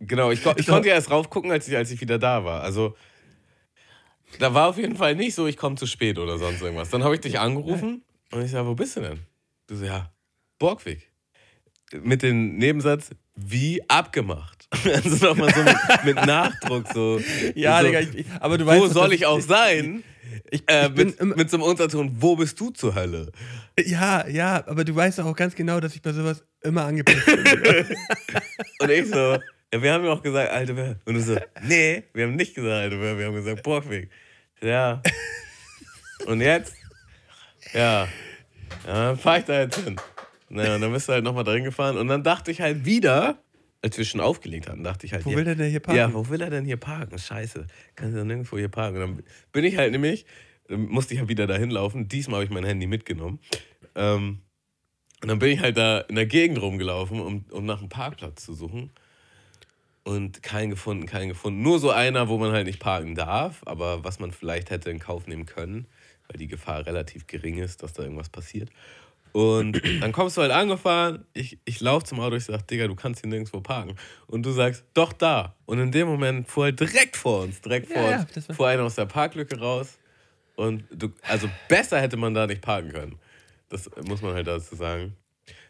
Genau, 0.00 0.30
ich, 0.30 0.46
ich 0.56 0.66
konnte 0.66 0.88
ja 0.88 0.94
erst 0.94 1.10
raufgucken, 1.10 1.50
als 1.50 1.68
ich, 1.68 1.76
als 1.76 1.90
ich 1.90 2.00
wieder 2.00 2.18
da 2.18 2.42
war. 2.46 2.62
Also, 2.62 2.96
da 4.38 4.54
war 4.54 4.68
auf 4.68 4.78
jeden 4.78 4.96
Fall 4.96 5.14
nicht 5.14 5.34
so, 5.34 5.46
ich 5.46 5.56
komme 5.56 5.76
zu 5.76 5.86
spät 5.86 6.18
oder 6.18 6.38
sonst 6.38 6.62
irgendwas. 6.62 6.90
Dann 6.90 7.04
habe 7.04 7.14
ich 7.14 7.20
dich 7.20 7.38
angerufen 7.38 8.02
und 8.30 8.44
ich 8.44 8.50
sage, 8.50 8.66
wo 8.66 8.74
bist 8.74 8.96
du 8.96 9.00
denn? 9.00 9.20
Du 9.66 9.76
so, 9.76 9.84
ja, 9.84 10.10
Borgweg. 10.58 11.10
Mit 12.02 12.22
dem 12.22 12.56
Nebensatz, 12.56 13.10
wie 13.36 13.82
abgemacht. 13.88 14.68
Also 14.84 15.26
nochmal 15.26 15.54
so 15.54 15.62
mit, 15.62 15.76
mit, 16.04 16.26
Nachdruck 16.26 16.86
so. 16.92 17.20
Ja, 17.54 17.80
so, 17.80 17.86
Digga, 17.86 18.00
ich, 18.00 18.26
aber 18.40 18.58
du 18.58 18.66
weißt. 18.66 18.82
Wo 18.82 18.88
soll 18.88 19.12
ich 19.12 19.24
auch 19.24 19.40
sein? 19.40 20.02
Ich, 20.50 20.62
ich 20.62 20.68
äh, 20.68 20.88
mit, 20.88 21.20
mit 21.22 21.50
so 21.50 21.56
einem 21.56 21.64
Unterton, 21.64 22.10
wo 22.18 22.36
bist 22.36 22.58
du 22.58 22.70
zur 22.70 22.94
Hölle? 22.94 23.30
Ja, 23.78 24.26
ja, 24.26 24.64
aber 24.66 24.84
du 24.84 24.94
weißt 24.94 25.20
auch 25.20 25.36
ganz 25.36 25.54
genau, 25.54 25.80
dass 25.80 25.94
ich 25.94 26.02
bei 26.02 26.12
sowas 26.12 26.44
immer 26.62 26.84
angepisst 26.84 27.26
bin. 27.26 27.36
und 28.80 28.90
ich 28.90 29.06
so, 29.06 29.38
ja, 29.72 29.82
wir 29.82 29.92
haben 29.92 30.04
ja 30.04 30.12
auch 30.12 30.22
gesagt, 30.22 30.50
alte 30.50 30.74
Bär. 30.74 30.96
Und 31.04 31.14
du 31.14 31.20
so, 31.20 31.36
nee, 31.62 32.04
wir 32.12 32.26
haben 32.26 32.36
nicht 32.36 32.54
gesagt, 32.54 32.72
alte 32.72 32.96
Bär, 32.96 33.18
wir 33.18 33.26
haben 33.26 33.34
gesagt, 33.34 33.62
Borgweg. 33.62 34.10
Ja. 34.64 35.02
Und 36.26 36.40
jetzt? 36.40 36.74
Ja. 37.72 38.08
Ja, 38.86 39.08
dann 39.08 39.18
fahr 39.18 39.38
ich 39.38 39.44
da 39.44 39.60
jetzt 39.60 39.78
hin. 39.78 39.96
Naja, 40.48 40.76
und 40.76 40.80
dann 40.80 40.92
bist 40.92 41.08
du 41.08 41.12
halt 41.12 41.24
nochmal 41.24 41.44
drin 41.44 41.64
gefahren. 41.64 41.96
Und 41.98 42.08
dann 42.08 42.22
dachte 42.22 42.50
ich 42.50 42.60
halt 42.60 42.84
wieder, 42.84 43.38
als 43.82 43.98
wir 43.98 44.04
schon 44.04 44.20
aufgelegt 44.20 44.68
hatten, 44.68 44.84
dachte 44.84 45.06
ich 45.06 45.12
halt. 45.12 45.24
Wo 45.24 45.30
ja, 45.30 45.36
will 45.36 45.44
der 45.44 45.54
denn 45.54 45.70
hier 45.70 45.80
parken? 45.80 45.98
Ja, 45.98 46.12
wo 46.14 46.28
will 46.28 46.40
er 46.40 46.50
denn 46.50 46.64
hier 46.64 46.78
parken? 46.78 47.18
Scheiße. 47.18 47.66
Kannst 47.94 48.14
du 48.14 48.18
dann 48.18 48.26
nirgendwo 48.26 48.56
hier 48.56 48.68
parken? 48.68 49.02
Und 49.02 49.16
dann 49.16 49.24
bin 49.52 49.64
ich 49.64 49.76
halt 49.76 49.92
nämlich, 49.92 50.24
musste 50.68 51.14
ich 51.14 51.20
halt 51.20 51.28
wieder 51.28 51.46
dahin 51.46 51.70
laufen. 51.70 52.08
Diesmal 52.08 52.36
habe 52.36 52.44
ich 52.44 52.50
mein 52.50 52.64
Handy 52.64 52.86
mitgenommen. 52.86 53.40
Ähm, 53.94 54.40
und 55.22 55.28
dann 55.28 55.38
bin 55.38 55.50
ich 55.50 55.60
halt 55.60 55.76
da 55.76 56.00
in 56.00 56.14
der 56.14 56.26
Gegend 56.26 56.60
rumgelaufen, 56.60 57.20
um, 57.20 57.44
um 57.50 57.64
nach 57.66 57.80
einem 57.80 57.88
Parkplatz 57.88 58.44
zu 58.44 58.54
suchen. 58.54 58.90
Und 60.04 60.42
keinen 60.42 60.70
gefunden, 60.70 61.06
keinen 61.06 61.28
gefunden. 61.28 61.62
Nur 61.62 61.78
so 61.78 61.90
einer, 61.90 62.28
wo 62.28 62.36
man 62.36 62.52
halt 62.52 62.66
nicht 62.66 62.78
parken 62.78 63.14
darf, 63.14 63.62
aber 63.64 64.04
was 64.04 64.18
man 64.18 64.32
vielleicht 64.32 64.68
hätte 64.70 64.90
in 64.90 64.98
Kauf 64.98 65.26
nehmen 65.26 65.46
können, 65.46 65.86
weil 66.28 66.38
die 66.38 66.46
Gefahr 66.46 66.84
relativ 66.86 67.26
gering 67.26 67.56
ist, 67.58 67.82
dass 67.82 67.94
da 67.94 68.02
irgendwas 68.02 68.28
passiert. 68.28 68.68
Und 69.32 69.80
dann 70.02 70.12
kommst 70.12 70.36
du 70.36 70.42
halt 70.42 70.52
angefahren, 70.52 71.24
ich, 71.32 71.58
ich 71.64 71.80
laufe 71.80 72.04
zum 72.04 72.20
Auto, 72.20 72.36
ich 72.36 72.44
sag, 72.44 72.68
Digga, 72.68 72.86
du 72.86 72.94
kannst 72.94 73.22
hier 73.22 73.30
nirgendwo 73.30 73.60
parken. 73.60 73.96
Und 74.26 74.44
du 74.44 74.50
sagst, 74.52 74.84
doch 74.92 75.12
da. 75.14 75.54
Und 75.64 75.78
in 75.78 75.90
dem 75.90 76.06
Moment 76.06 76.48
fuhr 76.48 76.64
halt 76.64 76.78
direkt 76.80 77.16
vor 77.16 77.42
uns, 77.44 77.62
direkt 77.62 77.88
Ja, 77.88 77.94
vor 78.00 78.10
ja, 78.10 78.20
uns, 78.20 78.48
war- 78.48 78.54
fuhr 78.56 78.68
einer 78.68 78.82
aus 78.84 78.96
der 78.96 79.06
Parklücke 79.06 79.58
raus. 79.58 79.98
Und 80.56 80.84
du, 80.92 81.08
also 81.22 81.48
besser 81.66 81.98
hätte 82.00 82.16
man 82.18 82.34
da 82.34 82.46
nicht 82.46 82.60
parken 82.60 82.92
können. 82.92 83.18
Das 83.70 83.90
muss 84.06 84.20
man 84.22 84.34
halt 84.34 84.46
dazu 84.46 84.76
sagen. 84.76 85.16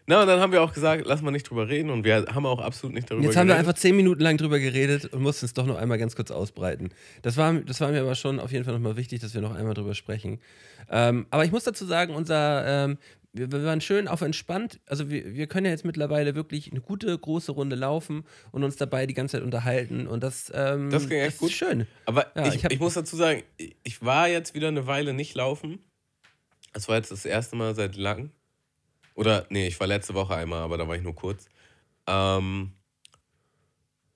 Na, 0.07 0.21
und 0.21 0.27
dann 0.29 0.39
haben 0.41 0.53
wir 0.53 0.63
auch 0.63 0.75
gesagt, 0.75 1.05
lass 1.07 1.23
mal 1.23 1.31
nicht 1.31 1.49
drüber 1.49 1.69
reden. 1.69 1.89
Und 1.91 2.05
wir 2.05 2.27
haben 2.35 2.45
auch 2.45 2.61
absolut 2.61 2.95
nicht 2.95 3.11
darüber 3.11 3.25
Jetzt 3.25 3.37
haben 3.37 3.49
wir 3.49 3.55
geredet. 3.55 3.69
einfach 3.69 3.81
zehn 3.81 3.97
Minuten 3.97 4.21
lang 4.23 4.37
drüber 4.37 4.59
geredet 4.59 5.07
und 5.07 5.23
mussten 5.23 5.47
es 5.47 5.55
doch 5.55 5.65
noch 5.67 5.77
einmal 5.77 5.97
ganz 5.99 6.15
kurz 6.15 6.31
ausbreiten. 6.31 6.91
Das 7.23 7.37
war, 7.39 7.55
das 7.55 7.81
war 7.81 7.91
mir 7.91 8.03
aber 8.03 8.15
schon 8.15 8.39
auf 8.39 8.53
jeden 8.53 8.65
Fall 8.65 8.75
nochmal 8.75 8.97
wichtig, 8.97 9.21
dass 9.21 9.33
wir 9.35 9.41
noch 9.41 9.55
einmal 9.55 9.73
drüber 9.75 9.95
sprechen. 9.95 10.41
Ähm, 10.91 11.27
aber 11.31 11.45
ich 11.47 11.53
muss 11.53 11.65
dazu 11.65 11.87
sagen, 11.87 12.15
unser, 12.15 12.85
ähm, 12.85 12.99
wir, 13.33 13.51
waren 13.65 13.81
schön 13.81 14.07
auf 14.07 14.21
entspannt. 14.21 14.79
Also 14.87 15.09
wir, 15.11 15.35
wir 15.35 15.47
können 15.47 15.65
ja 15.65 15.73
jetzt 15.73 15.87
mittlerweile 15.87 16.35
wirklich 16.35 16.71
eine 16.71 16.83
gute, 16.83 17.19
große 17.19 17.53
Runde 17.53 17.75
laufen 17.75 18.25
und 18.53 18.63
uns 18.63 18.77
dabei 18.77 19.07
die 19.07 19.15
ganze 19.15 19.39
Zeit 19.39 19.43
unterhalten. 19.43 20.07
Und 20.07 20.23
das, 20.23 20.53
ähm, 20.55 20.91
Das 20.91 21.09
ging 21.09 21.19
echt 21.19 21.33
ist 21.37 21.39
gut. 21.39 21.51
schön. 21.51 21.87
Aber 22.05 22.27
Ja, 22.37 22.47
ich, 22.49 22.57
ich 22.63 22.65
ich 22.73 22.79
muss 22.79 22.93
dazu 22.93 23.17
sagen, 23.17 23.43
ich- 23.57 23.75
ich 23.83 24.03
war 24.05 24.29
jetzt 24.29 24.55
wieder 24.55 24.69
eine 24.69 24.87
Weile 24.87 25.15
nicht 25.15 25.35
laufen. 25.35 25.79
Das 26.75 26.89
war 26.89 26.97
jetzt 26.97 27.11
das 27.11 27.25
erste 27.25 27.57
Mal 27.57 27.75
seit 27.75 27.97
langem. 27.97 28.31
Oder, 29.15 29.47
nee, 29.51 29.67
ich 29.69 29.79
war 29.81 29.87
letzte 29.87 30.15
Woche 30.15 30.35
einmal, 30.35 30.63
aber 30.63 30.77
da 30.77 30.87
war 30.89 30.97
ich 30.97 31.03
nur 31.03 31.15
kurz. 31.15 31.47
Ähm, 32.07 32.73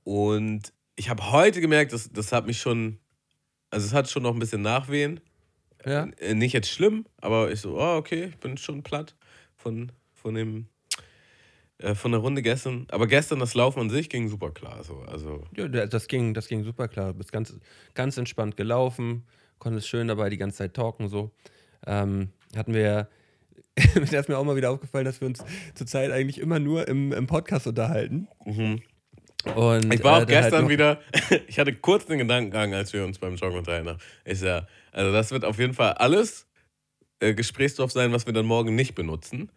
und 0.05 0.73
ich 0.97 1.09
habe 1.11 1.31
heute 1.33 1.61
gemerkt, 1.61 1.93
das, 1.93 2.11
das 2.13 2.33
hat 2.33 2.47
mich 2.47 2.59
schon, 2.61 2.99
also 3.71 3.87
es 3.87 3.93
hat 3.95 4.09
schon 4.11 4.23
noch 4.23 4.33
ein 4.35 4.39
bisschen 4.39 4.63
Nachwehen. 4.63 5.21
Ja. 5.85 6.09
Äh, 6.19 6.35
Nicht 6.35 6.53
jetzt 6.53 6.71
schlimm, 6.71 7.07
aber 7.21 7.51
ich 7.53 7.61
so, 7.61 7.79
oh, 7.79 7.97
okay, 7.97 8.25
ich 8.25 8.39
bin 8.39 8.57
schon 8.57 8.83
platt 8.83 9.15
von, 9.57 9.93
von 10.15 10.35
dem, 10.35 10.67
äh, 11.79 11.95
von 11.95 12.11
der 12.13 12.21
Runde 12.21 12.43
gestern. 12.43 12.87
Aber 12.91 13.07
gestern 13.07 13.39
das 13.39 13.55
Laufen 13.55 13.81
an 13.81 13.91
sich 13.91 14.09
ging 14.09 14.29
super 14.29 14.51
klar. 14.51 14.83
So. 14.83 14.99
Also, 15.03 15.45
Ja, 15.57 15.69
da- 15.69 15.87
das 15.87 16.09
ging, 16.09 16.35
das 16.35 16.49
ging 16.49 16.65
super 16.65 16.89
klar. 16.89 17.13
Du 17.13 17.19
bist 17.19 17.33
ganz, 17.33 17.55
ganz 17.95 18.17
entspannt 18.17 18.57
gelaufen, 18.57 19.25
konntest 19.59 19.89
schön 19.89 20.09
dabei 20.09 20.31
die 20.31 20.39
ganze 20.39 20.59
Zeit 20.59 20.75
talken. 20.75 21.09
So. 21.09 21.31
Ähm, 21.87 22.31
hatten 22.57 22.75
wir, 22.75 23.09
da 24.11 24.21
ist 24.21 24.29
mir 24.29 24.39
auch 24.39 24.45
mal 24.45 24.57
wieder 24.57 24.71
aufgefallen, 24.71 25.05
dass 25.05 25.21
wir 25.21 25.29
uns 25.29 25.45
zurzeit 25.75 26.11
eigentlich 26.11 26.39
immer 26.39 26.59
nur 26.59 26.87
im, 26.89 27.13
im 27.13 27.27
Podcast 27.27 27.67
unterhalten. 27.67 28.29
Und, 28.45 28.57
Mhm. 28.57 28.83
Ich 29.93 30.03
war 30.03 30.13
auch 30.13 30.17
äh, 30.17 30.19
halt 30.21 30.29
gestern 30.29 30.63
noch- 30.65 30.69
wieder, 30.71 31.01
ich 31.47 31.59
hatte 31.59 31.73
kurz 31.75 32.07
den 32.07 32.19
Gedankengang, 32.19 32.75
als 32.75 32.93
wir 32.93 33.05
uns 33.05 33.19
beim 33.19 33.37
Joggen 33.37 33.59
unterhalten 33.59 33.89
haben. 33.89 33.99
Ich 34.25 34.41
sag, 34.41 34.67
also 34.93 35.13
das 35.13 35.31
wird 35.31 35.45
auf 35.45 35.59
jeden 35.59 35.75
Fall 35.75 35.93
alles 35.93 36.47
äh, 37.21 37.35
Gesprächsstoff 37.35 37.93
sein, 37.93 38.13
was 38.13 38.27
wir 38.27 38.33
dann 38.33 38.47
morgen 38.47 38.75
nicht 38.75 38.95
benutzen. 38.95 39.51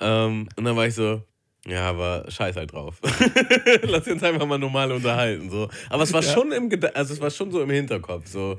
Ähm, 0.00 0.48
und 0.56 0.64
dann 0.64 0.76
war 0.76 0.86
ich 0.86 0.94
so, 0.94 1.22
ja, 1.66 1.88
aber 1.90 2.24
scheiß 2.28 2.56
halt 2.56 2.72
drauf. 2.72 3.00
Lass 3.82 4.06
uns 4.06 4.22
einfach 4.22 4.46
mal 4.46 4.58
normal 4.58 4.90
unterhalten. 4.92 5.50
So. 5.50 5.68
Aber 5.90 6.02
es 6.04 6.12
war 6.12 6.22
schon 6.22 6.50
im 6.52 6.70
Geda 6.70 6.88
also 6.94 7.12
es 7.12 7.20
war 7.20 7.30
schon 7.30 7.50
so 7.50 7.60
im 7.60 7.70
Hinterkopf. 7.70 8.26
So. 8.28 8.56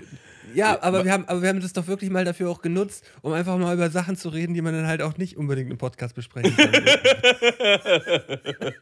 Ja, 0.54 0.82
aber 0.82 1.04
wir, 1.04 1.12
haben, 1.12 1.26
aber 1.28 1.42
wir 1.42 1.50
haben 1.50 1.62
das 1.62 1.74
doch 1.74 1.88
wirklich 1.88 2.10
mal 2.10 2.26
dafür 2.26 2.50
auch 2.50 2.62
genutzt, 2.62 3.06
um 3.22 3.34
einfach 3.34 3.58
mal 3.58 3.74
über 3.74 3.90
Sachen 3.90 4.16
zu 4.16 4.30
reden, 4.30 4.54
die 4.54 4.62
man 4.62 4.74
dann 4.74 4.88
halt 4.88 5.02
auch 5.02 5.18
nicht 5.18 5.38
unbedingt 5.38 5.72
im 5.72 5.78
Podcast 5.78 6.16
besprechen 6.16 6.56
kann. 6.56 6.72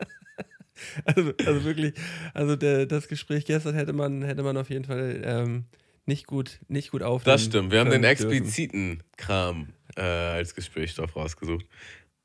also, 1.05 1.33
also 1.45 1.65
wirklich, 1.65 1.93
also 2.33 2.55
der, 2.55 2.85
das 2.85 3.07
Gespräch 3.07 3.45
gestern 3.45 3.75
hätte 3.75 3.93
man, 3.93 4.23
hätte 4.23 4.43
man 4.43 4.57
auf 4.57 4.69
jeden 4.69 4.85
Fall 4.85 5.21
ähm, 5.23 5.65
nicht 6.05 6.27
gut, 6.27 6.59
nicht 6.67 6.91
gut 6.91 7.03
aufnehmen 7.03 7.35
Das 7.35 7.43
stimmt. 7.43 7.71
Wir 7.71 7.79
haben 7.79 7.91
den 7.91 8.03
expliziten 8.03 9.03
Kram 9.17 9.69
äh, 9.95 10.01
als 10.01 10.55
Gesprächsstoff 10.55 11.15
rausgesucht. 11.15 11.65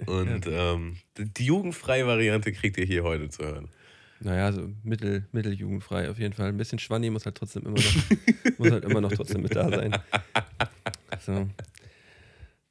Und 0.07 0.47
ähm, 0.49 0.97
die 1.17 1.45
jugendfreie 1.45 2.07
Variante 2.07 2.53
kriegt 2.53 2.77
ihr 2.77 2.85
hier 2.85 3.05
heute 3.05 3.29
zu 3.29 3.45
hören. 3.45 3.69
Naja, 4.25 4.53
so 4.53 4.71
mittel, 4.83 5.27
mitteljugendfrei 5.33 6.09
auf 6.11 6.19
jeden 6.19 6.33
Fall. 6.33 6.49
Ein 6.49 6.57
bisschen 6.57 6.79
Schwanni 6.79 7.11
muss 7.11 7.25
halt 7.25 7.37
trotzdem 7.37 7.65
immer 7.67 7.79
noch, 7.79 7.95
muss 8.59 8.71
halt 8.71 8.85
immer 8.85 9.01
noch 9.01 9.13
trotzdem 9.13 9.43
mit 9.43 9.55
da 9.55 9.69
sein. 9.69 9.99
So. 11.21 11.49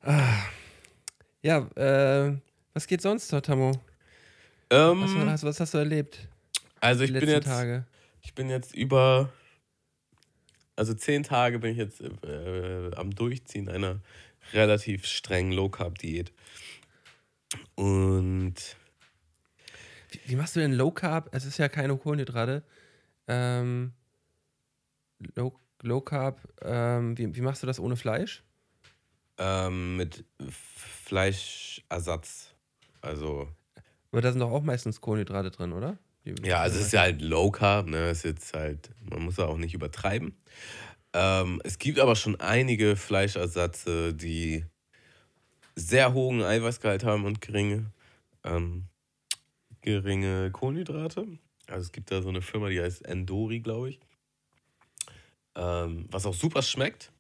Ah. 0.02 0.44
Ja, 1.42 1.68
äh, 1.76 2.38
was 2.74 2.88
geht 2.88 3.02
sonst, 3.02 3.30
Tamo? 3.30 3.72
Ähm, 4.70 5.02
Was, 5.02 5.16
was, 5.16 5.44
was 5.44 5.60
hast 5.60 5.74
du 5.74 5.80
erlebt 5.80 6.28
also 6.82 7.04
ich 7.04 7.14
bin 7.14 7.30
jetzt, 7.30 7.46
Tage? 7.46 7.86
ich 8.22 8.34
bin 8.34 8.50
jetzt 8.50 8.76
über, 8.76 9.32
also 10.76 10.94
zehn 10.94 11.24
Tage 11.24 11.60
bin 11.60 11.72
ich 11.72 11.78
jetzt 11.78 12.02
äh, 12.02 12.92
am 12.96 13.14
Durchziehen 13.14 13.70
einer 13.70 14.00
relativ 14.54 15.06
strengen 15.06 15.52
Low 15.52 15.70
Carb 15.70 16.00
Diät. 16.00 16.34
Und 17.76 18.56
Wie, 20.12 20.20
wie 20.26 20.36
machst 20.36 20.56
du 20.56 20.60
denn 20.60 20.74
Low 20.74 20.92
Carb? 20.92 21.30
Es 21.34 21.46
ist 21.46 21.58
ja 21.58 21.70
keine 21.70 21.98
Kohlenhydrate. 21.98 22.64
Ähm, 23.28 23.94
Low, 25.36 25.54
Low 25.84 26.02
Carb, 26.02 26.42
ähm, 26.62 27.18
wie, 27.18 27.36
wie 27.36 27.42
machst 27.42 27.64
du 27.64 27.68
das 27.68 27.80
ohne 27.80 27.96
Fleisch? 27.96 28.44
ähm, 29.38 29.98
mit 29.98 30.26
Fleischersatz. 30.50 32.54
Also 33.02 33.48
Aber 34.12 34.22
da 34.22 34.32
sind 34.32 34.42
doch 34.42 34.52
auch 34.52 34.62
meistens 34.62 35.02
Kohlenhydrate 35.02 35.50
drin, 35.52 35.74
oder? 35.74 35.98
Die- 36.26 36.36
Ja, 36.46 36.60
also 36.60 36.78
es 36.80 36.88
ist 36.88 36.92
ja 36.94 37.02
halt 37.02 37.22
Low 37.22 37.50
Carb, 37.50 37.88
ne? 37.88 38.12
Ist 38.12 38.24
jetzt 38.24 38.54
halt, 38.54 38.92
man 39.10 39.24
muss 39.24 39.38
ja 39.38 39.46
auch 39.46 39.58
nicht 39.58 39.74
übertreiben. 39.74 40.36
Ähm, 41.14 41.60
es 41.64 41.80
gibt 41.80 42.00
aber 42.00 42.16
schon 42.16 42.40
einige 42.40 42.96
Fleischersatze, 42.96 44.14
die 44.14 44.66
sehr 45.76 46.14
hohen 46.14 46.44
Eiweißgehalt 46.44 47.04
haben 47.04 47.26
und 47.26 47.42
geringe, 47.42 47.92
ähm, 48.44 48.86
geringe 49.82 50.52
Kohlenhydrate. 50.52 51.28
Also 51.68 51.82
es 51.82 51.92
gibt 51.92 52.12
da 52.12 52.22
so 52.22 52.30
eine 52.30 52.42
Firma, 52.42 52.70
die 52.70 52.82
heißt 52.82 53.06
Endori, 53.06 53.60
glaube 53.60 53.90
ich. 53.90 54.00
Ähm, 55.56 56.06
was 56.10 56.26
auch 56.26 56.34
super 56.34 56.62
schmeckt. 56.62 57.12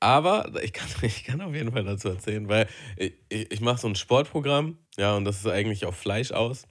Aber 0.00 0.50
ich 0.62 0.72
kann, 0.72 0.88
ich 1.02 1.24
kann 1.24 1.40
auf 1.40 1.54
jeden 1.54 1.72
Fall 1.72 1.84
dazu 1.84 2.08
erzählen, 2.08 2.48
weil 2.48 2.68
ich, 2.96 3.12
ich, 3.28 3.60
mache 3.60 3.78
so 3.78 3.88
ein 3.88 3.94
Sportprogramm, 3.94 4.78
ja, 4.96 5.14
und 5.16 5.24
das 5.24 5.38
ist 5.38 5.46
eigentlich 5.46 5.84
auf 5.84 5.96
Fleisch 5.96 6.32
aus. 6.32 6.66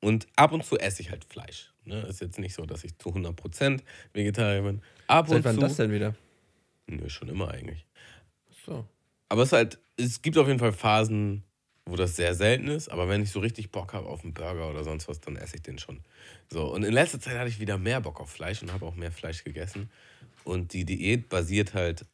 Und 0.00 0.26
ab 0.36 0.52
und 0.52 0.64
zu 0.64 0.78
esse 0.78 1.00
ich 1.00 1.10
halt 1.10 1.24
Fleisch. 1.24 1.72
Ne? 1.84 2.00
Ist 2.02 2.20
jetzt 2.20 2.38
nicht 2.38 2.54
so, 2.54 2.66
dass 2.66 2.84
ich 2.84 2.98
zu 2.98 3.10
100% 3.10 3.80
Vegetarier 4.12 4.62
bin. 4.62 4.82
Ab 5.06 5.28
Seit 5.28 5.38
und 5.38 5.44
wann 5.44 5.54
zu. 5.54 5.60
das 5.62 5.76
denn 5.76 5.92
wieder? 5.92 6.14
Nö, 6.86 7.08
schon 7.08 7.28
immer 7.28 7.48
eigentlich. 7.48 7.86
So. 8.66 8.86
Aber 9.28 9.42
es 9.42 9.48
ist 9.48 9.52
halt, 9.52 9.78
es 9.96 10.20
gibt 10.20 10.36
auf 10.36 10.46
jeden 10.46 10.58
Fall 10.58 10.72
Phasen, 10.72 11.44
wo 11.86 11.96
das 11.96 12.16
sehr 12.16 12.34
selten 12.34 12.68
ist. 12.68 12.88
Aber 12.88 13.08
wenn 13.08 13.22
ich 13.22 13.30
so 13.30 13.40
richtig 13.40 13.70
Bock 13.70 13.92
habe 13.92 14.06
auf 14.06 14.22
einen 14.22 14.34
Burger 14.34 14.70
oder 14.70 14.84
sonst 14.84 15.08
was, 15.08 15.20
dann 15.20 15.36
esse 15.36 15.56
ich 15.56 15.62
den 15.62 15.78
schon. 15.78 16.00
So, 16.50 16.72
und 16.72 16.82
in 16.82 16.92
letzter 16.92 17.20
Zeit 17.20 17.36
hatte 17.36 17.48
ich 17.48 17.60
wieder 17.60 17.78
mehr 17.78 18.00
Bock 18.00 18.20
auf 18.20 18.30
Fleisch 18.30 18.62
und 18.62 18.72
habe 18.72 18.86
auch 18.86 18.94
mehr 18.94 19.12
Fleisch 19.12 19.44
gegessen. 19.44 19.90
Und 20.44 20.72
die 20.72 20.84
Diät 20.84 21.28
basiert 21.28 21.74
halt, 21.74 22.06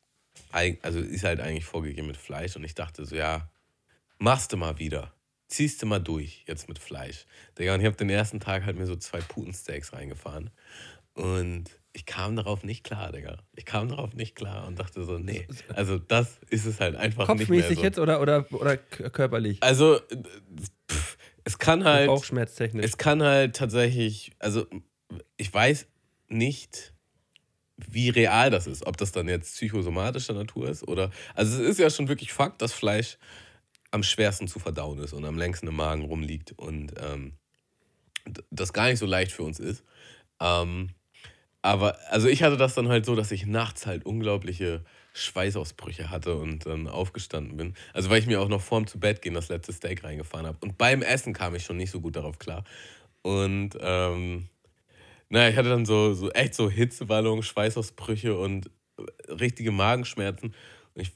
also 0.53 1.01
ist 1.01 1.25
halt 1.25 1.41
eigentlich 1.41 1.65
vorgegeben 1.65 2.07
mit 2.07 2.17
Fleisch. 2.17 2.57
Und 2.57 2.65
ich 2.65 2.75
dachte 2.75 3.05
so, 3.05 3.15
ja, 3.15 3.51
machst 4.19 4.53
du 4.53 4.57
mal 4.57 4.79
wieder. 4.79 5.13
Ziehst 5.49 5.83
du 5.83 5.87
mal 5.87 5.99
durch, 5.99 6.45
jetzt 6.47 6.69
mit 6.69 6.79
Fleisch. 6.79 7.27
Digga, 7.59 7.75
und 7.75 7.81
ich 7.81 7.87
habe 7.87 7.97
den 7.97 8.11
ersten 8.11 8.39
Tag 8.39 8.65
halt 8.65 8.77
mir 8.77 8.87
so 8.87 8.95
zwei 8.95 9.21
Putensteaks 9.21 9.93
reingefahren. 9.93 10.51
Und 11.15 11.80
ich 11.93 12.07
kam 12.07 12.37
darauf 12.37 12.63
nicht 12.63 12.85
klar, 12.85 13.13
Digga. 13.13 13.39
Ich 13.57 13.65
kam 13.65 13.89
darauf 13.89 14.15
nicht 14.15 14.37
klar 14.37 14.67
und 14.67 14.79
dachte 14.79 15.05
so, 15.05 15.19
nee. 15.19 15.47
Also 15.75 15.99
das 15.99 16.39
ist 16.49 16.65
es 16.67 16.81
halt 16.81 16.97
einfach 16.97 17.29
nicht 17.29 17.49
mehr 17.49 17.63
Kopfmäßig 17.63 17.79
so. 17.79 17.83
jetzt 17.83 17.99
oder, 17.99 18.21
oder, 18.21 18.47
oder 18.53 18.77
körperlich? 18.77 19.63
Also, 19.63 19.97
äh, 19.97 20.23
pff, 20.91 21.19
es 21.45 21.59
kann 21.59 21.85
halt, 21.85 22.07
Bauchschmerztechnisch. 22.07 22.85
es 22.85 22.97
kann 22.97 23.23
halt 23.23 23.57
tatsächlich, 23.57 24.33
also 24.39 24.67
ich 25.37 25.53
weiß 25.53 25.87
nicht, 26.29 26.95
wie 27.77 28.11
real 28.11 28.51
das 28.51 28.67
ist, 28.67 28.87
ob 28.87 28.97
das 28.97 29.11
dann 29.11 29.29
jetzt 29.29 29.55
psychosomatischer 29.55 30.35
Natur 30.35 30.69
ist 30.69 30.87
oder, 30.87 31.11
also 31.35 31.61
es 31.63 31.71
ist 31.71 31.79
ja 31.79 31.91
schon 31.91 32.09
wirklich 32.09 32.33
Fakt, 32.33 32.63
dass 32.63 32.73
Fleisch 32.73 33.19
am 33.91 34.03
schwersten 34.03 34.47
zu 34.47 34.59
verdauen 34.59 34.99
ist 34.99 35.13
und 35.13 35.25
am 35.25 35.37
längsten 35.37 35.67
im 35.67 35.77
Magen 35.77 36.05
rumliegt 36.05 36.53
und 36.53 36.93
ähm, 36.99 37.33
das 38.51 38.73
gar 38.73 38.89
nicht 38.89 38.99
so 38.99 39.07
leicht 39.07 39.33
für 39.33 39.43
uns 39.43 39.59
ist. 39.59 39.83
Ähm, 40.41 40.91
aber, 41.63 41.99
also 42.11 42.29
ich 42.29 42.43
hatte 42.43 42.57
das 42.57 42.75
dann 42.75 42.89
halt 42.89 43.05
so, 43.05 43.15
dass 43.15 43.33
ich 43.33 43.47
nachts 43.47 43.87
halt 43.87 44.07
unglaubliche 44.07 44.85
Schweißausbrüche 45.13 46.11
hatte 46.11 46.37
und 46.37 46.67
dann 46.67 46.89
aufgestanden 46.89 47.57
bin. 47.57 47.75
Also 47.93 48.11
weil 48.11 48.21
ich 48.21 48.27
mir 48.27 48.41
auch 48.41 48.49
noch 48.49 48.61
vorm 48.63 48.87
zu 48.87 48.99
Bett 48.99 49.23
gehen 49.23 49.35
das 49.35 49.49
letzte 49.49 49.73
Steak 49.73 50.05
reingefahren 50.05 50.47
habe. 50.47 50.59
Und 50.61 50.79
beim 50.79 51.03
Essen 51.03 51.33
kam 51.33 51.55
ich 51.55 51.65
schon 51.65 51.77
nicht 51.77 51.91
so 51.91 52.01
gut 52.01 52.17
darauf 52.17 52.39
klar. 52.39 52.65
Und 53.23 53.77
ähm, 53.81 54.49
naja, 55.29 55.49
ich 55.51 55.57
hatte 55.57 55.69
dann 55.69 55.85
so, 55.85 56.15
so 56.15 56.31
echt 56.31 56.55
so 56.55 56.71
Hitzewallungen, 56.71 57.43
Schweißausbrüche 57.43 58.37
und 58.37 58.71
richtige 59.29 59.73
Magenschmerzen. 59.73 60.55
Und 60.95 61.03
ich, 61.03 61.13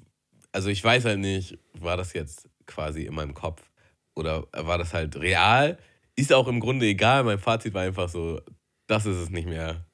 also 0.53 0.68
ich 0.68 0.82
weiß 0.82 1.05
halt 1.05 1.20
nicht, 1.20 1.59
war 1.72 1.97
das 1.97 2.12
jetzt 2.12 2.49
quasi 2.66 3.03
in 3.03 3.14
meinem 3.14 3.34
Kopf 3.34 3.62
oder 4.14 4.47
war 4.53 4.78
das 4.78 4.92
halt 4.92 5.16
real? 5.16 5.78
Ist 6.16 6.32
auch 6.32 6.49
im 6.49 6.61
Grunde 6.61 6.86
egal. 6.86 7.24
Mein 7.24 7.38
Fazit 7.38 7.74
war 7.74 7.82
einfach 7.82 8.09
so, 8.09 8.40
das 8.86 9.07
ist 9.07 9.16
es 9.16 9.30
nicht 9.30 9.49
mehr. 9.49 9.84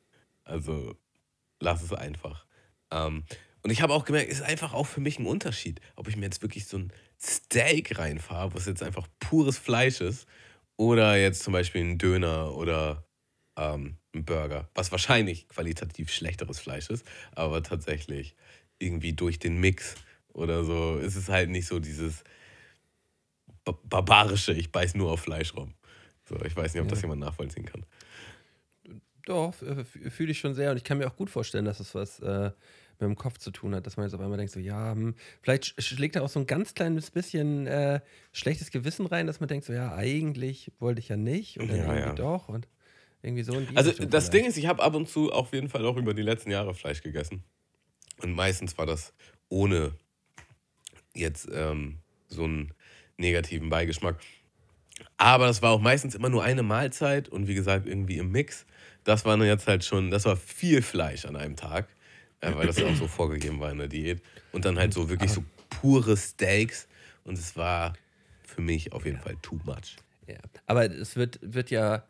Also 0.51 0.96
lass 1.61 1.82
es 1.82 1.92
einfach. 1.92 2.46
Ähm, 2.90 3.24
Und 3.62 3.70
ich 3.70 3.82
habe 3.82 3.92
auch 3.92 4.05
gemerkt, 4.05 4.30
es 4.30 4.38
ist 4.38 4.44
einfach 4.44 4.72
auch 4.72 4.86
für 4.86 5.01
mich 5.01 5.18
ein 5.18 5.26
Unterschied, 5.26 5.80
ob 5.96 6.09
ich 6.09 6.16
mir 6.16 6.24
jetzt 6.24 6.42
wirklich 6.42 6.66
so 6.66 6.78
ein 6.78 6.92
Steak 7.20 7.98
reinfahre, 7.98 8.55
was 8.55 8.66
jetzt 8.66 8.82
einfach 8.82 9.07
pures 9.20 9.59
Fleisch 9.59 10.01
ist, 10.01 10.26
oder 10.76 11.16
jetzt 11.16 11.42
zum 11.42 11.53
Beispiel 11.53 11.82
ein 11.82 11.98
Döner 11.98 12.57
oder 12.57 13.05
ähm, 13.57 13.98
ein 14.14 14.24
Burger, 14.24 14.70
was 14.74 14.90
wahrscheinlich 14.90 15.46
qualitativ 15.48 16.11
schlechteres 16.11 16.59
Fleisch 16.59 16.88
ist, 16.88 17.07
aber 17.32 17.62
tatsächlich 17.62 18.34
irgendwie 18.78 19.12
durch 19.12 19.38
den 19.38 19.61
Mix 19.61 19.96
oder 20.32 20.64
so 20.64 20.96
ist 20.96 21.16
es 21.16 21.28
halt 21.28 21.51
nicht 21.51 21.66
so 21.66 21.78
dieses 21.80 22.24
barbarische, 23.64 24.53
ich 24.55 24.72
beiß 24.72 24.94
nur 24.94 25.12
auf 25.12 25.20
Fleisch 25.20 25.55
rum. 25.55 25.74
So, 26.26 26.36
ich 26.44 26.57
weiß 26.57 26.72
nicht, 26.72 26.80
ob 26.80 26.86
ja. 26.86 26.92
das 26.92 27.03
jemand 27.03 27.20
nachvollziehen 27.20 27.66
kann. 27.66 27.84
Doch, 29.31 29.55
fühle 29.55 30.33
ich 30.33 30.41
schon 30.41 30.55
sehr 30.55 30.72
und 30.72 30.76
ich 30.76 30.83
kann 30.83 30.99
mir 30.99 31.07
auch 31.07 31.14
gut 31.14 31.31
vorstellen, 31.31 31.64
dass 31.64 31.78
es 31.78 31.95
was 31.95 32.18
äh, 32.18 32.51
mit 32.99 33.09
dem 33.09 33.14
Kopf 33.14 33.39
zu 33.39 33.53
tun 33.53 33.76
hat, 33.76 33.87
dass 33.87 33.97
man 33.97 34.05
jetzt 34.05 34.14
auf 34.14 34.20
einmal 34.20 34.39
denkt, 34.39 34.53
so, 34.53 34.59
ja, 34.59 34.91
hm, 34.91 35.14
vielleicht 35.41 35.81
schlägt 35.81 36.16
da 36.16 36.22
auch 36.22 36.28
so 36.28 36.41
ein 36.41 36.49
ganz 36.49 36.74
kleines 36.74 37.12
bisschen 37.12 37.68
äh, 37.68 38.01
schlechtes 38.33 38.72
Gewissen 38.72 39.07
rein, 39.07 39.28
dass 39.28 39.39
man 39.39 39.49
denkt, 39.49 39.66
so, 39.66 39.72
ja, 39.72 39.95
eigentlich 39.95 40.72
wollte 40.81 40.99
ich 40.99 41.09
ja 41.11 41.16
nicht 41.16 41.61
und 41.61 41.68
dann 41.68 41.76
ja, 41.76 41.85
irgendwie 41.85 42.09
ja. 42.09 42.14
doch 42.14 42.49
und 42.49 42.66
irgendwie 43.22 43.45
so. 43.45 43.53
also 43.76 43.93
das 43.93 43.97
vielleicht. 43.97 44.33
Ding 44.33 44.45
ist, 44.47 44.57
ich 44.57 44.66
habe 44.66 44.83
ab 44.83 44.97
und 44.97 45.09
zu 45.09 45.31
auf 45.31 45.53
jeden 45.53 45.68
Fall 45.68 45.87
auch 45.87 45.97
über 45.97 46.12
die 46.12 46.22
letzten 46.22 46.51
Jahre 46.51 46.74
Fleisch 46.74 47.01
gegessen 47.01 47.45
und 48.20 48.33
meistens 48.33 48.76
war 48.78 48.87
das 48.87 49.12
ohne 49.49 49.93
jetzt 51.14 51.49
ähm, 51.53 51.99
so 52.26 52.43
einen 52.43 52.74
negativen 53.16 53.68
Beigeschmack. 53.68 54.18
Aber 55.16 55.47
das 55.47 55.62
war 55.62 55.70
auch 55.70 55.81
meistens 55.81 56.16
immer 56.16 56.28
nur 56.28 56.43
eine 56.43 56.64
Mahlzeit 56.64 57.28
und 57.28 57.47
wie 57.47 57.55
gesagt 57.55 57.87
irgendwie 57.87 58.18
im 58.18 58.33
Mix. 58.33 58.66
Das 59.11 59.24
war 59.24 59.36
jetzt 59.44 59.66
halt 59.66 59.84
schon, 59.84 60.11
das 60.11 60.24
war 60.24 60.36
viel 60.36 60.82
Fleisch 60.82 61.24
an 61.24 61.36
einem 61.36 61.56
Tag 61.56 61.88
äh, 62.40 62.54
weil 62.54 62.66
das 62.66 62.78
ja 62.78 62.86
auch 62.86 62.94
so 62.94 63.06
vorgegeben 63.06 63.61
war 63.61 63.70
in 63.70 63.78
der 63.78 63.88
Diät. 63.88 64.22
Und 64.52 64.64
dann 64.64 64.78
halt 64.78 64.92
so 64.92 65.08
wirklich 65.08 65.30
so 65.30 65.44
pure 65.68 66.16
Steaks. 66.16 66.88
Und 67.24 67.38
es 67.38 67.56
war 67.56 67.94
für 68.42 68.61
mich 68.61 68.92
auf 68.92 69.04
jeden 69.04 69.18
Fall 69.18 69.36
too 69.42 69.58
much. 69.64 69.96
Ja. 70.26 70.36
Aber 70.66 70.90
es 70.90 71.16
wird, 71.16 71.38
wird 71.42 71.70
ja. 71.70 72.04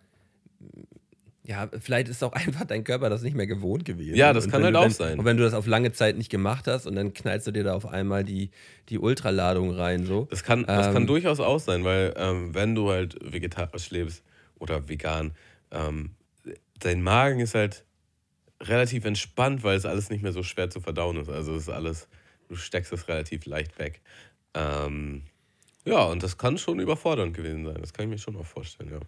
Ja, 1.42 1.68
vielleicht 1.80 2.09
ist 2.09 2.22
auch 2.22 2.32
einfach 2.34 2.64
dein 2.64 2.84
Körper 2.84 3.11
das 3.11 3.22
nicht 3.22 3.34
mehr 3.34 3.46
gewohnt 3.46 3.84
gewesen. 3.84 4.14
Ja, 4.14 4.32
das 4.32 4.44
und 4.44 4.51
kann 4.53 4.62
halt 4.62 4.76
auch 4.76 4.84
wenn, 4.84 4.90
sein. 4.90 5.18
Und 5.18 5.24
wenn 5.24 5.36
du 5.36 5.42
das 5.42 5.55
auf 5.55 5.66
lange 5.66 5.90
Zeit 5.90 6.16
nicht 6.16 6.30
gemacht 6.30 6.68
hast 6.68 6.86
und 6.86 6.94
dann 6.94 7.12
knallst 7.12 7.46
du 7.46 7.51
dir 7.51 7.64
da 7.64 7.74
auf 7.74 7.86
einmal 7.86 8.24
die, 8.24 8.51
die 8.88 8.98
Ultraladung 8.98 9.72
rein. 9.72 10.07
So. 10.07 10.28
Das, 10.30 10.44
kann, 10.44 10.64
das 10.64 10.88
ähm, 10.88 10.92
kann 10.92 11.07
durchaus 11.07 11.40
auch 11.40 11.59
sein, 11.59 11.82
weil 11.82 12.14
ähm, 12.16 12.55
wenn 12.55 12.74
du 12.74 12.90
halt 12.90 13.16
vegetarisch 13.20 13.90
lebst 13.90 14.22
oder 14.59 14.88
vegan, 14.88 15.32
ähm, 15.72 16.11
dein 16.85 17.03
Magen 17.03 17.41
ist 17.41 17.55
halt 17.55 17.85
relativ 18.62 19.05
entspannt, 19.05 19.62
weil 19.62 19.76
es 19.76 19.87
alles 19.87 20.11
nicht 20.11 20.22
mehr 20.22 20.33
so 20.33 20.43
schwer 20.43 20.70
zu 20.70 20.81
verdauen 20.81 21.16
ist. 21.16 21.28
Also 21.28 21.55
es 21.55 21.62
ist 21.62 21.68
alles, 21.68 22.09
du 22.49 22.57
steckst 22.57 22.93
es 22.93 23.09
relativ 23.09 23.47
leicht 23.47 23.78
weg. 23.78 24.03
Ähm, 24.55 25.22
ja, 25.85 26.05
und 26.05 26.22
das 26.22 26.37
kann 26.37 26.59
schon 26.59 26.78
überfordernd 26.78 27.35
gewesen 27.35 27.64
sein. 27.64 27.78
Das 27.81 27.93
kann 27.93 28.05
ich 28.05 28.11
mir 28.11 28.18
schon 28.18 28.37
auch 28.37 28.45
vorstellen, 28.45 28.91
ja. 28.91 29.01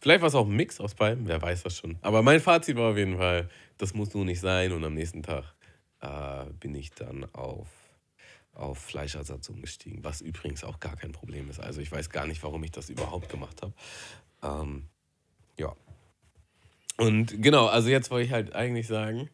Vielleicht 0.00 0.20
war 0.20 0.28
es 0.28 0.34
auch 0.34 0.46
ein 0.46 0.56
Mix 0.56 0.80
aus 0.80 0.94
beiden, 0.94 1.28
wer 1.28 1.40
weiß 1.40 1.62
das 1.62 1.78
schon. 1.78 1.96
Aber 2.02 2.22
mein 2.22 2.40
Fazit 2.40 2.76
war 2.76 2.90
auf 2.90 2.96
jeden 2.96 3.18
Fall, 3.18 3.48
das 3.78 3.94
muss 3.94 4.12
nur 4.14 4.24
nicht 4.24 4.40
sein. 4.40 4.72
Und 4.72 4.84
am 4.84 4.94
nächsten 4.94 5.22
Tag 5.22 5.54
äh, 6.00 6.46
bin 6.58 6.74
ich 6.74 6.90
dann 6.90 7.32
auf, 7.34 7.68
auf 8.52 8.78
Fleischersatz 8.78 9.48
umgestiegen, 9.48 10.02
was 10.02 10.20
übrigens 10.20 10.64
auch 10.64 10.80
gar 10.80 10.96
kein 10.96 11.12
Problem 11.12 11.48
ist. 11.48 11.60
Also 11.60 11.80
ich 11.80 11.92
weiß 11.92 12.10
gar 12.10 12.26
nicht, 12.26 12.42
warum 12.42 12.64
ich 12.64 12.72
das 12.72 12.90
überhaupt 12.90 13.28
gemacht 13.28 13.62
habe. 13.62 13.72
Ähm, 14.42 14.88
ja, 15.56 15.76
und 17.02 17.42
genau, 17.42 17.66
also 17.66 17.88
jetzt 17.88 18.10
wollte 18.10 18.26
ich 18.26 18.32
halt 18.32 18.54
eigentlich 18.54 18.86
sagen, 18.86 19.28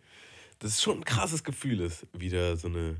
dass 0.59 0.73
es 0.73 0.83
schon 0.83 0.99
ein 0.99 1.05
krasses 1.05 1.45
Gefühl 1.45 1.81
ist, 1.81 2.07
wieder 2.13 2.57
so 2.57 2.69
eine, 2.69 2.97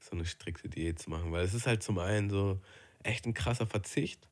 so 0.00 0.12
eine 0.12 0.24
strikte 0.24 0.70
Diät 0.70 0.98
zu 0.98 1.10
machen. 1.10 1.30
Weil 1.30 1.44
es 1.44 1.52
ist 1.52 1.66
halt 1.66 1.82
zum 1.82 1.98
einen 1.98 2.30
so 2.30 2.58
echt 3.02 3.26
ein 3.26 3.34
krasser 3.34 3.66
Verzicht. 3.66 4.28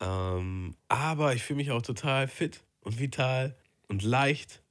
Ähm, 0.00 0.74
aber 0.88 1.34
ich 1.34 1.44
fühle 1.44 1.58
mich 1.58 1.70
auch 1.70 1.82
total 1.82 2.26
fit 2.26 2.64
und 2.80 2.98
vital 2.98 3.56
und 3.86 4.02
leicht 4.02 4.62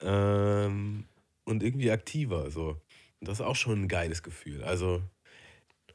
ähm, 0.00 1.06
und 1.44 1.62
irgendwie 1.62 1.90
aktiver. 1.90 2.50
So. 2.50 2.80
Und 3.20 3.28
das 3.28 3.40
ist 3.40 3.46
auch 3.46 3.56
schon 3.56 3.82
ein 3.82 3.88
geiles 3.88 4.22
Gefühl. 4.22 4.64
Also 4.64 5.02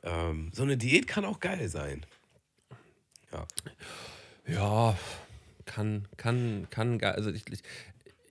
ähm, 0.04 0.52
so 0.54 0.62
eine 0.62 0.78
Diät 0.78 1.08
kann 1.08 1.26
auch 1.26 1.40
geil 1.40 1.68
sein. 1.70 2.06
Ja. 3.32 3.48
Ja, 4.46 4.98
kann, 5.66 6.08
kann, 6.18 6.68
kann, 6.70 7.02
also 7.04 7.32
ich, 7.32 7.44
ich, 7.52 7.62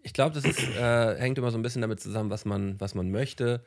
ich 0.03 0.13
glaube, 0.13 0.35
das 0.35 0.45
ist, 0.45 0.59
äh, 0.77 1.17
hängt 1.19 1.39
immer 1.39 1.51
so 1.51 1.59
ein 1.59 1.63
bisschen 1.63 1.83
damit 1.83 2.01
zusammen, 2.01 2.31
was 2.31 2.45
man, 2.45 2.81
was 2.81 2.95
man 2.95 3.11
möchte. 3.11 3.65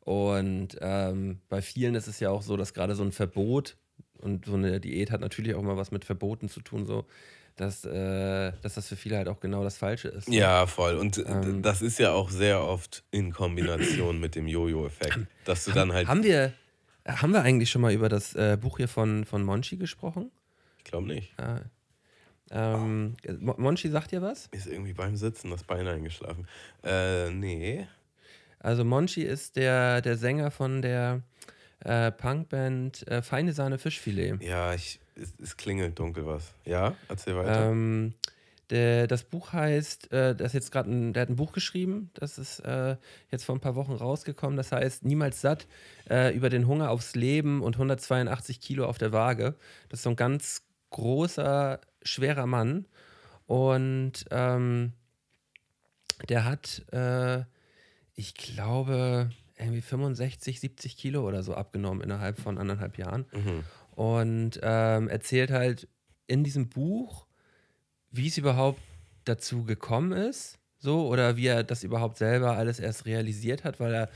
Und 0.00 0.76
ähm, 0.80 1.40
bei 1.48 1.60
vielen 1.60 1.94
ist 1.94 2.06
es 2.06 2.20
ja 2.20 2.30
auch 2.30 2.42
so, 2.42 2.56
dass 2.56 2.74
gerade 2.74 2.94
so 2.94 3.02
ein 3.02 3.12
Verbot 3.12 3.76
und 4.18 4.46
so 4.46 4.54
eine 4.54 4.80
Diät 4.80 5.10
hat 5.10 5.20
natürlich 5.20 5.54
auch 5.54 5.62
mal 5.62 5.76
was 5.76 5.90
mit 5.90 6.04
Verboten 6.04 6.48
zu 6.48 6.60
tun, 6.60 6.86
so 6.86 7.04
dass, 7.56 7.84
äh, 7.84 8.52
dass 8.62 8.74
das 8.74 8.88
für 8.88 8.96
viele 8.96 9.16
halt 9.16 9.28
auch 9.28 9.40
genau 9.40 9.64
das 9.64 9.76
Falsche 9.76 10.08
ist. 10.08 10.28
Ja, 10.28 10.66
voll. 10.66 10.96
Und 10.96 11.18
ähm, 11.26 11.62
das 11.62 11.82
ist 11.82 11.98
ja 11.98 12.12
auch 12.12 12.30
sehr 12.30 12.62
oft 12.62 13.04
in 13.10 13.32
Kombination 13.32 14.20
mit 14.20 14.34
dem 14.34 14.46
Jojo-Effekt, 14.46 15.18
dass 15.44 15.64
du 15.64 15.72
dann 15.72 15.92
halt. 15.92 16.08
Haben 16.08 16.22
wir, 16.22 16.52
haben 17.04 17.32
wir 17.32 17.42
eigentlich 17.42 17.70
schon 17.70 17.82
mal 17.82 17.92
über 17.92 18.08
das 18.08 18.34
äh, 18.34 18.56
Buch 18.60 18.76
hier 18.78 18.88
von, 18.88 19.24
von 19.24 19.42
Monchi 19.42 19.76
gesprochen? 19.76 20.30
Ich 20.78 20.84
glaube 20.84 21.08
nicht. 21.08 21.34
Ja. 21.38 21.62
Ähm, 22.50 23.16
Monchi 23.40 23.88
sagt 23.88 24.12
dir 24.12 24.22
was? 24.22 24.48
Ist 24.52 24.66
irgendwie 24.66 24.92
beim 24.92 25.16
Sitzen 25.16 25.50
das 25.50 25.64
Bein 25.64 25.86
eingeschlafen. 25.86 26.46
Äh, 26.82 27.30
nee. 27.30 27.86
Also 28.60 28.84
Monchi 28.84 29.22
ist 29.22 29.56
der, 29.56 30.00
der 30.00 30.16
Sänger 30.16 30.50
von 30.50 30.82
der 30.82 31.22
äh, 31.80 32.10
Punkband 32.10 33.06
äh, 33.08 33.22
Feine 33.22 33.52
Sahne 33.52 33.78
Fischfilet. 33.78 34.42
Ja, 34.42 34.74
ich, 34.74 34.98
es, 35.14 35.34
es, 35.40 35.56
klingelt 35.56 35.98
dunkel 35.98 36.26
was. 36.26 36.52
Ja, 36.64 36.94
erzähl 37.08 37.36
weiter. 37.36 37.70
Ähm, 37.70 38.14
der, 38.70 39.06
das 39.06 39.24
Buch 39.24 39.52
heißt, 39.52 40.12
äh, 40.12 40.34
das 40.34 40.52
jetzt 40.52 40.72
gerade 40.72 41.12
der 41.12 41.22
hat 41.22 41.28
ein 41.30 41.36
Buch 41.36 41.52
geschrieben, 41.52 42.10
das 42.14 42.36
ist 42.36 42.60
äh, 42.60 42.96
jetzt 43.30 43.44
vor 43.44 43.54
ein 43.54 43.60
paar 43.60 43.76
Wochen 43.76 43.92
rausgekommen. 43.92 44.56
Das 44.56 44.72
heißt 44.72 45.04
Niemals 45.04 45.40
satt 45.40 45.66
äh, 46.10 46.34
über 46.34 46.50
den 46.50 46.66
Hunger 46.66 46.90
aufs 46.90 47.14
Leben 47.14 47.62
und 47.62 47.76
182 47.76 48.60
Kilo 48.60 48.86
auf 48.86 48.98
der 48.98 49.12
Waage. 49.12 49.54
Das 49.88 50.00
ist 50.00 50.04
so 50.04 50.10
ein 50.10 50.16
ganz 50.16 50.62
großer 50.90 51.80
schwerer 52.02 52.46
Mann. 52.46 52.86
Und 53.46 54.26
ähm, 54.30 54.92
der 56.28 56.44
hat, 56.44 56.84
äh, 56.92 57.44
ich 58.14 58.34
glaube, 58.34 59.30
irgendwie 59.56 59.80
65, 59.80 60.60
70 60.60 60.96
Kilo 60.96 61.26
oder 61.26 61.42
so 61.42 61.54
abgenommen 61.54 62.02
innerhalb 62.02 62.38
von 62.38 62.58
anderthalb 62.58 62.98
Jahren. 62.98 63.26
Mhm. 63.32 63.64
Und 63.92 64.60
ähm, 64.62 65.08
erzählt 65.08 65.50
halt 65.50 65.88
in 66.26 66.44
diesem 66.44 66.68
Buch, 66.68 67.26
wie 68.10 68.28
es 68.28 68.38
überhaupt 68.38 68.80
dazu 69.24 69.64
gekommen 69.64 70.12
ist, 70.12 70.58
so, 70.78 71.08
oder 71.08 71.36
wie 71.36 71.46
er 71.46 71.64
das 71.64 71.82
überhaupt 71.82 72.18
selber 72.18 72.56
alles 72.56 72.78
erst 72.78 73.06
realisiert 73.06 73.64
hat, 73.64 73.80
weil 73.80 73.94
er 73.94 74.10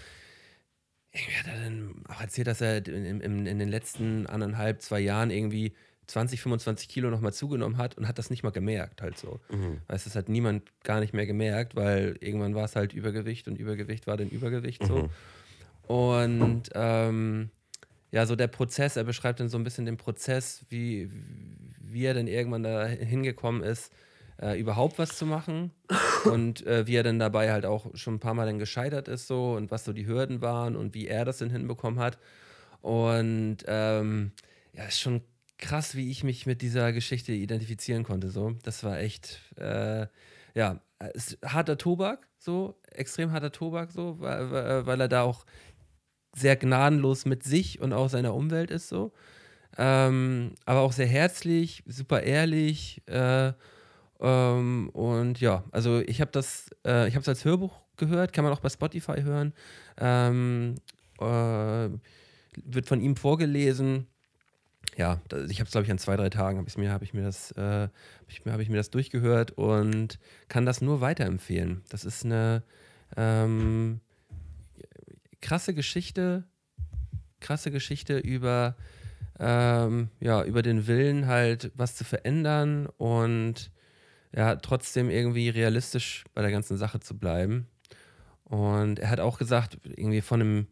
irgendwie 1.13 1.37
hat 1.37 1.47
er 1.49 1.65
dann 1.65 2.05
auch 2.09 2.21
erzählt, 2.21 2.47
dass 2.47 2.61
er 2.61 2.87
in, 2.87 3.21
in, 3.21 3.47
in 3.47 3.59
den 3.59 3.69
letzten 3.69 4.27
anderthalb, 4.27 4.81
zwei 4.81 5.01
Jahren 5.01 5.31
irgendwie 5.31 5.75
20, 6.07 6.41
25 6.41 6.89
Kilo 6.89 7.11
nochmal 7.11 7.33
zugenommen 7.33 7.79
hat 7.79 7.97
und 7.97 8.09
hat 8.09 8.19
das 8.19 8.31
nicht 8.31 8.43
mal 8.43 8.51
gemerkt, 8.51 9.03
halt 9.03 9.19
so. 9.19 9.41
Mhm. 9.51 9.79
Weißt 9.89 10.07
das 10.07 10.17
hat 10.17 10.29
niemand 10.29 10.71
gar 10.83 11.01
nicht 11.01 11.15
mehr 11.15 11.27
gemerkt, 11.27 11.77
weil 11.77 12.17
irgendwann 12.21 12.55
war 12.55 12.65
es 12.65 12.77
halt 12.77 12.93
Übergewicht 12.93 13.49
und 13.49 13.59
Übergewicht 13.59 14.07
war 14.07 14.17
dann 14.17 14.29
Übergewicht 14.29 14.85
so. 14.87 15.05
Mhm. 15.05 15.11
Und 15.87 16.71
ähm, 16.75 17.51
ja, 18.11 18.27
so 18.27 18.37
der 18.37 18.49
Prozess, 18.49 18.97
er 18.97 19.05
beschreibt 19.05 19.41
dann 19.41 19.49
so 19.49 19.57
ein 19.57 19.65
bisschen 19.65 19.87
den 19.87 19.97
Prozess, 19.97 20.65
wie, 20.69 21.11
wie 21.81 22.05
er 22.05 22.15
dann 22.15 22.27
irgendwann 22.27 22.63
da 22.63 22.85
hingekommen 22.87 23.63
ist, 23.63 23.93
äh, 24.41 24.59
überhaupt 24.59 24.99
was 24.99 25.17
zu 25.17 25.25
machen 25.25 25.71
und 26.25 26.67
äh, 26.67 26.87
wie 26.87 26.97
er 26.97 27.03
dann 27.03 27.19
dabei 27.19 27.53
halt 27.53 27.65
auch 27.65 27.87
schon 27.95 28.15
ein 28.15 28.21
paar 28.21 28.35
Mal 28.35 28.47
dann 28.47 28.59
gescheitert 28.59 29.09
ist 29.09 29.27
so 29.27 29.55
und 29.55 29.71
was 29.71 29.85
so 29.85 29.93
die 29.93 30.07
Hürden 30.07 30.43
waren 30.43 30.77
und 30.77 30.95
wie 30.95 31.07
er 31.07 31.25
das 31.25 31.39
dann 31.39 31.51
hinbekommen 31.51 32.01
hat. 32.01 32.19
Und 32.81 33.59
ähm, 33.67 34.33
ja, 34.75 34.85
ist 34.85 35.01
schon 35.01 35.23
krass, 35.63 35.95
wie 35.95 36.11
ich 36.11 36.25
mich 36.25 36.45
mit 36.45 36.61
dieser 36.61 36.93
Geschichte 36.93 37.33
identifizieren 37.33 38.03
konnte. 38.03 38.31
So, 38.31 38.57
das 38.65 38.85
war 38.85 38.99
echt, 38.99 39.41
äh, 39.57 40.07
ja, 40.55 40.81
harter 41.45 41.79
Tobak, 41.79 42.29
so 42.37 42.79
extrem 42.91 43.33
harter 43.33 43.53
Tobak, 43.53 43.91
so, 43.93 44.21
weil, 44.21 44.87
weil 44.87 45.01
er 45.01 45.09
da 45.09 45.23
auch 45.23 45.47
sehr 46.35 46.57
gnadenlos 46.57 47.25
mit 47.25 47.45
sich 47.45 47.81
und 47.81 47.93
auch 47.93 48.09
seiner 48.09 48.35
Umwelt 48.35 48.71
ist, 48.71 48.89
so. 48.89 49.13
Ähm, 49.79 50.55
aber 50.67 50.81
auch 50.81 50.93
sehr 50.93 51.07
herzlich, 51.07 51.83
super 51.87 52.23
ehrlich. 52.23 53.01
Äh, 53.07 53.53
ähm, 54.21 54.91
und 54.91 55.41
ja, 55.41 55.65
also 55.71 56.01
ich 56.01 56.21
habe 56.21 56.31
das, 56.33 56.71
äh, 56.85 57.09
ich 57.09 57.15
habe 57.15 57.23
es 57.23 57.29
als 57.29 57.45
Hörbuch 57.45 57.81
gehört, 57.97 58.33
kann 58.33 58.45
man 58.45 58.53
auch 58.53 58.61
bei 58.61 58.69
Spotify 58.69 59.23
hören. 59.23 59.55
Ähm, 59.99 60.75
äh, 61.21 61.89
wird 62.65 62.87
von 62.87 63.01
ihm 63.01 63.17
vorgelesen 63.17 64.09
ja, 64.97 65.21
ich 65.49 65.61
habe 65.61 65.67
es, 65.67 65.73
glaube 65.73 65.85
ich, 65.85 65.91
an 65.91 65.99
zwei, 65.99 66.17
drei 66.17 66.29
Tagen 66.29 66.59
habe 66.59 66.81
mir, 66.81 66.91
habe 66.91 67.05
ich 67.05 67.15
mir 67.15 67.23
das, 67.23 67.53
äh, 67.53 67.89
ich, 68.29 68.43
habe 68.47 68.63
ich 68.63 68.69
mir 68.69 68.77
das 68.77 68.91
durchgehört 68.91 69.53
und 69.53 70.19
kann 70.49 70.67
das 70.67 70.81
nur 70.81 71.01
weiterempfehlen. 71.01 71.83
Das 71.89 72.05
ist 72.05 72.25
eine, 72.25 72.63
ähm, 73.17 74.01
krasse 75.43 75.75
Geschichte, 75.75 76.45
krasse 77.41 77.71
Geschichte 77.71 78.19
über, 78.19 78.77
ähm, 79.39 80.09
ja, 80.21 80.45
über 80.45 80.63
den 80.63 80.87
Willen, 80.87 81.27
halt 81.27 81.73
was 81.75 81.97
zu 81.97 82.05
verändern 82.05 82.87
und 82.97 83.71
ja, 84.35 84.57
trotzdem 84.57 85.11
irgendwie 85.11 85.51
realistisch 85.51 86.25
bei 86.33 86.41
der 86.41 86.51
ganzen 86.51 86.79
Sache 86.79 87.01
zu 87.01 87.19
bleiben. 87.19 87.67
Und 88.45 88.99
er 88.99 89.11
hat 89.11 89.21
auch 89.21 89.39
gesagt, 89.39 89.79
irgendwie 89.85 90.23
von 90.23 90.41
einem, 90.41 90.67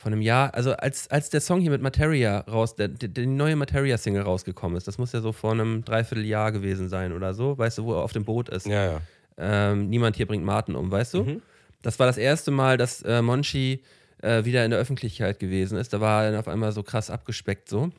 von 0.00 0.14
einem 0.14 0.22
Jahr, 0.22 0.54
also 0.54 0.72
als, 0.72 1.10
als 1.10 1.28
der 1.28 1.42
Song 1.42 1.60
hier 1.60 1.70
mit 1.70 1.82
Materia 1.82 2.38
raus, 2.40 2.74
der, 2.74 2.88
der, 2.88 3.10
die 3.10 3.26
neue 3.26 3.54
Materia-Single 3.54 4.22
rausgekommen 4.22 4.78
ist, 4.78 4.88
das 4.88 4.96
muss 4.96 5.12
ja 5.12 5.20
so 5.20 5.32
vor 5.32 5.52
einem 5.52 5.84
Dreivierteljahr 5.84 6.52
gewesen 6.52 6.88
sein 6.88 7.12
oder 7.12 7.34
so, 7.34 7.58
weißt 7.58 7.76
du, 7.76 7.84
wo 7.84 7.92
er 7.92 8.02
auf 8.02 8.14
dem 8.14 8.24
Boot 8.24 8.48
ist. 8.48 8.66
Ja, 8.66 8.92
ja. 8.92 9.00
Ähm, 9.36 9.90
niemand 9.90 10.16
hier 10.16 10.26
bringt 10.26 10.42
Martin 10.42 10.74
um, 10.74 10.90
weißt 10.90 11.12
du? 11.12 11.24
Mhm. 11.24 11.42
Das 11.82 11.98
war 11.98 12.06
das 12.06 12.16
erste 12.16 12.50
Mal, 12.50 12.78
dass 12.78 13.02
äh, 13.02 13.20
Monchi 13.20 13.82
äh, 14.22 14.46
wieder 14.46 14.64
in 14.64 14.70
der 14.70 14.80
Öffentlichkeit 14.80 15.38
gewesen 15.38 15.76
ist. 15.76 15.92
Da 15.92 16.00
war 16.00 16.24
er 16.24 16.30
dann 16.30 16.40
auf 16.40 16.48
einmal 16.48 16.72
so 16.72 16.82
krass 16.82 17.10
abgespeckt 17.10 17.68
so. 17.68 17.90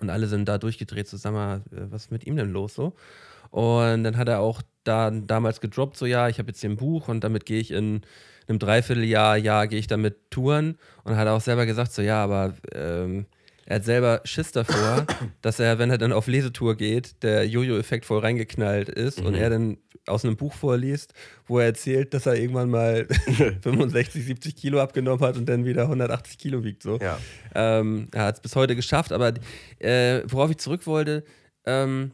Und 0.00 0.10
alle 0.10 0.26
sind 0.26 0.48
da 0.48 0.58
durchgedreht 0.58 1.06
zusammen, 1.06 1.62
äh, 1.70 1.86
was 1.88 2.06
ist 2.06 2.10
mit 2.10 2.26
ihm 2.26 2.34
denn 2.34 2.50
los 2.50 2.74
so? 2.74 2.94
Und 3.52 4.02
dann 4.02 4.16
hat 4.16 4.26
er 4.28 4.40
auch 4.40 4.60
da 4.82 5.12
damals 5.12 5.60
gedroppt, 5.60 5.96
so 5.96 6.04
ja, 6.04 6.28
ich 6.28 6.40
habe 6.40 6.48
jetzt 6.48 6.62
hier 6.62 6.70
ein 6.70 6.76
Buch 6.76 7.06
und 7.06 7.22
damit 7.22 7.46
gehe 7.46 7.60
ich 7.60 7.70
in 7.70 8.02
einem 8.48 8.58
Dreivierteljahr, 8.58 9.36
Jahr 9.36 9.66
gehe 9.66 9.78
ich 9.78 9.86
damit 9.86 10.30
touren. 10.30 10.78
Und 11.04 11.16
hat 11.16 11.28
auch 11.28 11.40
selber 11.40 11.66
gesagt, 11.66 11.92
so 11.92 12.02
ja, 12.02 12.22
aber 12.22 12.54
ähm, 12.72 13.26
er 13.66 13.76
hat 13.76 13.84
selber 13.84 14.20
Schiss 14.24 14.52
davor, 14.52 15.06
dass 15.42 15.58
er, 15.58 15.78
wenn 15.78 15.90
er 15.90 15.98
dann 15.98 16.12
auf 16.12 16.28
Lesetour 16.28 16.76
geht, 16.76 17.22
der 17.22 17.46
Jojo-Effekt 17.46 18.04
voll 18.04 18.20
reingeknallt 18.20 18.88
ist 18.88 19.20
und 19.20 19.34
er 19.34 19.50
dann 19.50 19.78
aus 20.06 20.24
einem 20.24 20.36
Buch 20.36 20.54
vorliest, 20.54 21.14
wo 21.46 21.58
er 21.58 21.66
erzählt, 21.66 22.14
dass 22.14 22.26
er 22.26 22.36
irgendwann 22.36 22.70
mal 22.70 23.06
65, 23.62 24.24
70 24.24 24.56
Kilo 24.56 24.80
abgenommen 24.80 25.20
hat 25.20 25.36
und 25.36 25.46
dann 25.48 25.64
wieder 25.64 25.82
180 25.82 26.38
Kilo 26.38 26.62
wiegt. 26.62 26.84
So. 26.84 26.98
Ja. 26.98 27.18
Ähm, 27.54 28.08
er 28.12 28.26
hat 28.26 28.36
es 28.36 28.40
bis 28.40 28.54
heute 28.54 28.76
geschafft, 28.76 29.12
aber 29.12 29.34
äh, 29.80 30.22
worauf 30.26 30.50
ich 30.50 30.58
zurück 30.58 30.86
wollte, 30.86 31.24
ähm, 31.64 32.12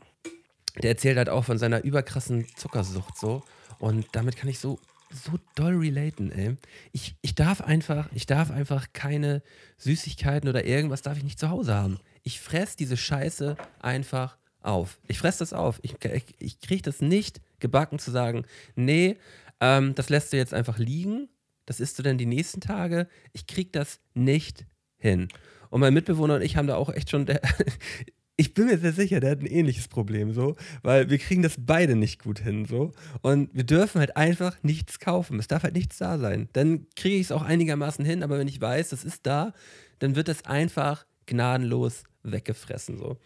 der 0.83 0.91
erzählt 0.91 1.19
halt 1.19 1.29
auch 1.29 1.45
von 1.45 1.59
seiner 1.59 1.85
überkrassen 1.85 2.47
Zuckersucht 2.57 3.19
so. 3.19 3.43
Und 3.79 4.07
damit 4.13 4.37
kann 4.37 4.49
ich 4.49 4.59
so, 4.59 4.79
so 5.13 5.39
doll 5.55 5.77
relaten, 5.77 6.33
ey. 6.33 6.57
Ich, 6.93 7.17
ich 7.23 7.35
darf 7.35 7.61
einfach, 7.61 8.09
ich 8.13 8.27
darf 8.27 8.51
einfach 8.51 8.89
keine 8.93 9.43
Süßigkeiten 9.79 10.49
oder 10.49 10.65
irgendwas 10.65 11.03
darf 11.03 11.17
ich 11.17 11.25
nicht 11.25 11.39
zu 11.39 11.51
Hause 11.51 11.75
haben. 11.75 11.99
Ich 12.23 12.41
fress 12.41 12.77
diese 12.77 12.97
Scheiße 12.97 13.57
einfach 13.81 14.39
auf. 14.61 14.99
Ich 15.09 15.19
fress 15.19 15.39
das 15.39 15.53
auf. 15.53 15.81
Ich, 15.83 15.97
ich, 16.05 16.25
ich 16.39 16.61
kriege 16.61 16.83
das 16.83 17.01
nicht 17.01 17.41
gebacken 17.59 17.99
zu 17.99 18.11
sagen, 18.11 18.45
nee, 18.75 19.17
ähm, 19.61 19.95
das 19.95 20.09
lässt 20.09 20.33
du 20.33 20.37
jetzt 20.37 20.55
einfach 20.55 20.79
liegen. 20.79 21.29
Das 21.67 21.81
isst 21.81 21.99
du 21.99 22.03
dann 22.03 22.19
die 22.19 22.27
nächsten 22.27 22.61
Tage. 22.61 23.09
Ich 23.33 23.47
krieg 23.47 23.73
das 23.73 24.01
nicht 24.15 24.67
hin. 24.97 25.29
Und 25.71 25.81
mein 25.81 25.95
Mitbewohner 25.95 26.35
und 26.37 26.43
ich 26.43 26.57
haben 26.57 26.67
da 26.67 26.77
auch 26.77 26.91
echt 26.91 27.11
schon, 27.11 27.27
der, 27.27 27.41
ich 28.37 28.55
bin 28.55 28.67
mir 28.67 28.79
sehr 28.79 28.93
sicher, 28.93 29.21
der 29.21 29.33
hat 29.33 29.41
ein 29.41 29.47
ähnliches 29.47 29.89
Problem 29.89 30.33
so, 30.33 30.57
weil 30.83 31.11
wir 31.11 31.19
kriegen 31.19 31.43
das 31.43 31.57
beide 31.59 31.97
nicht 31.97 32.23
gut 32.23 32.41
hin 32.41 32.65
so 32.65 32.93
und 33.21 33.51
wir 33.53 33.65
dürfen 33.65 34.01
halt 34.01 34.17
einfach 34.17 34.57
nichts 34.63 34.99
kaufen. 34.99 35.39
Es 35.39 35.49
darf 35.49 35.63
halt 35.63 35.75
nichts 35.75 35.99
da 35.99 36.19
sein. 36.19 36.49
Dann 36.53 36.87
kriege 36.97 37.17
ich 37.17 37.23
es 37.23 37.33
auch 37.33 37.43
einigermaßen 37.43 38.05
hin, 38.05 38.23
aber 38.23 38.39
wenn 38.39 38.49
ich 38.49 38.61
weiß, 38.61 38.89
das 38.89 39.05
ist 39.05 39.27
da, 39.27 39.53
dann 39.99 40.17
wird 40.17 40.29
das 40.29 40.45
einfach 40.45 41.07
gnadenlos 41.27 42.05
weggefressen 42.23 42.99
so. 42.99 43.19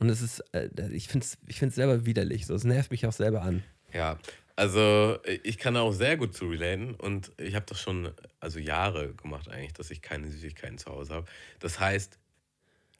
Und 0.00 0.08
es 0.08 0.22
ist, 0.22 0.40
äh, 0.52 0.68
ich 0.90 1.08
finde 1.08 1.24
es 1.24 1.38
ich 1.46 1.58
find's 1.58 1.76
selber 1.76 2.04
widerlich 2.06 2.46
so. 2.46 2.54
Es 2.54 2.64
nervt 2.64 2.90
mich 2.90 3.06
auch 3.06 3.12
selber 3.12 3.42
an. 3.42 3.62
Ja, 3.92 4.18
also 4.56 5.18
ich 5.42 5.58
kann 5.58 5.76
auch 5.76 5.92
sehr 5.92 6.16
gut 6.16 6.34
zu 6.34 6.48
relaten 6.48 6.94
und 6.94 7.32
ich 7.38 7.54
habe 7.54 7.66
das 7.68 7.80
schon 7.80 8.12
also 8.40 8.58
Jahre 8.58 9.12
gemacht 9.14 9.48
eigentlich, 9.48 9.72
dass 9.72 9.90
ich 9.90 10.00
keine 10.00 10.28
Süßigkeiten 10.28 10.78
zu 10.78 10.90
Hause 10.90 11.14
habe. 11.14 11.26
Das 11.58 11.80
heißt, 11.80 12.18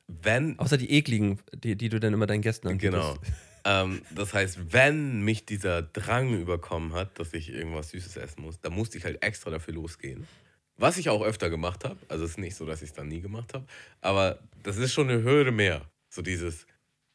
wenn 0.07 0.59
Außer 0.59 0.77
die 0.77 0.91
ekligen, 0.91 1.39
die, 1.55 1.77
die 1.77 1.89
du 1.89 2.01
dann 2.01 2.13
immer 2.13 2.27
deinen 2.27 2.43
Gästen 2.43 2.69
anbietest. 2.69 3.21
Genau. 3.21 3.35
ähm, 3.65 4.03
das 4.15 4.35
heißt, 4.35 4.73
wenn 4.73 5.23
mich 5.23 5.47
dieser 5.47 5.83
Drang 5.83 6.39
überkommen 6.39 6.93
hat, 6.93 7.19
dass 7.19 7.33
ich 7.33 7.51
irgendwas 7.51 7.91
Süßes 7.91 8.17
essen 8.17 8.43
muss, 8.43 8.61
dann 8.61 8.75
musste 8.75 8.99
ich 8.99 9.05
halt 9.05 9.23
extra 9.23 9.51
dafür 9.51 9.75
losgehen. 9.75 10.27
Was 10.77 10.99
ich 10.99 11.09
auch 11.09 11.23
öfter 11.23 11.51
gemacht 11.51 11.85
habe. 11.85 11.97
Also 12.09 12.25
es 12.25 12.33
ist 12.33 12.39
nicht 12.39 12.57
so, 12.57 12.67
dass 12.67 12.83
ich 12.83 12.91
es 12.91 12.95
dann 12.95 13.09
nie 13.09 13.21
gemacht 13.21 13.55
habe. 13.55 13.65
Aber 14.01 14.41
das 14.63 14.77
ist 14.77 14.93
schon 14.93 15.09
eine 15.09 15.23
Hürde 15.23 15.53
mehr. 15.53 15.89
So 16.09 16.21
dieses, 16.21 16.67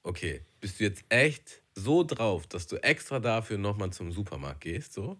okay, 0.03 0.41
bist 0.61 0.79
du 0.79 0.85
jetzt 0.85 1.03
echt 1.09 1.61
so 1.75 2.03
drauf, 2.03 2.47
dass 2.47 2.67
du 2.67 2.77
extra 2.77 3.19
dafür 3.19 3.57
nochmal 3.57 3.91
zum 3.91 4.11
Supermarkt 4.11 4.61
gehst, 4.61 4.93
so. 4.93 5.17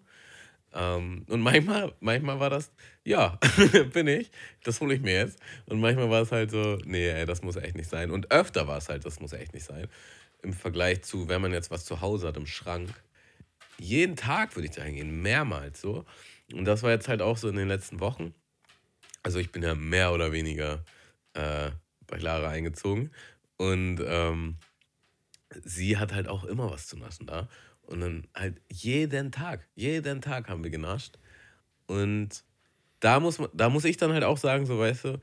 Ähm, 0.72 1.24
und 1.28 1.40
manchmal, 1.40 1.92
manchmal 2.00 2.38
war 2.38 2.50
das, 2.50 2.70
ja, 3.04 3.38
bin 3.92 4.06
ich, 4.06 4.30
das 4.62 4.80
hole 4.80 4.94
ich 4.94 5.00
mir 5.00 5.14
jetzt. 5.14 5.38
Und 5.66 5.80
manchmal 5.80 6.10
war 6.10 6.22
es 6.22 6.32
halt 6.32 6.50
so, 6.50 6.78
nee, 6.84 7.08
ey, 7.08 7.26
das 7.26 7.42
muss 7.42 7.56
echt 7.56 7.76
nicht 7.76 7.90
sein. 7.90 8.10
Und 8.10 8.30
öfter 8.30 8.68
war 8.68 8.78
es 8.78 8.88
halt, 8.88 9.04
das 9.04 9.20
muss 9.20 9.32
echt 9.32 9.52
nicht 9.52 9.64
sein. 9.64 9.88
Im 10.42 10.52
Vergleich 10.52 11.02
zu, 11.02 11.28
wenn 11.28 11.42
man 11.42 11.52
jetzt 11.52 11.70
was 11.70 11.84
zu 11.84 12.00
Hause 12.00 12.28
hat 12.28 12.36
im 12.36 12.46
Schrank. 12.46 12.90
Jeden 13.78 14.16
Tag 14.16 14.54
würde 14.56 14.68
ich 14.68 14.74
da 14.74 14.82
hingehen, 14.82 15.22
mehrmals 15.22 15.80
so. 15.80 16.04
Und 16.52 16.64
das 16.64 16.82
war 16.82 16.90
jetzt 16.90 17.08
halt 17.08 17.22
auch 17.22 17.36
so 17.36 17.48
in 17.48 17.56
den 17.56 17.68
letzten 17.68 18.00
Wochen. 18.00 18.34
Also 19.22 19.38
ich 19.38 19.52
bin 19.52 19.62
ja 19.62 19.74
mehr 19.74 20.12
oder 20.12 20.32
weniger 20.32 20.84
äh, 21.34 21.70
bei 22.06 22.18
Lara 22.18 22.48
eingezogen. 22.48 23.10
Und 23.56 24.00
ähm, 24.06 24.56
sie 25.64 25.98
hat 25.98 26.12
halt 26.14 26.28
auch 26.28 26.44
immer 26.44 26.70
was 26.70 26.86
zu 26.86 26.96
naschen 26.96 27.26
da. 27.26 27.48
Und 27.90 28.00
dann 28.00 28.26
halt 28.34 28.60
jeden 28.70 29.32
Tag, 29.32 29.68
jeden 29.74 30.22
Tag 30.22 30.48
haben 30.48 30.62
wir 30.62 30.70
genascht. 30.70 31.18
Und 31.86 32.44
da 33.00 33.18
muss, 33.18 33.38
man, 33.38 33.48
da 33.52 33.68
muss 33.68 33.84
ich 33.84 33.96
dann 33.96 34.12
halt 34.12 34.24
auch 34.24 34.38
sagen, 34.38 34.66
so 34.66 34.78
weißt 34.78 35.04
du, 35.06 35.20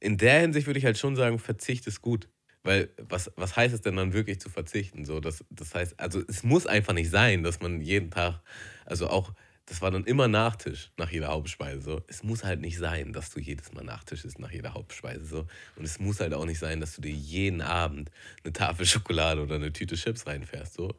in 0.00 0.18
der 0.18 0.40
Hinsicht 0.40 0.66
würde 0.66 0.78
ich 0.78 0.84
halt 0.84 0.98
schon 0.98 1.16
sagen, 1.16 1.38
Verzicht 1.38 1.86
ist 1.86 2.02
gut. 2.02 2.28
Weil 2.62 2.90
was, 2.98 3.30
was 3.36 3.54
heißt 3.54 3.74
es 3.74 3.80
denn 3.80 3.94
dann 3.94 4.12
wirklich 4.12 4.40
zu 4.40 4.50
verzichten? 4.50 5.04
So, 5.04 5.20
das, 5.20 5.44
das 5.50 5.72
heißt, 5.72 6.00
also 6.00 6.20
es 6.26 6.42
muss 6.42 6.66
einfach 6.66 6.94
nicht 6.94 7.10
sein, 7.10 7.44
dass 7.44 7.60
man 7.60 7.80
jeden 7.80 8.10
Tag, 8.10 8.40
also 8.84 9.08
auch, 9.08 9.32
das 9.66 9.82
war 9.82 9.92
dann 9.92 10.04
immer 10.04 10.26
Nachtisch 10.26 10.90
nach 10.96 11.10
jeder 11.10 11.28
Hauptspeise. 11.28 11.80
So. 11.80 12.02
Es 12.08 12.24
muss 12.24 12.44
halt 12.44 12.60
nicht 12.60 12.78
sein, 12.78 13.12
dass 13.12 13.30
du 13.30 13.40
jedes 13.40 13.72
Mal 13.72 13.84
Nachtisch 13.84 14.24
isst 14.24 14.40
nach 14.40 14.50
jeder 14.50 14.74
Hauptspeise. 14.74 15.24
So. 15.24 15.46
Und 15.76 15.84
es 15.84 16.00
muss 16.00 16.18
halt 16.18 16.34
auch 16.34 16.44
nicht 16.44 16.58
sein, 16.58 16.80
dass 16.80 16.96
du 16.96 17.02
dir 17.02 17.12
jeden 17.12 17.62
Abend 17.62 18.10
eine 18.42 18.52
Tafel 18.52 18.84
Schokolade 18.86 19.42
oder 19.42 19.56
eine 19.56 19.72
Tüte 19.72 19.94
Chips 19.94 20.26
reinfährst. 20.26 20.74
So. 20.74 20.94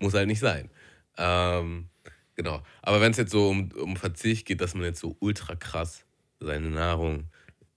Muss 0.00 0.14
halt 0.14 0.26
nicht 0.26 0.40
sein. 0.40 0.70
Ähm, 1.16 1.88
genau. 2.34 2.62
Aber 2.82 3.00
wenn 3.00 3.12
es 3.12 3.18
jetzt 3.18 3.30
so 3.30 3.48
um, 3.48 3.70
um 3.72 3.96
Verzicht 3.96 4.46
geht, 4.46 4.60
dass 4.60 4.74
man 4.74 4.84
jetzt 4.84 5.00
so 5.00 5.16
ultra 5.20 5.54
krass 5.54 6.04
seine 6.40 6.70
Nahrung 6.70 7.28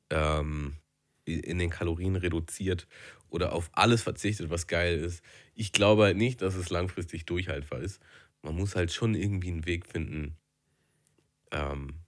ähm, 0.09 0.77
in 1.25 1.59
den 1.59 1.69
Kalorien 1.69 2.15
reduziert 2.15 2.87
oder 3.29 3.53
auf 3.53 3.69
alles 3.73 4.03
verzichtet, 4.03 4.49
was 4.49 4.67
geil 4.67 4.97
ist. 4.97 5.23
Ich 5.55 5.71
glaube 5.71 6.03
halt 6.03 6.17
nicht, 6.17 6.41
dass 6.41 6.55
es 6.55 6.69
langfristig 6.69 7.25
durchhaltbar 7.25 7.79
ist. 7.79 8.01
Man 8.41 8.55
muss 8.55 8.75
halt 8.75 8.91
schon 8.91 9.15
irgendwie 9.15 9.49
einen 9.49 9.65
Weg 9.65 9.85
finden. 9.85 10.37
Ähm, 11.51 12.02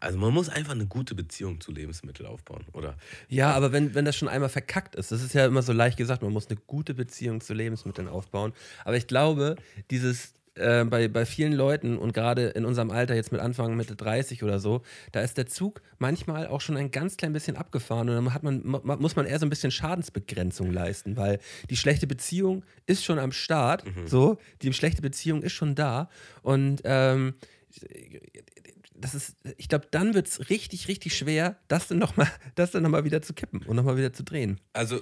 also 0.00 0.18
man 0.18 0.32
muss 0.32 0.48
einfach 0.48 0.72
eine 0.72 0.86
gute 0.86 1.14
Beziehung 1.14 1.60
zu 1.60 1.72
Lebensmitteln 1.72 2.28
aufbauen, 2.28 2.64
oder? 2.72 2.96
Ja, 3.28 3.52
aber 3.52 3.72
wenn, 3.72 3.94
wenn 3.94 4.04
das 4.04 4.16
schon 4.16 4.28
einmal 4.28 4.48
verkackt 4.48 4.94
ist, 4.96 5.12
das 5.12 5.22
ist 5.22 5.34
ja 5.34 5.46
immer 5.46 5.62
so 5.62 5.72
leicht 5.72 5.96
gesagt, 5.96 6.22
man 6.22 6.32
muss 6.32 6.48
eine 6.48 6.58
gute 6.66 6.94
Beziehung 6.94 7.40
zu 7.40 7.54
Lebensmitteln 7.54 8.08
aufbauen. 8.08 8.52
Aber 8.84 8.96
ich 8.96 9.06
glaube, 9.06 9.56
dieses 9.90 10.34
äh, 10.54 10.84
bei, 10.84 11.08
bei 11.08 11.24
vielen 11.24 11.54
Leuten 11.54 11.96
und 11.96 12.12
gerade 12.12 12.48
in 12.48 12.66
unserem 12.66 12.90
Alter, 12.90 13.14
jetzt 13.14 13.32
mit 13.32 13.40
Anfang 13.40 13.74
Mitte 13.74 13.96
30 13.96 14.42
oder 14.42 14.60
so, 14.60 14.82
da 15.10 15.22
ist 15.22 15.38
der 15.38 15.46
Zug 15.46 15.80
manchmal 15.98 16.46
auch 16.46 16.60
schon 16.60 16.76
ein 16.76 16.90
ganz 16.90 17.16
klein 17.16 17.32
bisschen 17.32 17.56
abgefahren 17.56 18.10
und 18.10 18.16
dann 18.16 18.34
hat 18.34 18.42
man, 18.42 18.60
ma- 18.66 18.96
muss 18.96 19.16
man 19.16 19.24
eher 19.24 19.38
so 19.38 19.46
ein 19.46 19.50
bisschen 19.50 19.70
Schadensbegrenzung 19.70 20.70
leisten, 20.70 21.16
weil 21.16 21.38
die 21.70 21.76
schlechte 21.78 22.06
Beziehung 22.06 22.64
ist 22.84 23.02
schon 23.02 23.18
am 23.18 23.32
Start, 23.32 23.84
so, 24.04 24.36
die 24.60 24.70
schlechte 24.74 25.00
Beziehung 25.00 25.42
ist 25.42 25.52
schon 25.52 25.74
da 25.74 26.10
und 26.42 26.82
ähm, 26.84 27.32
das 29.02 29.14
ist, 29.14 29.36
ich 29.56 29.68
glaube, 29.68 29.86
dann 29.90 30.14
wird 30.14 30.28
es 30.28 30.48
richtig, 30.48 30.88
richtig 30.88 31.16
schwer, 31.16 31.56
das 31.68 31.88
dann 31.88 31.98
nochmal 31.98 32.28
noch 32.56 33.04
wieder 33.04 33.20
zu 33.20 33.34
kippen 33.34 33.62
und 33.62 33.76
nochmal 33.76 33.96
wieder 33.96 34.12
zu 34.12 34.22
drehen. 34.22 34.60
Also, 34.72 35.00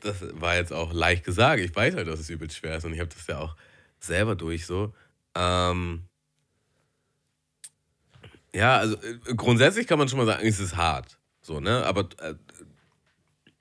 das 0.00 0.16
war 0.40 0.56
jetzt 0.56 0.72
auch 0.72 0.92
leicht 0.92 1.24
gesagt. 1.24 1.60
Ich 1.60 1.74
weiß 1.74 1.94
halt, 1.96 2.06
dass 2.06 2.20
es 2.20 2.30
übelst 2.30 2.56
schwer 2.56 2.76
ist 2.76 2.84
und 2.84 2.94
ich 2.94 3.00
habe 3.00 3.10
das 3.12 3.26
ja 3.26 3.38
auch 3.38 3.56
selber 3.98 4.36
durch 4.36 4.66
so. 4.66 4.94
Ähm, 5.34 6.04
ja, 8.54 8.76
also 8.78 8.96
äh, 8.96 9.34
grundsätzlich 9.36 9.86
kann 9.86 9.98
man 9.98 10.08
schon 10.08 10.18
mal 10.18 10.26
sagen, 10.26 10.46
es 10.46 10.60
ist 10.60 10.76
hart. 10.76 11.18
So, 11.42 11.60
ne? 11.60 11.84
Aber 11.84 12.08
äh, 12.20 12.34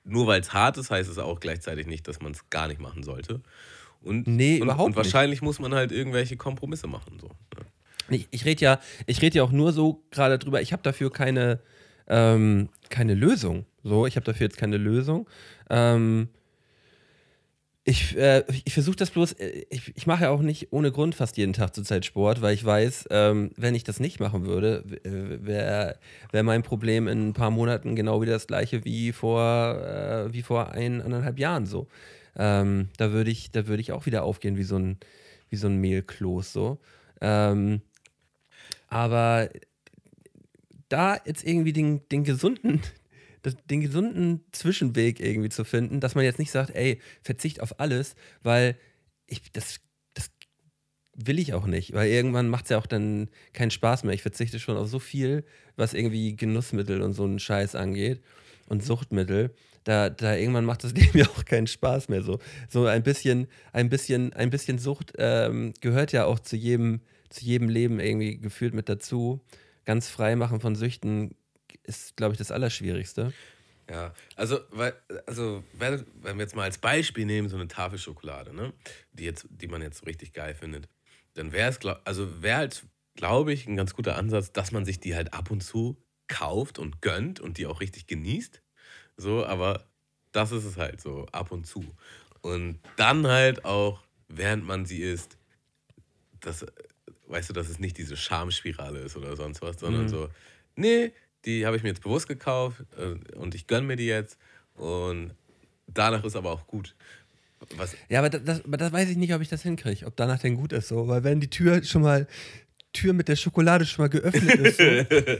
nur 0.03 0.28
weil 0.28 0.41
es 0.41 0.53
hart 0.53 0.78
ist, 0.78 0.91
heißt 0.91 1.10
es 1.10 1.18
auch 1.18 1.39
gleichzeitig 1.39 1.88
nicht, 1.88 2.08
dass 2.08 2.22
man 2.22 2.32
es 2.32 2.49
gar 2.49 2.68
nicht 2.68 2.80
machen 2.80 3.03
sollte. 3.03 3.41
Und, 4.01 4.28
Nee, 4.28 4.58
und, 4.62 4.68
überhaupt 4.68 4.82
und 4.82 4.89
nicht. 4.91 4.97
wahrscheinlich 4.97 5.41
muss 5.41 5.60
man 5.60 5.74
halt 5.74 5.91
irgendwelche 5.91 6.38
Kompromisse 6.38 6.88
machen. 6.88 7.20
So, 7.20 7.28
ne? 7.28 7.66
Ich, 8.10 8.28
ich 8.32 8.45
rede 8.45 8.64
ja, 8.64 8.80
ich 9.05 9.22
ja 9.22 9.43
auch 9.43 9.51
nur 9.51 9.74
so 9.74 10.03
gerade 10.12 10.39
drüber, 10.39 10.62
ich 10.62 10.74
habe 10.74 10.84
dafür 10.84 11.12
keine, 11.12 11.60
ähm, 12.08 12.70
keine 12.89 13.14
Lösung. 13.14 13.66
So, 13.84 14.05
ich 14.05 14.16
habe 14.16 14.26
dafür 14.26 14.45
jetzt 14.45 14.58
keine 14.58 14.78
Lösung. 14.78 15.28
Ähm, 15.70 16.30
Ich, 17.89 18.18
äh, 18.18 18.43
ich 18.66 18.74
versuche 18.74 18.97
das 18.97 19.12
bloß, 19.12 19.32
äh, 19.34 19.66
ich, 19.70 19.95
ich 19.95 20.05
mache 20.08 20.24
ja 20.26 20.30
auch 20.32 20.41
nicht 20.41 20.74
ohne 20.74 20.91
Grund 20.91 21.16
fast 21.16 21.38
jeden 21.38 21.53
Tag 21.53 21.74
zurzeit 21.74 22.03
Sport, 22.03 22.41
weil 22.41 22.53
ich 22.53 22.66
weiß, 22.66 23.08
ähm, 23.12 23.51
wenn 23.55 23.76
ich 23.76 23.86
das 23.86 24.01
nicht 24.01 24.20
machen 24.20 24.45
würde, 24.45 24.84
wäre 24.86 25.97
wär 26.34 26.43
mein 26.43 26.64
Problem 26.64 27.08
in 27.08 27.30
ein 27.30 27.34
paar 27.34 27.49
Monaten 27.49 27.95
genau 27.95 28.22
wieder 28.22 28.34
das 28.34 28.45
gleiche 28.47 28.84
wie 28.84 29.14
vor, 29.14 29.76
äh, 29.82 30.34
wie 30.34 30.41
vor 30.41 30.72
ein, 30.74 31.01
anderthalb 31.01 31.39
Jahren 31.39 31.66
so. 31.66 31.88
Ähm, 32.36 32.89
da 32.97 33.14
würde 33.14 33.32
ich, 33.32 33.51
da 33.51 33.70
ich 33.80 33.93
auch 33.93 34.05
wieder 34.05 34.24
aufgehen 34.24 34.58
wie 34.58 34.64
so 34.64 34.78
ein, 34.78 34.97
wie 35.49 35.55
so 35.55 35.68
ein 35.68 35.78
Mehlkloß 35.78 36.51
so. 36.51 36.80
Ähm, 37.22 37.82
aber 38.88 39.50
da 40.90 41.20
jetzt 41.26 41.44
irgendwie 41.44 41.74
den, 41.74 42.08
den 42.10 42.24
gesunden, 42.24 42.82
den 43.70 43.82
gesunden 43.82 44.44
Zwischenweg 44.52 45.20
irgendwie 45.20 45.50
zu 45.50 45.64
finden, 45.64 46.00
dass 46.00 46.16
man 46.16 46.24
jetzt 46.24 46.40
nicht 46.40 46.52
sagt, 46.52 46.76
ey, 46.76 47.00
verzicht 47.22 47.62
auf 47.62 47.80
alles, 47.80 48.16
weil 48.42 48.78
ich, 49.28 49.52
das, 49.52 49.80
will 51.18 51.40
ich 51.40 51.54
auch 51.54 51.66
nicht, 51.66 51.94
weil 51.94 52.10
irgendwann 52.10 52.48
macht 52.48 52.66
es 52.66 52.70
ja 52.70 52.78
auch 52.78 52.86
dann 52.86 53.30
keinen 53.54 53.72
Spaß 53.72 54.04
mehr. 54.04 54.14
Ich 54.14 54.22
verzichte 54.22 54.60
schon 54.60 54.78
auf 54.78 54.88
so 54.88 55.00
viel, 55.00 55.44
was 55.76 55.94
irgendwie 55.94 56.36
Genussmittel 56.36 57.02
und 57.02 57.14
so 57.14 57.24
einen 57.24 57.40
Scheiß 57.40 57.76
angeht 57.76 58.22
und 58.70 58.84
Suchtmittel. 58.84 59.54
Da, 59.84 60.10
da 60.10 60.36
irgendwann 60.36 60.66
macht 60.66 60.84
das 60.84 60.94
Leben 60.96 61.18
ja 61.18 61.26
auch 61.26 61.44
keinen 61.44 61.68
Spaß 61.68 62.10
mehr. 62.10 62.22
So, 62.22 62.40
so 62.70 62.86
ein 62.86 63.04
bisschen, 63.04 63.48
ein 63.74 63.90
bisschen, 63.90 64.32
ein 64.34 64.52
bisschen 64.52 64.78
Sucht 64.78 65.14
ähm, 65.18 65.74
gehört 65.82 66.12
ja 66.12 66.26
auch 66.26 66.40
zu 66.40 66.56
jedem, 66.56 67.02
zu 67.30 67.46
jedem 67.46 67.70
Leben 67.70 68.00
irgendwie 68.00 68.38
gefühlt 68.38 68.74
mit 68.74 68.90
dazu. 68.90 69.42
Ganz 69.86 70.10
frei 70.10 70.36
machen 70.36 70.60
von 70.60 70.76
Süchten 70.76 71.36
ist, 71.84 72.18
glaube 72.18 72.34
ich, 72.34 72.38
das 72.38 72.52
Allerschwierigste. 72.52 73.34
Ja, 73.90 74.14
also, 74.36 74.60
weil, 74.72 74.94
also 75.26 75.64
wenn, 75.74 76.06
wenn 76.22 76.38
wir 76.38 76.44
jetzt 76.44 76.56
mal 76.56 76.64
als 76.64 76.78
Beispiel 76.78 77.26
nehmen, 77.26 77.48
so 77.48 77.56
eine 77.56 77.70
Tafel 77.70 77.98
Schokolade, 77.98 78.54
ne, 78.54 78.74
die, 79.14 79.24
jetzt, 79.24 79.48
die 79.50 79.68
man 79.68 79.82
jetzt 79.82 80.00
so 80.00 80.06
richtig 80.06 80.34
geil 80.34 80.54
findet, 80.56 80.90
dann 81.36 81.54
wäre 81.54 81.70
es, 81.70 81.80
also 82.04 82.42
wäre 82.42 82.58
halt, 82.58 82.84
glaube 83.16 83.54
ich, 83.54 83.66
ein 83.66 83.78
ganz 83.78 83.94
guter 83.94 84.18
Ansatz, 84.18 84.52
dass 84.52 84.72
man 84.72 84.84
sich 84.84 85.00
die 85.00 85.16
halt 85.16 85.34
ab 85.34 85.52
und 85.52 85.62
zu 85.62 85.98
kauft 86.28 86.80
und 86.80 87.02
gönnt 87.02 87.40
und 87.40 87.58
die 87.58 87.66
auch 87.66 87.80
richtig 87.80 88.08
genießt. 88.08 88.62
So, 89.16 89.46
aber 89.46 89.86
das 90.34 90.52
ist 90.52 90.66
es 90.66 90.78
halt 90.78 91.00
so, 91.00 91.26
ab 91.32 91.52
und 91.52 91.66
zu. 91.66 91.86
Und 92.42 92.80
dann 92.98 93.26
halt 93.28 93.64
auch, 93.66 94.04
während 94.28 94.66
man 94.66 94.86
sie 94.86 95.02
isst, 95.02 95.38
das, 96.42 96.66
weißt 97.28 97.50
du, 97.50 97.54
dass 97.54 97.70
es 97.70 97.80
nicht 97.80 97.98
diese 97.98 98.18
Schamspirale 98.18 99.00
ist 99.00 99.18
oder 99.18 99.36
sonst 99.36 99.62
was, 99.62 99.80
sondern 99.80 100.04
mhm. 100.04 100.10
so, 100.10 100.30
nee, 100.76 101.12
die 101.46 101.66
habe 101.66 101.78
ich 101.78 101.84
mir 101.84 101.90
jetzt 101.90 102.04
bewusst 102.04 102.28
gekauft 102.28 102.84
äh, 102.98 103.36
und 103.36 103.56
ich 103.56 103.68
gönne 103.68 103.88
mir 103.88 103.96
die 103.96 104.08
jetzt 104.08 104.38
und 104.76 105.32
danach 105.88 106.24
ist 106.24 106.36
aber 106.36 106.52
auch 106.52 106.68
gut. 106.68 106.96
Was 107.76 107.96
ja, 108.08 108.20
aber 108.20 108.30
das, 108.30 108.64
aber 108.64 108.78
das 108.78 108.92
weiß 108.92 109.10
ich 109.10 109.18
nicht, 109.18 109.34
ob 109.34 109.42
ich 109.42 109.50
das 109.50 109.64
hinkriege, 109.64 110.06
ob 110.06 110.16
danach 110.16 110.40
denn 110.40 110.56
gut 110.56 110.74
ist 110.74 110.88
so, 110.88 111.08
weil 111.08 111.24
wenn 111.24 111.40
die 111.40 111.50
Tür 111.50 111.84
schon 111.84 112.04
mal 112.04 112.28
Tür 112.94 113.14
mit 113.14 113.28
der 113.28 113.36
Schokolade 113.36 113.86
schon 113.86 114.04
mal 114.04 114.10
geöffnet 114.10 114.56
ist, 114.56 114.78
so, 114.78 114.84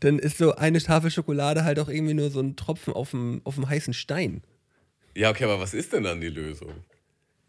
dann 0.00 0.18
ist 0.18 0.38
so 0.38 0.54
eine 0.54 0.80
Tafel 0.80 1.10
Schokolade 1.10 1.64
halt 1.64 1.78
auch 1.78 1.88
irgendwie 1.88 2.14
nur 2.14 2.30
so 2.30 2.40
ein 2.40 2.56
Tropfen 2.56 2.92
auf 2.92 3.10
dem, 3.10 3.40
auf 3.44 3.54
dem 3.54 3.68
heißen 3.68 3.94
Stein. 3.94 4.42
Ja, 5.14 5.30
okay, 5.30 5.44
aber 5.44 5.58
was 5.58 5.74
ist 5.74 5.92
denn 5.92 6.04
dann 6.04 6.20
die 6.20 6.28
Lösung? 6.28 6.72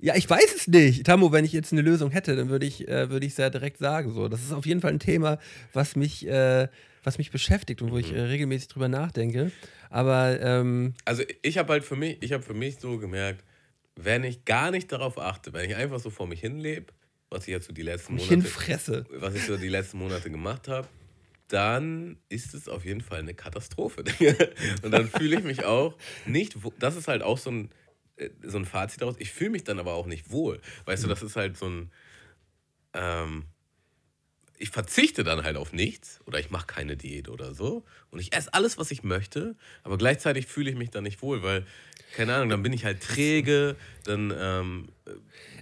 Ja, 0.01 0.15
ich 0.15 0.29
weiß 0.29 0.55
es 0.55 0.67
nicht. 0.67 1.05
Tamu, 1.05 1.31
wenn 1.31 1.43
ich 1.43 1.51
jetzt 1.51 1.73
eine 1.73 1.81
Lösung 1.81 2.11
hätte, 2.11 2.35
dann 2.35 2.49
würde 2.49 2.65
ich 2.65 2.81
es 2.81 2.87
äh, 2.87 3.09
würd 3.09 3.37
ja 3.37 3.49
direkt 3.49 3.79
sagen. 3.79 4.13
So. 4.13 4.29
Das 4.29 4.41
ist 4.41 4.53
auf 4.53 4.65
jeden 4.65 4.79
Fall 4.79 4.91
ein 4.91 4.99
Thema, 4.99 5.39
was 5.73 5.97
mich, 5.97 6.25
äh, 6.25 6.69
was 7.03 7.17
mich 7.17 7.31
beschäftigt 7.31 7.81
und 7.81 7.91
wo 7.91 7.97
ich 7.97 8.13
äh, 8.13 8.21
regelmäßig 8.21 8.69
drüber 8.69 8.87
nachdenke. 8.87 9.51
Aber 9.89 10.39
ähm, 10.41 10.93
also 11.03 11.23
ich 11.41 11.57
habe 11.57 11.73
halt 11.73 11.83
für 11.83 11.97
mich, 11.97 12.17
ich 12.21 12.31
habe 12.31 12.43
für 12.43 12.53
mich 12.53 12.77
so 12.79 12.97
gemerkt, 12.97 13.43
wenn 13.97 14.23
ich 14.23 14.45
gar 14.45 14.71
nicht 14.71 14.89
darauf 14.91 15.19
achte, 15.19 15.51
wenn 15.51 15.69
ich 15.69 15.75
einfach 15.75 15.99
so 15.99 16.09
vor 16.09 16.27
mich 16.27 16.39
hinlebe, 16.39 16.93
was 17.29 17.43
ich 17.43 17.49
jetzt 17.49 17.67
so 17.67 17.73
die 17.73 17.81
letzten 17.81 18.13
Monate, 18.13 18.35
hinfresse. 18.35 19.05
was 19.11 19.35
ich 19.35 19.45
so 19.45 19.57
die 19.57 19.67
letzten 19.67 19.97
Monate 19.97 20.31
gemacht 20.31 20.69
habe, 20.69 20.87
dann 21.49 22.17
ist 22.29 22.53
es 22.53 22.69
auf 22.69 22.85
jeden 22.85 23.01
Fall 23.01 23.19
eine 23.19 23.33
Katastrophe. 23.33 24.03
und 24.83 24.91
dann 24.91 25.09
fühle 25.09 25.37
ich 25.37 25.43
mich 25.43 25.65
auch 25.65 25.97
nicht, 26.25 26.55
das 26.79 26.95
ist 26.95 27.09
halt 27.09 27.21
auch 27.21 27.37
so 27.37 27.51
ein 27.51 27.69
so 28.43 28.57
ein 28.57 28.65
Fazit 28.65 29.01
daraus. 29.01 29.15
Ich 29.19 29.31
fühle 29.31 29.51
mich 29.51 29.63
dann 29.63 29.79
aber 29.79 29.93
auch 29.93 30.05
nicht 30.05 30.31
wohl. 30.31 30.61
Weißt 30.85 31.03
mhm. 31.03 31.07
du, 31.07 31.13
das 31.13 31.23
ist 31.23 31.35
halt 31.35 31.57
so 31.57 31.67
ein. 31.67 31.91
Ähm, 32.93 33.45
ich 34.59 34.71
verzichte 34.71 35.23
dann 35.23 35.43
halt 35.43 35.55
auf 35.55 35.71
nichts 35.71 36.19
oder 36.25 36.37
ich 36.37 36.49
mache 36.49 36.67
keine 36.67 36.97
Diät 36.97 37.29
oder 37.29 37.53
so 37.53 37.85
und 38.11 38.19
ich 38.19 38.33
esse 38.33 38.53
alles, 38.53 38.77
was 38.77 38.91
ich 38.91 39.03
möchte, 39.03 39.55
aber 39.83 39.97
gleichzeitig 39.97 40.47
fühle 40.47 40.69
ich 40.69 40.75
mich 40.75 40.89
dann 40.89 41.05
nicht 41.05 41.21
wohl, 41.21 41.41
weil, 41.43 41.65
keine 42.15 42.35
Ahnung, 42.35 42.49
dann 42.49 42.61
bin 42.61 42.73
ich 42.73 42.83
halt 42.83 43.01
träge, 43.01 43.77
dann 44.03 44.33
ähm, 44.37 44.89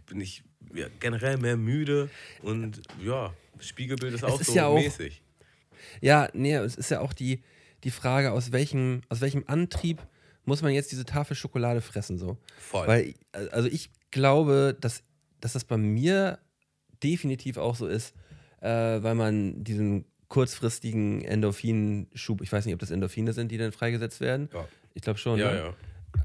bin 0.08 0.20
ich 0.20 0.44
ja, 0.74 0.88
generell 1.00 1.38
mehr 1.38 1.58
müde 1.58 2.10
und 2.42 2.82
ja, 3.04 3.34
Spiegelbild 3.60 4.16
ist 4.16 4.24
auch 4.24 4.42
ist 4.42 4.48
so 4.48 4.56
ja 4.56 4.66
auch, 4.66 4.80
mäßig. 4.80 5.22
Ja, 6.02 6.30
nee, 6.34 6.56
es 6.56 6.76
ist 6.76 6.90
ja 6.90 7.00
auch 7.00 7.14
die, 7.14 7.44
die 7.84 7.92
Frage, 7.92 8.32
aus 8.32 8.52
welchem, 8.52 9.02
aus 9.10 9.22
welchem 9.22 9.44
Antrieb 9.48 10.02
muss 10.48 10.62
man 10.62 10.72
jetzt 10.72 10.92
diese 10.92 11.06
Tafel 11.06 11.36
Schokolade 11.36 11.82
fressen 11.82 12.18
so. 12.18 12.38
Voll. 12.58 12.88
Weil, 12.88 13.14
also 13.52 13.68
ich 13.68 13.92
glaube, 14.12 14.76
dass, 14.80 15.04
dass 15.42 15.54
das 15.54 15.66
bei 15.66 15.78
mir 15.78 16.40
definitiv 17.04 17.58
auch 17.58 17.76
so 17.76 17.86
ist, 17.86 18.16
äh, 18.62 18.70
weil 18.70 19.14
man 19.14 19.64
diesen 19.64 20.06
kurzfristigen 20.30 21.22
Endorphinschub, 21.22 22.42
ich 22.42 22.52
weiß 22.52 22.66
nicht, 22.66 22.74
ob 22.74 22.80
das 22.80 22.92
Endorphine 22.92 23.34
sind, 23.34 23.52
die 23.52 23.58
dann 23.58 23.74
freigesetzt 23.74 24.22
werden. 24.22 24.50
Ja. 24.54 24.68
Ich 24.94 25.02
glaube 25.02 25.20
schon. 25.20 25.38
Ja, 25.38 25.52
ne? 25.52 25.58
ja. 25.58 25.74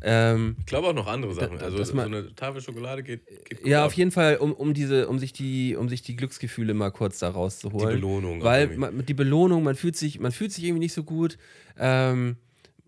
Ähm, 0.03 0.57
ich 0.61 0.67
glaube 0.67 0.89
auch 0.89 0.95
noch 0.95 1.09
andere 1.09 1.35
Sachen. 1.35 1.59
Da, 1.59 1.65
also 1.65 1.83
so 1.83 1.99
eine 1.99 2.33
Tafel 2.37 2.61
Schokolade 2.61 3.03
geht, 3.03 3.27
geht 3.27 3.67
Ja, 3.67 3.85
auf 3.85 3.93
jeden 3.93 4.13
Fall, 4.13 4.37
um, 4.37 4.53
um, 4.53 4.73
diese, 4.73 5.09
um, 5.09 5.19
sich 5.19 5.33
die, 5.33 5.75
um 5.75 5.89
sich 5.89 6.03
die 6.03 6.15
Glücksgefühle 6.15 6.75
mal 6.75 6.91
kurz 6.91 7.19
da 7.19 7.29
rauszuholen. 7.29 7.89
Die 7.89 7.95
Belohnung. 7.97 8.43
Weil 8.43 8.77
man, 8.77 9.05
die 9.05 9.15
Belohnung, 9.15 9.65
man 9.65 9.75
fühlt 9.75 9.97
sich, 9.97 10.21
man 10.21 10.31
fühlt 10.31 10.53
sich 10.53 10.63
irgendwie 10.63 10.81
nicht 10.81 10.95
so 10.95 11.03
gut. 11.03 11.39
Ähm, 11.77 12.37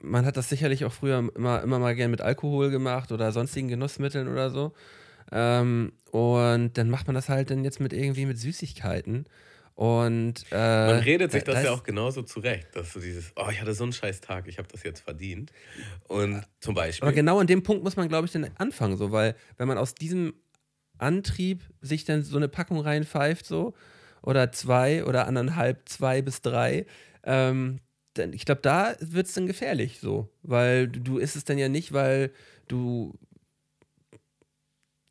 man 0.04 0.26
hat 0.26 0.36
das 0.36 0.48
sicherlich 0.48 0.84
auch 0.84 0.92
früher 0.92 1.28
immer, 1.34 1.62
immer 1.62 1.78
mal 1.78 1.94
gern 1.94 2.10
mit 2.10 2.20
Alkohol 2.20 2.70
gemacht 2.70 3.12
oder 3.12 3.32
sonstigen 3.32 3.68
Genussmitteln 3.68 4.28
oder 4.28 4.50
so. 4.50 4.72
Ähm, 5.32 5.92
und 6.10 6.76
dann 6.78 6.90
macht 6.90 7.06
man 7.06 7.14
das 7.14 7.28
halt 7.28 7.50
dann 7.50 7.64
jetzt 7.64 7.80
mit 7.80 7.92
irgendwie 7.92 8.26
mit 8.26 8.38
Süßigkeiten. 8.38 9.26
Und 9.74 10.44
äh, 10.52 10.86
man 10.86 11.00
redet 11.00 11.32
sich 11.32 11.42
das, 11.42 11.56
das 11.56 11.64
ja 11.64 11.72
auch 11.72 11.82
genauso 11.82 12.22
zurecht, 12.22 12.68
dass 12.74 12.92
du 12.92 13.00
dieses, 13.00 13.32
oh, 13.34 13.48
ich 13.50 13.60
hatte 13.60 13.74
so 13.74 13.82
einen 13.82 13.92
scheiß 13.92 14.20
Tag, 14.20 14.46
ich 14.46 14.58
habe 14.58 14.68
das 14.70 14.84
jetzt 14.84 15.00
verdient. 15.00 15.50
Und 16.06 16.42
zum 16.60 16.74
Beispiel. 16.74 17.08
Aber 17.08 17.14
genau 17.14 17.40
an 17.40 17.48
dem 17.48 17.64
Punkt 17.64 17.82
muss 17.82 17.96
man, 17.96 18.08
glaube 18.08 18.26
ich, 18.26 18.32
dann 18.32 18.48
anfangen, 18.56 18.96
so, 18.96 19.10
weil 19.10 19.34
wenn 19.56 19.66
man 19.66 19.78
aus 19.78 19.94
diesem 19.96 20.34
Antrieb 20.98 21.62
sich 21.80 22.04
dann 22.04 22.22
so 22.22 22.36
eine 22.36 22.48
Packung 22.48 22.78
reinpfeift, 22.78 23.46
so, 23.46 23.74
oder 24.22 24.52
zwei 24.52 25.04
oder 25.04 25.26
anderthalb, 25.26 25.88
zwei 25.88 26.22
bis 26.22 26.40
drei, 26.40 26.86
ähm, 27.24 27.80
dann, 28.14 28.32
ich 28.32 28.44
glaube, 28.44 28.60
da 28.62 28.96
wird 29.00 29.26
es 29.26 29.34
dann 29.34 29.46
gefährlich 29.46 30.00
so. 30.00 30.28
Weil 30.42 30.88
du, 30.88 31.00
du 31.00 31.18
isst 31.18 31.36
es 31.36 31.44
dann 31.44 31.58
ja 31.58 31.68
nicht, 31.68 31.92
weil 31.92 32.32
du. 32.68 33.18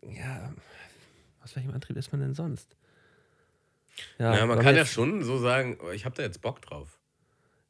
Ja, 0.01 0.53
aus 1.43 1.55
welchem 1.55 1.71
Antrieb 1.71 1.97
ist 1.97 2.11
man 2.11 2.21
denn 2.21 2.33
sonst? 2.33 2.75
Ja, 4.17 4.35
ja 4.35 4.45
man 4.45 4.59
kann 4.59 4.75
ja 4.75 4.85
schon 4.85 5.23
so 5.23 5.37
sagen, 5.37 5.77
ich 5.93 6.05
habe 6.05 6.15
da 6.15 6.23
jetzt 6.23 6.41
Bock 6.41 6.61
drauf. 6.61 6.99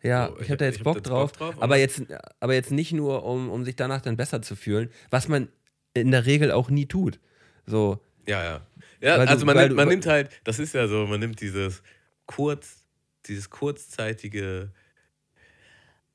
Ja, 0.02 0.28
so, 0.28 0.36
ich, 0.36 0.42
ich 0.42 0.50
habe 0.50 0.58
da 0.58 0.66
jetzt, 0.66 0.84
Bock, 0.84 0.98
hab 0.98 1.04
drauf, 1.04 1.32
Bock, 1.34 1.54
drauf, 1.54 1.64
aber 1.64 1.78
jetzt, 1.78 2.04
aber 2.40 2.54
jetzt 2.54 2.72
nicht 2.72 2.92
nur, 2.92 3.24
um, 3.24 3.50
um 3.50 3.64
sich 3.64 3.76
danach 3.76 4.02
dann 4.02 4.18
besser 4.18 4.42
zu 4.42 4.56
fühlen, 4.56 4.90
was 5.10 5.28
man 5.28 5.48
in 5.94 6.12
der 6.12 6.26
Regel 6.26 6.52
auch 6.52 6.70
nie 6.70 6.88
tut. 6.88 7.20
So. 7.66 8.00
Ja, 8.28 8.44
ja. 8.44 8.68
Ja, 9.00 9.18
weil 9.20 9.28
also 9.28 9.46
man, 9.46 9.58
nimmt, 9.58 9.76
man 9.76 9.88
nimmt 9.88 10.06
halt, 10.06 10.30
das 10.44 10.60
ist 10.60 10.74
ja 10.74 10.88
so, 10.88 11.06
man 11.08 11.20
nimmt 11.20 11.42
dieses 11.42 11.84
kurz, 12.26 12.86
dieses 13.26 13.50
kurzzeitige 13.50 14.72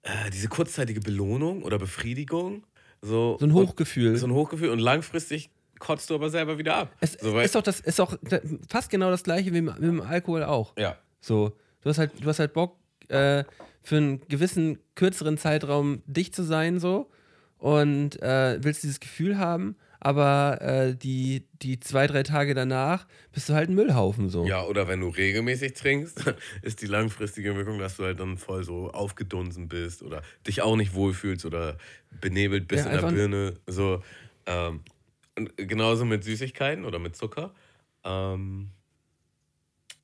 äh, 0.09 0.31
diese 0.31 0.49
kurzzeitige 0.49 1.01
Belohnung 1.01 1.63
oder 1.63 1.79
Befriedigung. 1.79 2.65
So, 3.03 3.37
so 3.39 3.47
ein 3.47 3.53
Hochgefühl. 3.53 4.17
so 4.17 4.27
ein 4.27 4.33
Hochgefühl 4.33 4.71
und 4.71 4.81
langfristig 4.81 5.51
kotzt 5.79 6.11
du 6.11 6.15
aber 6.15 6.31
selber 6.31 6.59
wieder 6.59 6.77
ab. 6.77 6.97
Es 7.01 7.13
so, 7.13 7.39
ist 7.39 7.55
doch 7.55 7.63
das 7.63 7.81
ist 7.81 8.01
auch 8.01 8.17
fast 8.69 8.91
genau 8.91 9.11
das 9.11 9.23
gleiche 9.23 9.53
wie 9.53 9.61
mit, 9.61 9.79
dem 9.79 10.01
Alkohol 10.01 10.43
auch. 10.43 10.73
Ja. 10.77 10.97
So, 11.21 11.53
du 11.83 11.91
hast 11.91 11.99
halt, 11.99 12.13
du 12.21 12.27
hast 12.27 12.41
halt 12.41 12.53
Bock, 12.53 12.77
äh, 13.09 13.45
für 13.83 13.97
einen 13.97 14.21
gewissen 14.29 14.79
kürzeren 14.97 15.39
Zeitraum 15.39 16.03
dicht 16.07 16.35
zu 16.35 16.43
sein, 16.43 16.81
so 16.81 17.11
und 17.59 18.21
äh, 18.23 18.59
willst 18.63 18.83
dieses 18.83 19.01
Gefühl 19.01 19.39
haben 19.39 19.77
aber 20.01 20.61
äh, 20.61 20.95
die, 20.95 21.47
die 21.63 21.81
zwei, 21.81 22.07
drei 22.07 22.23
Tage 22.23 22.55
danach 22.55 23.07
bist 23.33 23.49
du 23.49 23.55
halt 23.55 23.69
ein 23.69 23.75
Müllhaufen 23.75 24.29
so. 24.29 24.47
Ja, 24.47 24.65
oder 24.65 24.87
wenn 24.87 25.01
du 25.01 25.09
regelmäßig 25.09 25.75
trinkst, 25.75 26.23
ist 26.63 26.83
die 26.83 26.87
langfristige 26.87 27.57
Wirkung, 27.57 27.79
dass 27.79 27.97
du 27.97 28.05
halt 28.05 28.21
dann 28.21 28.39
voll 28.39 28.63
so 28.63 28.91
aufgedunsen 28.91 29.69
bist 29.69 30.03
oder 30.03 30.23
dich 30.47 30.63
auch 30.63 30.77
nicht 30.77 30.95
wohlfühlst 30.95 31.45
oder 31.45 31.79
benebelt 32.21 32.69
bist 32.69 32.87
ja, 32.87 32.93
in 32.93 33.01
der 33.01 33.11
Birne. 33.11 33.55
So, 33.67 34.03
ähm, 34.47 34.81
genauso 35.57 36.05
mit 36.05 36.23
Süßigkeiten 36.25 36.85
oder 36.85 36.99
mit 36.99 37.17
Zucker. 37.17 37.53
Ähm, 38.05 38.71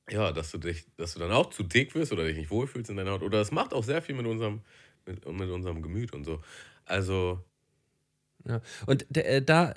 ja, 0.09 0.31
dass 0.31 0.51
du 0.51 0.57
dich, 0.57 0.85
dass 0.97 1.13
du 1.13 1.19
dann 1.19 1.31
auch 1.31 1.49
zu 1.49 1.63
dick 1.63 1.95
wirst 1.95 2.11
oder 2.11 2.25
dich 2.25 2.37
nicht 2.37 2.51
wohlfühlst 2.51 2.89
in 2.89 2.97
deiner 2.97 3.11
Haut. 3.11 3.23
Oder 3.23 3.41
es 3.41 3.51
macht 3.51 3.73
auch 3.73 3.83
sehr 3.83 4.01
viel 4.01 4.15
mit 4.15 4.25
unserem, 4.25 4.61
mit, 5.05 5.25
mit 5.25 5.49
unserem 5.49 5.81
Gemüt 5.81 6.13
und 6.13 6.25
so. 6.25 6.41
Also. 6.85 7.43
Ja. 8.47 8.61
Und 8.85 9.17
äh, 9.17 9.41
da 9.41 9.73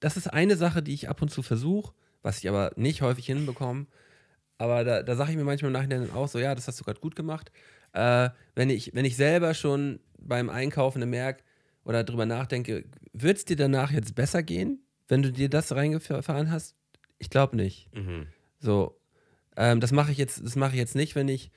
das 0.00 0.16
ist 0.16 0.26
eine 0.26 0.56
Sache, 0.56 0.82
die 0.82 0.94
ich 0.94 1.08
ab 1.08 1.22
und 1.22 1.30
zu 1.30 1.42
versuche, 1.42 1.92
was 2.22 2.38
ich 2.38 2.48
aber 2.48 2.72
nicht 2.76 3.02
häufig 3.02 3.26
hinbekomme. 3.26 3.86
Aber 4.58 4.84
da, 4.84 5.02
da 5.02 5.16
sage 5.16 5.30
ich 5.30 5.36
mir 5.36 5.44
manchmal 5.44 5.70
im 5.70 5.72
Nachhinein 5.72 6.10
auch 6.12 6.28
so, 6.28 6.38
ja, 6.38 6.54
das 6.54 6.68
hast 6.68 6.80
du 6.80 6.84
gerade 6.84 7.00
gut 7.00 7.16
gemacht. 7.16 7.50
Äh, 7.92 8.30
wenn, 8.54 8.70
ich, 8.70 8.94
wenn 8.94 9.04
ich 9.04 9.16
selber 9.16 9.54
schon 9.54 10.00
beim 10.18 10.50
Einkaufen 10.50 11.08
merke 11.08 11.42
oder 11.84 12.04
drüber 12.04 12.26
nachdenke, 12.26 12.84
wird 13.12 13.38
es 13.38 13.44
dir 13.44 13.56
danach 13.56 13.90
jetzt 13.90 14.14
besser 14.14 14.42
gehen, 14.42 14.82
wenn 15.08 15.22
du 15.22 15.32
dir 15.32 15.48
das 15.48 15.72
reingefahren 15.72 16.50
hast? 16.50 16.76
Ich 17.18 17.30
glaube 17.30 17.56
nicht. 17.56 17.88
Mhm. 17.94 18.26
So, 18.58 19.00
ähm, 19.56 19.80
das 19.80 19.92
mache 19.92 20.12
ich 20.12 20.18
jetzt, 20.18 20.44
das 20.44 20.56
mache 20.56 20.72
ich 20.72 20.78
jetzt 20.78 20.94
nicht, 20.94 21.14
wenn 21.14 21.28
ich, 21.28 21.50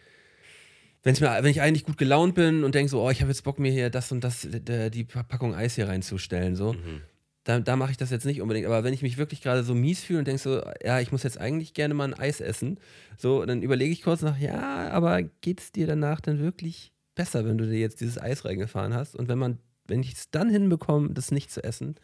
wenn's 1.03 1.19
mir, 1.19 1.29
wenn 1.41 1.51
ich 1.51 1.61
eigentlich 1.61 1.85
gut 1.85 1.97
gelaunt 1.97 2.35
bin 2.35 2.63
und 2.63 2.73
denke 2.73 2.89
so, 2.89 3.01
oh, 3.01 3.09
ich 3.09 3.21
habe 3.21 3.31
jetzt 3.31 3.43
Bock 3.43 3.59
mir 3.59 3.71
hier 3.71 3.89
das 3.89 4.11
und 4.11 4.23
das, 4.23 4.47
die, 4.49 4.91
die 4.91 5.03
Packung 5.03 5.53
Eis 5.53 5.75
hier 5.75 5.87
reinzustellen, 5.87 6.55
so. 6.55 6.73
Mhm. 6.73 7.01
Da, 7.43 7.59
da 7.59 7.75
mache 7.75 7.91
ich 7.91 7.97
das 7.97 8.09
jetzt 8.09 8.25
nicht 8.25 8.41
unbedingt. 8.41 8.65
Aber 8.65 8.83
wenn 8.83 8.93
ich 8.93 9.01
mich 9.01 9.17
wirklich 9.17 9.41
gerade 9.41 9.63
so 9.63 9.75
mies 9.75 10.03
fühle 10.03 10.19
und 10.19 10.27
denke 10.27 10.41
so, 10.41 10.61
ja, 10.83 10.99
ich 10.99 11.11
muss 11.11 11.23
jetzt 11.23 11.37
eigentlich 11.37 11.73
gerne 11.73 11.93
mal 11.93 12.05
ein 12.05 12.13
Eis 12.13 12.39
essen, 12.39 12.79
so, 13.17 13.45
dann 13.45 13.61
überlege 13.61 13.91
ich 13.91 14.01
kurz 14.01 14.21
nach, 14.21 14.37
ja, 14.37 14.89
aber 14.89 15.23
geht 15.23 15.59
es 15.59 15.71
dir 15.71 15.87
danach 15.87 16.21
dann 16.21 16.39
wirklich 16.39 16.93
besser, 17.15 17.45
wenn 17.45 17.57
du 17.57 17.65
dir 17.65 17.79
jetzt 17.79 17.99
dieses 17.99 18.17
Eis 18.17 18.45
reingefahren 18.45 18.93
hast? 18.93 19.15
Und 19.15 19.27
wenn 19.27 19.37
man, 19.37 19.59
wenn 19.87 20.01
ich 20.01 20.13
es 20.13 20.31
dann 20.31 20.49
hinbekomme, 20.49 21.09
das 21.13 21.31
nicht 21.31 21.51
zu 21.51 21.63
essen, 21.63 21.95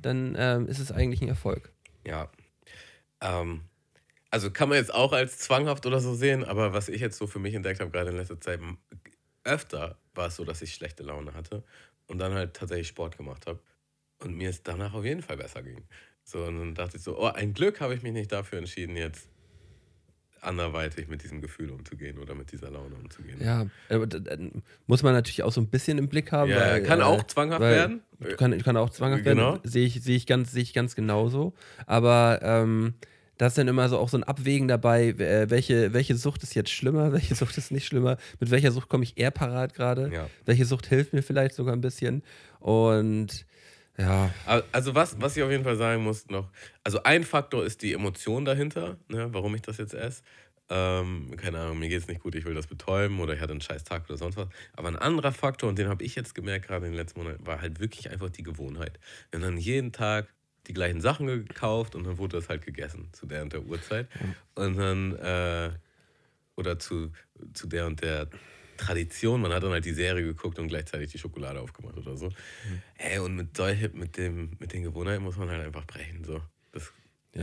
dann 0.00 0.34
ähm, 0.38 0.66
ist 0.66 0.78
es 0.78 0.92
eigentlich 0.92 1.20
ein 1.20 1.28
Erfolg. 1.28 1.72
Ja. 2.06 2.30
Ähm, 3.20 3.62
also 4.30 4.50
kann 4.50 4.68
man 4.68 4.78
jetzt 4.78 4.92
auch 4.92 5.12
als 5.12 5.38
zwanghaft 5.38 5.84
oder 5.86 6.00
so 6.00 6.14
sehen, 6.14 6.42
aber 6.44 6.72
was 6.72 6.88
ich 6.88 7.00
jetzt 7.00 7.18
so 7.18 7.26
für 7.26 7.38
mich 7.38 7.54
entdeckt 7.54 7.80
habe, 7.80 7.90
gerade 7.90 8.10
in 8.10 8.16
letzter 8.16 8.40
Zeit, 8.40 8.60
öfter 9.44 9.98
war 10.14 10.28
es 10.28 10.36
so, 10.36 10.44
dass 10.44 10.62
ich 10.62 10.74
schlechte 10.74 11.02
Laune 11.02 11.34
hatte 11.34 11.62
und 12.06 12.18
dann 12.18 12.34
halt 12.34 12.54
tatsächlich 12.54 12.88
Sport 12.88 13.16
gemacht 13.16 13.46
habe 13.46 13.60
und 14.20 14.36
mir 14.36 14.50
es 14.50 14.62
danach 14.62 14.94
auf 14.94 15.04
jeden 15.04 15.22
Fall 15.22 15.36
besser 15.36 15.62
ging. 15.62 15.82
So, 16.24 16.44
und 16.44 16.58
dann 16.58 16.74
dachte 16.74 16.96
ich 16.96 17.02
so, 17.02 17.18
oh, 17.18 17.26
ein 17.26 17.52
Glück 17.54 17.80
habe 17.80 17.94
ich 17.94 18.02
mich 18.02 18.12
nicht 18.12 18.32
dafür 18.32 18.58
entschieden, 18.58 18.96
jetzt 18.96 19.28
anderweitig 20.40 21.08
mit 21.08 21.22
diesem 21.24 21.40
Gefühl 21.40 21.70
umzugehen 21.70 22.18
oder 22.18 22.34
mit 22.34 22.52
dieser 22.52 22.70
Laune 22.70 22.94
umzugehen. 22.94 23.38
Ja, 23.42 23.66
aber 23.88 24.06
da- 24.06 24.18
da 24.20 24.36
muss 24.86 25.02
man 25.02 25.12
natürlich 25.12 25.42
auch 25.42 25.50
so 25.52 25.60
ein 25.60 25.68
bisschen 25.68 25.98
im 25.98 26.08
Blick 26.08 26.30
haben. 26.30 26.50
Ja, 26.50 26.58
weil, 26.58 26.82
kann 26.82 27.00
äh, 27.00 27.04
auch 27.04 27.22
zwanghaft 27.24 27.60
werden. 27.62 28.02
Kann, 28.36 28.56
kann 28.62 28.76
auch 28.76 28.90
zwanghaft 28.90 29.24
Genau. 29.24 29.54
werden. 29.54 29.60
Sehe 29.64 29.86
ich, 29.86 30.02
sehe 30.02 30.16
ich, 30.16 30.26
ganz, 30.26 30.52
sehe 30.52 30.62
ich 30.62 30.72
ganz 30.72 30.94
genauso. 30.94 31.54
Aber 31.86 32.40
ähm, 32.42 32.94
da 33.38 33.48
ist 33.48 33.58
dann 33.58 33.66
immer 33.66 33.88
so 33.88 33.98
auch 33.98 34.08
so 34.08 34.16
ein 34.18 34.24
Abwägen 34.24 34.68
dabei, 34.68 35.08
äh, 35.08 35.50
welche, 35.50 35.92
welche 35.92 36.14
Sucht 36.16 36.42
ist 36.42 36.54
jetzt 36.54 36.70
schlimmer, 36.70 37.12
welche 37.12 37.34
Sucht 37.34 37.56
ist 37.58 37.72
nicht 37.72 37.86
schlimmer, 37.86 38.16
mit 38.38 38.50
welcher 38.50 38.70
Sucht 38.72 38.88
komme 38.88 39.04
ich 39.04 39.18
eher 39.18 39.30
parat 39.32 39.74
gerade, 39.74 40.10
Ja. 40.12 40.30
welche 40.44 40.64
Sucht 40.64 40.86
hilft 40.86 41.12
mir 41.12 41.22
vielleicht 41.22 41.54
sogar 41.56 41.72
ein 41.74 41.80
bisschen. 41.80 42.22
Und 42.60 43.46
ja, 43.98 44.30
Also 44.72 44.94
was, 44.94 45.20
was 45.20 45.36
ich 45.36 45.42
auf 45.42 45.50
jeden 45.50 45.64
Fall 45.64 45.76
sagen 45.76 46.02
muss 46.02 46.28
noch, 46.28 46.50
also 46.84 47.02
ein 47.02 47.24
Faktor 47.24 47.64
ist 47.64 47.82
die 47.82 47.92
Emotion 47.92 48.44
dahinter, 48.44 48.96
ne, 49.08 49.28
warum 49.32 49.54
ich 49.54 49.62
das 49.62 49.78
jetzt 49.78 49.94
esse. 49.94 50.22
Ähm, 50.68 51.36
keine 51.36 51.60
Ahnung, 51.60 51.78
mir 51.78 51.88
geht 51.88 52.02
es 52.02 52.08
nicht 52.08 52.20
gut, 52.22 52.34
ich 52.34 52.44
will 52.44 52.54
das 52.54 52.66
betäuben 52.66 53.20
oder 53.20 53.34
ich 53.34 53.40
hatte 53.40 53.52
einen 53.52 53.60
scheiß 53.60 53.84
Tag 53.84 54.04
oder 54.08 54.18
sonst 54.18 54.36
was. 54.36 54.48
Aber 54.74 54.88
ein 54.88 54.96
anderer 54.96 55.32
Faktor, 55.32 55.68
und 55.68 55.78
den 55.78 55.88
habe 55.88 56.02
ich 56.04 56.16
jetzt 56.16 56.34
gemerkt, 56.34 56.66
gerade 56.66 56.86
in 56.86 56.92
den 56.92 56.98
letzten 56.98 57.20
Monaten, 57.20 57.46
war 57.46 57.60
halt 57.60 57.78
wirklich 57.78 58.10
einfach 58.10 58.30
die 58.30 58.42
Gewohnheit. 58.42 58.98
Wir 59.30 59.38
haben 59.38 59.44
dann 59.44 59.58
jeden 59.58 59.92
Tag 59.92 60.26
die 60.66 60.72
gleichen 60.74 61.00
Sachen 61.00 61.26
gekauft 61.28 61.94
und 61.94 62.04
dann 62.04 62.18
wurde 62.18 62.38
das 62.38 62.48
halt 62.48 62.64
gegessen 62.64 63.08
zu 63.12 63.26
der 63.26 63.42
und 63.42 63.52
der 63.52 63.62
Uhrzeit. 63.62 64.08
Und 64.56 64.76
dann, 64.76 65.14
äh, 65.16 65.70
oder 66.56 66.78
zu, 66.78 67.12
zu 67.54 67.68
der 67.68 67.86
und 67.86 68.02
der 68.02 68.28
Tradition, 68.76 69.40
man 69.40 69.52
hat 69.52 69.62
dann 69.62 69.70
halt 69.72 69.84
die 69.84 69.92
Serie 69.94 70.24
geguckt 70.24 70.58
und 70.58 70.68
gleichzeitig 70.68 71.10
die 71.12 71.18
Schokolade 71.18 71.60
aufgemacht 71.60 71.96
oder 71.96 72.16
so. 72.16 72.30
Ey, 72.98 73.18
und 73.18 73.36
mit 73.36 73.56
solche, 73.56 73.88
mit 73.90 74.16
dem, 74.16 74.50
mit 74.58 74.72
den 74.72 74.82
Gewohnheiten 74.82 75.22
muss 75.22 75.36
man 75.36 75.48
halt 75.50 75.64
einfach 75.64 75.86
brechen. 75.86 76.24
So. 76.24 76.40
Das, 76.72 76.92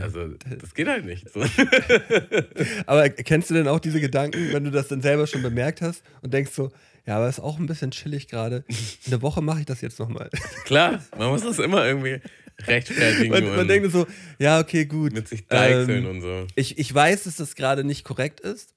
Also, 0.00 0.28
das 0.28 0.74
geht 0.74 0.88
halt 0.88 1.04
nicht. 1.04 1.28
So. 1.32 1.40
Aber 2.86 3.08
kennst 3.10 3.50
du 3.50 3.54
denn 3.54 3.68
auch 3.68 3.80
diese 3.80 4.00
Gedanken, 4.00 4.52
wenn 4.52 4.64
du 4.64 4.70
das 4.70 4.88
dann 4.88 5.02
selber 5.02 5.26
schon 5.26 5.42
bemerkt 5.42 5.80
hast 5.82 6.02
und 6.22 6.32
denkst 6.34 6.52
so, 6.52 6.72
ja, 7.06 7.16
aber 7.16 7.28
ist 7.28 7.38
auch 7.38 7.58
ein 7.58 7.66
bisschen 7.66 7.90
chillig 7.90 8.28
gerade. 8.28 8.64
In 9.04 9.10
der 9.10 9.20
Woche 9.20 9.42
mache 9.42 9.60
ich 9.60 9.66
das 9.66 9.82
jetzt 9.82 9.98
nochmal. 9.98 10.30
Klar, 10.64 11.04
man 11.18 11.28
muss 11.28 11.42
das 11.42 11.58
immer 11.58 11.86
irgendwie 11.86 12.18
rechtfertigen 12.66 13.30
Man, 13.30 13.56
man 13.56 13.68
denkt 13.68 13.92
so, 13.92 14.06
ja, 14.38 14.58
okay, 14.58 14.86
gut. 14.86 15.12
mit 15.12 15.28
sich 15.28 15.46
deichseln 15.46 16.04
Ähm, 16.04 16.10
und 16.10 16.20
so. 16.22 16.46
Ich, 16.54 16.78
ich 16.78 16.94
weiß, 16.94 17.24
dass 17.24 17.36
das 17.36 17.56
gerade 17.56 17.84
nicht 17.84 18.04
korrekt 18.04 18.40
ist, 18.40 18.73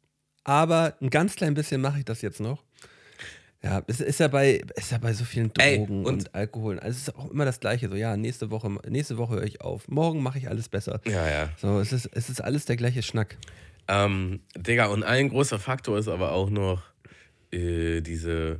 aber 0.47 0.95
ein 1.01 1.09
ganz 1.09 1.35
klein 1.35 1.53
bisschen 1.53 1.81
mache 1.81 1.99
ich 1.99 2.05
das 2.05 2.21
jetzt 2.21 2.39
noch. 2.39 2.63
Ja, 3.61 3.83
es 3.87 3.99
ist 3.99 4.19
ja 4.19 4.27
bei, 4.27 4.61
ist 4.75 4.91
ja 4.91 4.97
bei 4.97 5.11
so 5.13 5.25
vielen 5.25 5.51
Ey, 5.57 5.77
Drogen 5.77 6.05
und- 6.05 6.13
und, 6.13 6.35
Alkohol. 6.35 6.79
Also 6.79 6.95
es 6.95 7.07
ist 7.09 7.15
auch 7.15 7.29
immer 7.31 7.43
das 7.43 7.59
Gleiche. 7.59 7.89
So, 7.89 7.95
ja, 7.95 8.15
nächste 8.15 8.49
Woche, 8.49 8.69
nächste 8.87 9.17
Woche 9.17 9.35
höre 9.35 9.43
ich 9.43 9.61
auf. 9.61 9.87
Morgen 9.89 10.23
mache 10.23 10.37
ich 10.37 10.47
alles 10.47 10.69
besser. 10.69 11.01
Ja, 11.05 11.27
ja. 11.29 11.49
So, 11.57 11.79
es 11.79 11.91
ist, 11.91 12.05
es 12.13 12.29
ist 12.29 12.39
alles 12.41 12.65
der 12.65 12.77
gleiche 12.77 13.03
Schnack. 13.03 13.35
Ähm, 13.89 14.41
Digga, 14.55 14.85
und 14.87 15.03
ein 15.03 15.29
großer 15.29 15.59
Faktor 15.59 15.97
ist 15.97 16.07
aber 16.07 16.31
auch 16.31 16.49
noch 16.49 16.81
äh, 17.51 18.01
diese, 18.01 18.59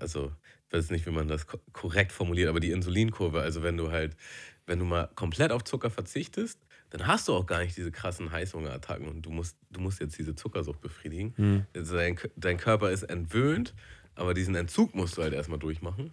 also, 0.00 0.32
ich 0.66 0.74
weiß 0.74 0.90
nicht, 0.90 1.06
wie 1.06 1.10
man 1.10 1.28
das 1.28 1.46
ko 1.46 1.58
korrekt 1.72 2.10
formuliert, 2.10 2.48
aber 2.48 2.60
die 2.60 2.70
Insulinkurve. 2.72 3.40
Also, 3.42 3.62
wenn 3.62 3.76
du 3.76 3.92
halt, 3.92 4.16
wenn 4.66 4.78
du 4.78 4.84
mal 4.84 5.08
komplett 5.14 5.52
auf 5.52 5.62
Zucker 5.64 5.90
verzichtest, 5.90 6.58
dann 6.90 7.06
hast 7.06 7.28
du 7.28 7.34
auch 7.34 7.46
gar 7.46 7.60
nicht 7.60 7.76
diese 7.76 7.90
krassen 7.90 8.30
Heißhungerattacken 8.32 9.08
und 9.08 9.22
du 9.22 9.30
musst, 9.30 9.56
du 9.70 9.80
musst 9.80 10.00
jetzt 10.00 10.18
diese 10.18 10.34
Zuckersucht 10.34 10.80
befriedigen. 10.80 11.34
Also 11.74 11.96
dein, 11.96 12.18
dein 12.36 12.58
Körper 12.58 12.90
ist 12.90 13.04
entwöhnt, 13.04 13.74
aber 14.14 14.34
diesen 14.34 14.54
Entzug 14.54 14.94
musst 14.94 15.16
du 15.16 15.22
halt 15.22 15.32
erstmal 15.32 15.58
durchmachen. 15.58 16.12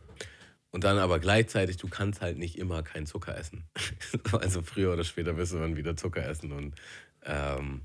Und 0.69 0.83
dann 0.83 0.97
aber 0.97 1.19
gleichzeitig, 1.19 1.77
du 1.77 1.87
kannst 1.87 2.21
halt 2.21 2.37
nicht 2.37 2.57
immer 2.57 2.83
keinen 2.83 3.07
Zucker 3.07 3.37
essen. 3.37 3.63
also 4.31 4.61
früher 4.61 4.93
oder 4.93 5.03
später 5.03 5.35
wirst 5.37 5.53
du 5.53 5.57
dann 5.57 5.75
wieder 5.75 5.95
Zucker 5.95 6.25
essen. 6.25 6.51
Und 6.51 6.75
ähm, 7.23 7.81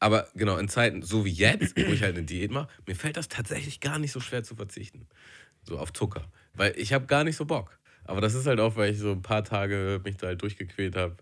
aber 0.00 0.28
genau, 0.34 0.58
in 0.58 0.68
Zeiten 0.68 1.00
so 1.00 1.24
wie 1.24 1.30
jetzt, 1.30 1.76
wo 1.78 1.92
ich 1.92 2.02
halt 2.02 2.16
eine 2.16 2.26
Diät 2.26 2.50
mache, 2.50 2.68
mir 2.86 2.94
fällt 2.94 3.16
das 3.16 3.28
tatsächlich 3.28 3.80
gar 3.80 3.98
nicht 3.98 4.12
so 4.12 4.20
schwer 4.20 4.44
zu 4.44 4.54
verzichten. 4.54 5.06
So 5.62 5.78
auf 5.78 5.92
Zucker. 5.94 6.30
Weil 6.52 6.74
ich 6.76 6.92
habe 6.92 7.06
gar 7.06 7.24
nicht 7.24 7.36
so 7.36 7.46
Bock. 7.46 7.78
Aber 8.04 8.20
das 8.20 8.34
ist 8.34 8.46
halt 8.46 8.60
auch, 8.60 8.76
weil 8.76 8.92
ich 8.92 8.98
so 8.98 9.12
ein 9.12 9.22
paar 9.22 9.44
Tage 9.44 10.00
mich 10.04 10.18
da 10.18 10.26
halt 10.26 10.42
durchgequält 10.42 10.94
habe, 10.94 11.16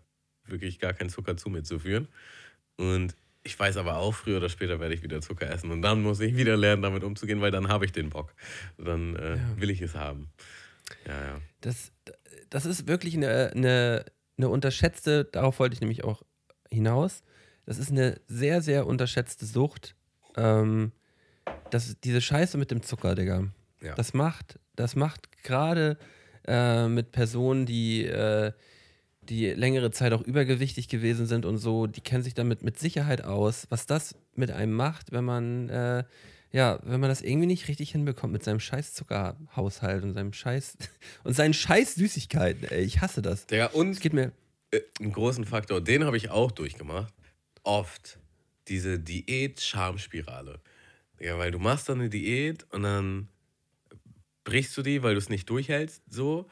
wirklich 0.52 0.78
gar 0.78 0.92
keinen 0.92 1.10
Zucker 1.10 1.36
zu 1.36 1.50
mir 1.50 1.64
zu 1.64 1.80
führen. 1.80 2.06
Und 2.76 3.16
ich 3.42 3.58
weiß 3.58 3.76
aber 3.76 3.96
auch, 3.96 4.14
früher 4.14 4.36
oder 4.36 4.48
später 4.48 4.78
werde 4.78 4.94
ich 4.94 5.02
wieder 5.02 5.20
Zucker 5.20 5.50
essen. 5.50 5.70
Und 5.72 5.82
dann 5.82 6.02
muss 6.02 6.20
ich 6.20 6.36
wieder 6.36 6.56
lernen, 6.56 6.82
damit 6.82 7.02
umzugehen, 7.02 7.40
weil 7.40 7.50
dann 7.50 7.68
habe 7.68 7.84
ich 7.84 7.92
den 7.92 8.10
Bock. 8.10 8.34
Dann 8.78 9.16
äh, 9.16 9.38
will 9.56 9.70
ich 9.70 9.82
es 9.82 9.96
haben. 9.96 10.30
Ja, 11.06 11.12
ja. 11.12 11.40
Das, 11.60 11.92
das 12.50 12.66
ist 12.66 12.86
wirklich 12.86 13.16
eine, 13.16 13.50
eine, 13.54 14.04
eine 14.38 14.48
unterschätzte, 14.48 15.24
darauf 15.24 15.58
wollte 15.58 15.74
ich 15.74 15.80
nämlich 15.80 16.04
auch 16.04 16.22
hinaus. 16.70 17.22
Das 17.66 17.78
ist 17.78 17.90
eine 17.90 18.20
sehr, 18.28 18.62
sehr 18.62 18.86
unterschätzte 18.86 19.46
Sucht. 19.46 19.94
Ähm, 20.36 20.92
das, 21.70 21.96
diese 22.00 22.20
Scheiße 22.20 22.58
mit 22.58 22.70
dem 22.70 22.82
Zucker, 22.82 23.14
Digga. 23.14 23.48
Ja. 23.80 23.94
Das 23.94 24.14
macht, 24.14 24.58
das 24.76 24.94
macht 24.94 25.42
gerade 25.42 25.98
äh, 26.46 26.86
mit 26.88 27.12
Personen, 27.12 27.66
die, 27.66 28.04
äh, 28.04 28.52
die 29.28 29.48
längere 29.48 29.90
Zeit 29.90 30.12
auch 30.12 30.22
übergewichtig 30.22 30.88
gewesen 30.88 31.26
sind 31.26 31.46
und 31.46 31.58
so, 31.58 31.86
die 31.86 32.00
kennen 32.00 32.22
sich 32.22 32.34
damit 32.34 32.62
mit 32.62 32.78
Sicherheit 32.78 33.24
aus, 33.24 33.66
was 33.70 33.86
das 33.86 34.16
mit 34.34 34.50
einem 34.50 34.72
macht, 34.72 35.12
wenn 35.12 35.24
man, 35.24 35.68
äh, 35.68 36.04
ja, 36.50 36.80
wenn 36.82 37.00
man 37.00 37.08
das 37.08 37.22
irgendwie 37.22 37.46
nicht 37.46 37.68
richtig 37.68 37.92
hinbekommt 37.92 38.32
mit 38.32 38.42
seinem 38.42 38.60
scheiß 38.60 38.94
Zuckerhaushalt 38.94 40.02
und 40.02 40.14
seinem 40.14 40.32
scheiß 40.32 40.76
und 41.24 41.34
seinen 41.34 41.54
scheiß 41.54 41.94
Süßigkeiten, 41.94 42.68
ey, 42.68 42.82
ich 42.82 43.00
hasse 43.00 43.22
das. 43.22 43.46
Digga, 43.46 43.66
und 43.66 43.90
Es 43.90 44.00
geht 44.00 44.12
mir, 44.12 44.32
äh, 44.72 44.80
einen 45.00 45.12
großen 45.12 45.44
Faktor, 45.44 45.80
den 45.80 46.04
habe 46.04 46.16
ich 46.16 46.30
auch 46.30 46.50
durchgemacht. 46.50 47.14
Oft. 47.62 48.18
Diese 48.68 48.98
Diät-Schamspirale. 48.98 50.60
Ja, 51.20 51.38
weil 51.38 51.50
du 51.50 51.58
machst 51.58 51.88
dann 51.88 52.00
eine 52.00 52.10
Diät 52.10 52.64
und 52.72 52.82
dann 52.82 53.28
brichst 54.44 54.76
du 54.76 54.82
die, 54.82 55.02
weil 55.02 55.14
du 55.14 55.18
es 55.18 55.28
nicht 55.28 55.48
durchhältst, 55.48 56.02
so, 56.08 56.48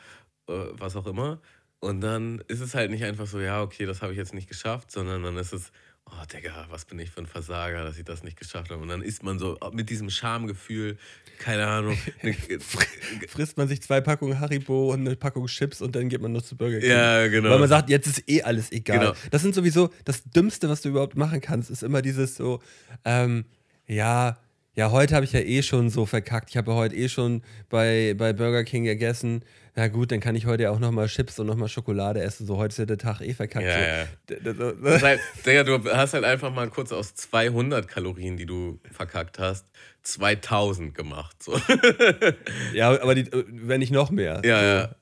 äh, 0.49 0.53
was 0.73 0.97
auch 0.97 1.07
immer. 1.07 1.41
Und 1.81 2.03
dann 2.03 2.43
ist 2.47 2.61
es 2.61 2.75
halt 2.75 2.91
nicht 2.91 3.05
einfach 3.05 3.27
so, 3.27 3.41
ja, 3.41 3.63
okay, 3.63 3.87
das 3.87 4.03
habe 4.03 4.13
ich 4.13 4.19
jetzt 4.19 4.35
nicht 4.35 4.49
geschafft, 4.49 4.91
sondern 4.91 5.23
dann 5.23 5.37
ist 5.39 5.53
es, 5.55 5.73
oh 6.05 6.25
Digga, 6.31 6.67
was 6.69 6.85
bin 6.85 6.99
ich 6.99 7.11
für 7.11 7.21
ein 7.21 7.27
Versager, 7.27 7.85
dass 7.85 7.97
ich 7.97 8.05
das 8.05 8.23
nicht 8.23 8.39
geschafft 8.39 8.71
habe. 8.71 8.83
Und 8.83 8.89
dann 8.89 9.01
ist 9.01 9.23
man 9.23 9.39
so 9.39 9.57
mit 9.73 9.89
diesem 9.89 10.11
Schamgefühl, 10.11 10.99
keine 11.39 11.67
Ahnung, 11.67 11.97
frisst 13.29 13.57
man 13.57 13.67
sich 13.67 13.81
zwei 13.81 14.03
Packungen 14.03 14.39
Haribo 14.41 14.93
und 14.93 15.07
eine 15.07 15.17
Packung 15.17 15.47
Chips 15.47 15.81
und 15.81 15.97
dann 15.97 16.11
geht 16.11 16.21
man 16.21 16.33
nur 16.33 16.45
zu 16.45 16.55
Burger 16.55 16.81
King. 16.81 16.91
ja, 16.91 17.29
genau. 17.29 17.51
Weil 17.51 17.61
man 17.61 17.69
sagt, 17.69 17.89
jetzt 17.89 18.07
ist 18.07 18.29
eh 18.29 18.43
alles 18.43 18.73
egal. 18.73 18.99
Genau. 18.99 19.13
Das 19.31 19.41
sind 19.41 19.55
sowieso, 19.55 19.89
das 20.05 20.23
Dümmste, 20.25 20.69
was 20.69 20.83
du 20.83 20.91
überhaupt 20.91 21.17
machen 21.17 21.41
kannst, 21.41 21.71
ist 21.71 21.83
immer 21.83 22.03
dieses 22.03 22.35
so, 22.37 22.61
ähm, 23.07 23.47
ja, 23.87 24.39
Ja, 24.77 24.91
heute 24.93 25.15
habe 25.15 25.25
ich 25.25 25.33
ja 25.33 25.41
eh 25.41 25.63
schon 25.63 25.91
so 25.91 26.07
verkackt. 26.07 26.51
Ich 26.51 26.57
habe 26.57 26.71
ja 26.71 26.77
heute 26.77 26.95
eh 26.95 27.09
schon 27.09 27.43
bei, 27.69 28.15
bei 28.17 28.33
Burger 28.33 28.65
King 28.65 28.85
gegessen. 28.85 29.45
Na 29.77 29.89
gut, 29.89 30.11
dann 30.11 30.21
kann 30.21 30.35
ich 30.35 30.47
heute 30.47 30.65
ja 30.65 30.71
auch 30.71 30.79
nochmal 30.81 31.07
Chips 31.07 31.39
und 31.39 31.47
nochmal 31.47 31.69
Schokolade 31.69 32.21
essen. 32.21 32.47
So, 32.47 32.57
heute 32.57 32.73
ist 32.73 32.79
ja 32.79 32.87
der 32.87 32.99
Tag 32.99 33.21
eh 33.21 33.33
verkackt. 33.35 33.67
Ja, 33.67 34.07
so. 34.29 34.87
ja. 34.89 35.01
Halt, 35.01 35.21
Digga, 35.47 35.63
du 35.65 35.85
hast 35.93 36.13
halt 36.15 36.25
einfach 36.25 36.53
mal 36.53 36.69
kurz 36.69 36.91
aus 36.93 37.15
200 37.15 37.87
Kalorien, 37.87 38.37
die 38.37 38.47
du 38.47 38.81
verkackt 38.91 39.39
hast, 39.39 39.67
2000 40.03 40.95
gemacht. 40.95 41.43
So. 41.43 41.59
Ja, 42.75 42.91
aber 43.01 43.15
die, 43.15 43.29
wenn 43.33 43.81
nicht 43.81 43.93
noch 43.93 44.11
mehr. 44.11 44.43
Ja, 44.45 44.63
ja. 44.63 44.95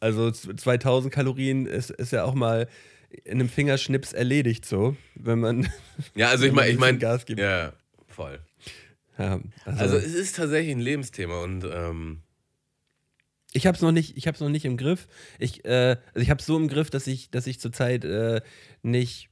Also 0.00 0.30
z- 0.30 0.58
2000 0.58 1.12
Kalorien 1.12 1.66
ist, 1.66 1.90
ist 1.90 2.12
ja 2.12 2.24
auch 2.24 2.34
mal 2.34 2.68
in 3.24 3.32
einem 3.40 3.48
Fingerschnips 3.48 4.12
erledigt, 4.12 4.64
so, 4.66 4.96
wenn 5.14 5.38
man. 5.40 5.68
Ja, 6.16 6.30
also 6.30 6.44
ich 6.46 6.52
meine, 6.52 6.68
ich 6.70 6.76
ein 6.76 6.80
meine, 6.80 6.98
Gas 6.98 7.24
gibt. 7.26 7.40
ja, 7.40 7.72
voll. 8.08 8.40
Ja, 9.18 9.38
also, 9.64 9.78
Also 9.80 9.96
es 9.98 10.14
ist 10.14 10.36
tatsächlich 10.36 10.74
ein 10.74 10.80
Lebensthema 10.80 11.42
und 11.42 11.64
ähm, 11.64 12.22
ich 13.54 13.66
habe 13.66 13.76
es 13.76 13.82
noch 13.82 13.92
nicht, 13.92 14.16
ich 14.16 14.26
habe 14.26 14.36
noch 14.40 14.50
nicht 14.50 14.64
im 14.64 14.76
Griff. 14.76 15.06
Ich, 15.38 15.64
äh, 15.64 15.96
also 16.12 16.20
ich 16.20 16.28
habe 16.28 16.40
es 16.40 16.46
so 16.46 16.56
im 16.56 16.68
Griff, 16.68 16.90
dass 16.90 17.06
ich, 17.06 17.30
dass 17.30 17.46
ich 17.46 17.60
zurzeit 17.60 18.04
äh, 18.04 18.42
nicht, 18.82 19.30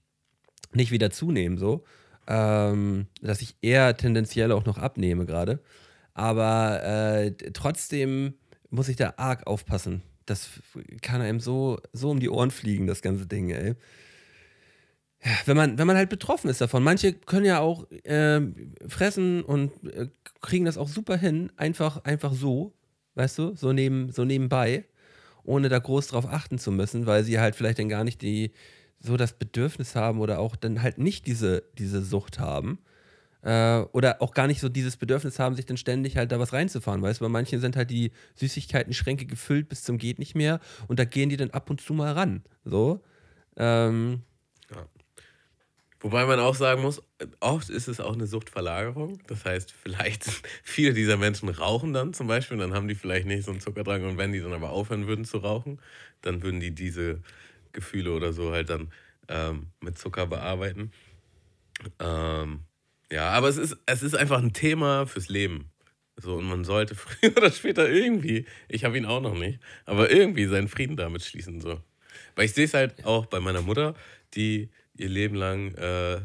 nicht 0.72 0.92
wieder 0.92 1.10
zunehme, 1.10 1.58
so, 1.58 1.84
ähm, 2.28 3.08
dass 3.20 3.42
ich 3.42 3.56
eher 3.62 3.96
tendenziell 3.96 4.52
auch 4.52 4.64
noch 4.64 4.78
abnehme 4.78 5.26
gerade. 5.26 5.60
Aber 6.14 6.82
äh, 6.84 7.32
trotzdem 7.52 8.34
muss 8.70 8.88
ich 8.88 8.96
da 8.96 9.14
arg 9.16 9.46
aufpassen. 9.46 10.02
Das 10.24 10.50
kann 11.02 11.20
einem 11.20 11.40
so, 11.40 11.80
so 11.92 12.10
um 12.10 12.20
die 12.20 12.30
Ohren 12.30 12.52
fliegen, 12.52 12.86
das 12.86 13.02
ganze 13.02 13.26
Ding, 13.26 13.50
ey. 13.50 13.74
Ja, 15.24 15.32
wenn 15.46 15.56
man, 15.56 15.78
wenn 15.78 15.86
man 15.86 15.96
halt 15.96 16.10
betroffen 16.10 16.48
ist 16.48 16.60
davon. 16.60 16.84
Manche 16.84 17.12
können 17.12 17.46
ja 17.46 17.58
auch 17.58 17.86
ähm, 18.04 18.74
fressen 18.86 19.42
und 19.42 19.72
äh, 19.84 20.08
kriegen 20.40 20.64
das 20.64 20.78
auch 20.78 20.88
super 20.88 21.16
hin, 21.16 21.50
einfach, 21.56 22.04
einfach 22.04 22.32
so, 22.32 22.72
weißt 23.14 23.38
du, 23.38 23.54
so, 23.54 23.72
neben, 23.72 24.10
so 24.10 24.24
nebenbei, 24.24 24.84
ohne 25.44 25.68
da 25.68 25.78
groß 25.78 26.08
drauf 26.08 26.26
achten 26.26 26.58
zu 26.58 26.70
müssen, 26.70 27.06
weil 27.06 27.24
sie 27.24 27.38
halt 27.38 27.56
vielleicht 27.56 27.78
dann 27.78 27.88
gar 27.88 28.04
nicht 28.04 28.22
die, 28.22 28.52
so 29.00 29.16
das 29.16 29.32
Bedürfnis 29.32 29.96
haben 29.96 30.20
oder 30.20 30.38
auch 30.38 30.56
dann 30.56 30.82
halt 30.82 30.98
nicht 30.98 31.26
diese, 31.26 31.64
diese 31.78 32.02
Sucht 32.02 32.38
haben. 32.38 32.78
Äh, 33.42 33.80
oder 33.92 34.22
auch 34.22 34.34
gar 34.34 34.46
nicht 34.46 34.60
so 34.60 34.68
dieses 34.68 34.96
Bedürfnis 34.96 35.40
haben, 35.40 35.56
sich 35.56 35.66
dann 35.66 35.76
ständig 35.76 36.16
halt 36.16 36.30
da 36.30 36.38
was 36.38 36.52
reinzufahren, 36.52 37.02
weißt 37.02 37.20
du? 37.20 37.24
Bei 37.24 37.28
manchen 37.28 37.60
sind 37.60 37.74
halt 37.76 37.90
die 37.90 38.12
Süßigkeiten-Schränke 38.36 39.26
gefüllt 39.26 39.68
bis 39.68 39.82
zum 39.82 39.98
geht 39.98 40.20
nicht 40.20 40.36
mehr 40.36 40.60
und 40.86 41.00
da 41.00 41.04
gehen 41.04 41.28
die 41.28 41.36
dann 41.36 41.50
ab 41.50 41.68
und 41.68 41.80
zu 41.80 41.92
mal 41.92 42.12
ran. 42.12 42.42
So. 42.64 43.02
Ähm, 43.56 44.22
wobei 46.02 46.26
man 46.26 46.38
auch 46.38 46.54
sagen 46.54 46.82
muss, 46.82 47.02
oft 47.40 47.70
ist 47.70 47.88
es 47.88 48.00
auch 48.00 48.12
eine 48.12 48.26
Suchtverlagerung. 48.26 49.20
Das 49.26 49.44
heißt, 49.44 49.72
vielleicht 49.72 50.24
viele 50.62 50.92
dieser 50.92 51.16
Menschen 51.16 51.48
rauchen 51.48 51.92
dann 51.92 52.12
zum 52.12 52.26
Beispiel, 52.26 52.58
dann 52.58 52.74
haben 52.74 52.88
die 52.88 52.94
vielleicht 52.94 53.26
nicht 53.26 53.44
so 53.44 53.50
einen 53.50 53.60
Zuckerdrang 53.60 54.04
und 54.04 54.18
wenn 54.18 54.32
die 54.32 54.40
dann 54.40 54.52
aber 54.52 54.70
aufhören 54.70 55.06
würden 55.06 55.24
zu 55.24 55.38
rauchen, 55.38 55.80
dann 56.20 56.42
würden 56.42 56.60
die 56.60 56.72
diese 56.72 57.22
Gefühle 57.72 58.12
oder 58.12 58.32
so 58.32 58.52
halt 58.52 58.68
dann 58.68 58.92
ähm, 59.28 59.68
mit 59.80 59.98
Zucker 59.98 60.26
bearbeiten. 60.26 60.92
Ähm, 61.98 62.60
ja, 63.10 63.30
aber 63.30 63.48
es 63.48 63.56
ist, 63.56 63.76
es 63.86 64.02
ist 64.02 64.14
einfach 64.14 64.38
ein 64.38 64.52
Thema 64.52 65.06
fürs 65.06 65.28
Leben. 65.28 65.70
So, 66.16 66.36
und 66.36 66.44
man 66.44 66.64
sollte 66.64 66.94
früher 66.96 67.36
oder 67.36 67.50
später 67.50 67.88
irgendwie, 67.88 68.46
ich 68.68 68.84
habe 68.84 68.98
ihn 68.98 69.06
auch 69.06 69.20
noch 69.20 69.34
nicht, 69.34 69.60
aber 69.84 70.10
irgendwie 70.10 70.46
seinen 70.46 70.68
Frieden 70.68 70.96
damit 70.96 71.22
schließen. 71.22 71.60
So. 71.60 71.80
Weil 72.34 72.46
ich 72.46 72.52
sehe 72.52 72.64
es 72.64 72.74
halt 72.74 73.04
auch 73.04 73.26
bei 73.26 73.40
meiner 73.40 73.62
Mutter, 73.62 73.94
die 74.34 74.70
ihr 74.94 75.08
Leben 75.08 75.34
lang 75.34 75.74
äh, 75.74 76.20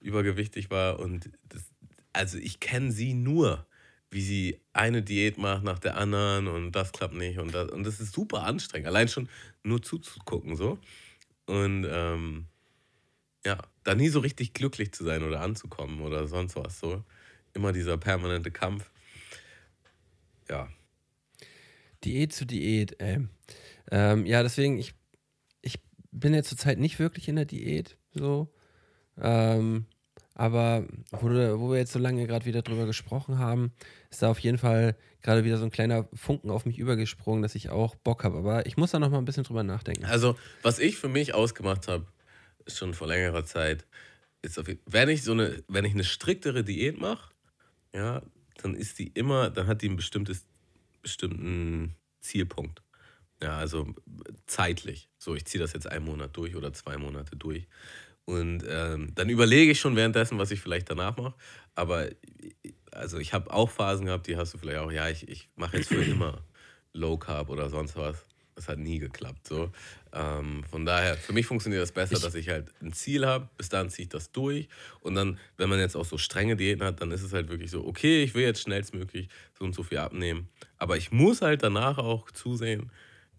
übergewichtig 0.00 0.70
war. 0.70 0.98
Und 0.98 1.30
das, 1.48 1.70
also 2.12 2.38
ich 2.38 2.60
kenne 2.60 2.92
sie 2.92 3.14
nur, 3.14 3.66
wie 4.10 4.22
sie 4.22 4.60
eine 4.72 5.02
Diät 5.02 5.38
macht 5.38 5.64
nach 5.64 5.78
der 5.78 5.96
anderen 5.96 6.46
und 6.46 6.72
das 6.72 6.92
klappt 6.92 7.14
nicht. 7.14 7.38
Und 7.38 7.52
das, 7.54 7.70
und 7.70 7.84
das 7.84 8.00
ist 8.00 8.12
super 8.12 8.44
anstrengend. 8.44 8.86
Allein 8.86 9.08
schon 9.08 9.28
nur 9.62 9.82
zuzugucken 9.82 10.56
so. 10.56 10.78
Und 11.46 11.86
ähm, 11.88 12.46
ja, 13.44 13.58
da 13.82 13.94
nie 13.94 14.08
so 14.08 14.20
richtig 14.20 14.54
glücklich 14.54 14.92
zu 14.92 15.04
sein 15.04 15.22
oder 15.22 15.40
anzukommen 15.40 16.00
oder 16.00 16.26
sonst 16.26 16.56
was 16.56 16.78
so. 16.78 17.04
Immer 17.52 17.72
dieser 17.72 17.98
permanente 17.98 18.50
Kampf. 18.50 18.90
Ja. 20.48 20.68
Diät 22.04 22.32
zu 22.32 22.46
Diät, 22.46 23.00
ey. 23.00 23.26
Ähm, 23.90 24.26
ja, 24.26 24.42
deswegen, 24.42 24.78
ich, 24.78 24.94
bin 26.20 26.34
jetzt 26.34 26.48
zurzeit 26.48 26.78
nicht 26.78 26.98
wirklich 26.98 27.28
in 27.28 27.36
der 27.36 27.44
Diät, 27.44 27.96
so. 28.12 28.52
Ähm, 29.20 29.86
aber 30.34 30.86
wo, 31.12 31.28
wo 31.28 31.70
wir 31.70 31.78
jetzt 31.78 31.92
so 31.92 31.98
lange 31.98 32.26
gerade 32.26 32.44
wieder 32.44 32.62
drüber 32.62 32.86
gesprochen 32.86 33.38
haben, 33.38 33.72
ist 34.10 34.22
da 34.22 34.30
auf 34.30 34.40
jeden 34.40 34.58
Fall 34.58 34.96
gerade 35.22 35.44
wieder 35.44 35.58
so 35.58 35.64
ein 35.64 35.70
kleiner 35.70 36.08
Funken 36.12 36.50
auf 36.50 36.66
mich 36.66 36.78
übergesprungen, 36.78 37.42
dass 37.42 37.54
ich 37.54 37.70
auch 37.70 37.94
Bock 37.94 38.24
habe. 38.24 38.38
Aber 38.38 38.66
ich 38.66 38.76
muss 38.76 38.90
da 38.90 38.98
noch 38.98 39.10
mal 39.10 39.18
ein 39.18 39.24
bisschen 39.24 39.44
drüber 39.44 39.62
nachdenken. 39.62 40.04
Also, 40.06 40.36
was 40.62 40.80
ich 40.80 40.96
für 40.96 41.08
mich 41.08 41.34
ausgemacht 41.34 41.86
habe, 41.86 42.06
schon 42.66 42.94
vor 42.94 43.06
längerer 43.06 43.44
Zeit, 43.44 43.86
ist 44.42 44.58
auf 44.58 44.66
wenn 44.86 45.08
ich 45.08 45.22
so 45.22 45.32
eine, 45.32 45.62
wenn 45.68 45.84
ich 45.84 45.94
eine 45.94 46.04
striktere 46.04 46.64
Diät 46.64 47.00
mache, 47.00 47.30
ja, 47.94 48.22
dann 48.56 48.74
ist 48.74 48.98
die 48.98 49.08
immer, 49.08 49.50
dann 49.50 49.66
hat 49.66 49.82
die 49.82 49.88
ein 49.88 49.96
bestimmtes, 49.96 50.44
bestimmten 51.00 51.94
Zielpunkt. 52.20 52.83
Ja, 53.44 53.58
also 53.58 53.94
zeitlich. 54.46 55.10
So, 55.18 55.34
ich 55.34 55.44
ziehe 55.44 55.60
das 55.62 55.74
jetzt 55.74 55.86
einen 55.86 56.06
Monat 56.06 56.34
durch 56.34 56.56
oder 56.56 56.72
zwei 56.72 56.96
Monate 56.96 57.36
durch. 57.36 57.66
Und 58.24 58.64
ähm, 58.66 59.12
dann 59.14 59.28
überlege 59.28 59.72
ich 59.72 59.80
schon 59.80 59.96
währenddessen, 59.96 60.38
was 60.38 60.50
ich 60.50 60.60
vielleicht 60.60 60.88
danach 60.90 61.16
mache. 61.18 61.34
Aber 61.74 62.08
also 62.90 63.18
ich 63.18 63.34
habe 63.34 63.52
auch 63.52 63.68
Phasen 63.70 64.06
gehabt, 64.06 64.26
die 64.28 64.36
hast 64.38 64.54
du 64.54 64.58
vielleicht 64.58 64.78
auch, 64.78 64.90
ja, 64.90 65.10
ich, 65.10 65.28
ich 65.28 65.50
mache 65.56 65.76
jetzt 65.76 65.90
für 65.90 66.02
immer 66.02 66.42
Low 66.94 67.18
Carb 67.18 67.50
oder 67.50 67.68
sonst 67.68 67.96
was. 67.96 68.24
Das 68.54 68.68
hat 68.68 68.78
nie 68.78 69.00
geklappt. 69.00 69.48
So. 69.48 69.72
Ähm, 70.12 70.62
von 70.70 70.86
daher, 70.86 71.16
für 71.16 71.32
mich 71.32 71.44
funktioniert 71.44 71.82
das 71.82 71.90
besser, 71.90 72.14
Ich- 72.14 72.22
dass 72.22 72.36
ich 72.36 72.48
halt 72.48 72.72
ein 72.80 72.92
Ziel 72.92 73.26
habe, 73.26 73.48
bis 73.58 73.68
dann 73.68 73.90
ziehe 73.90 74.04
ich 74.04 74.08
das 74.10 74.30
durch. 74.30 74.68
Und 75.00 75.16
dann, 75.16 75.38
wenn 75.56 75.68
man 75.68 75.80
jetzt 75.80 75.96
auch 75.96 76.04
so 76.04 76.18
strenge 76.18 76.54
Diäten 76.56 76.84
hat, 76.84 77.00
dann 77.02 77.10
ist 77.10 77.22
es 77.22 77.32
halt 77.32 77.48
wirklich 77.50 77.70
so, 77.72 77.84
okay, 77.84 78.22
ich 78.22 78.32
will 78.34 78.44
jetzt 78.44 78.62
schnellstmöglich 78.62 79.28
so 79.58 79.64
und 79.64 79.74
so 79.74 79.82
viel 79.82 79.98
abnehmen. 79.98 80.48
Aber 80.78 80.96
ich 80.96 81.10
muss 81.10 81.42
halt 81.42 81.64
danach 81.64 81.98
auch 81.98 82.30
zusehen, 82.30 82.90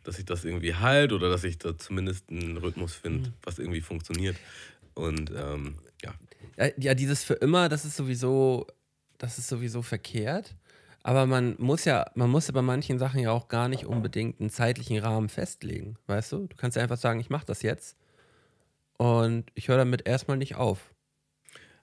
dass 0.06 0.20
ich 0.20 0.26
das 0.26 0.46
irgendwie 0.46 0.76
halt 0.76 1.12
oder 1.12 1.30
dass 1.30 1.44
ich 1.44 1.58
da 1.58 1.78
zumindest 1.78 2.30
einen 2.30 2.58
Rhythmus 2.58 2.94
finde, 2.94 3.34
was 3.44 3.60
irgendwie 3.60 3.82
funktioniert. 3.82 4.38
Und 4.94 5.32
ähm, 5.36 5.80
ja, 6.04 6.14
Ja, 6.58 6.70
ja, 6.78 6.94
dieses 6.94 7.24
für 7.24 7.34
immer, 7.36 7.68
das 7.70 7.84
ist 7.86 7.96
sowieso, 7.98 8.68
das 9.18 9.38
ist 9.38 9.48
sowieso 9.48 9.82
verkehrt. 9.82 10.56
Aber 11.04 11.26
man 11.28 11.56
muss 11.60 11.86
ja, 11.86 12.10
man 12.16 12.30
muss 12.32 12.48
ja 12.48 12.54
bei 12.54 12.62
manchen 12.64 12.98
Sachen 12.98 13.20
ja 13.20 13.32
auch 13.32 13.48
gar 13.48 13.68
nicht 13.68 13.86
unbedingt 13.86 14.40
einen 14.40 14.50
zeitlichen 14.50 14.98
Rahmen 15.00 15.30
festlegen, 15.30 15.98
weißt 16.08 16.32
du? 16.32 16.48
Du 16.48 16.56
kannst 16.56 16.78
ja 16.78 16.84
einfach 16.84 16.98
sagen, 16.98 17.20
ich 17.20 17.30
mache 17.30 17.46
das 17.46 17.62
jetzt 17.62 17.96
und 18.98 19.46
ich 19.54 19.68
höre 19.68 19.78
damit 19.78 20.08
erstmal 20.08 20.38
nicht 20.38 20.56
auf. 20.56 20.94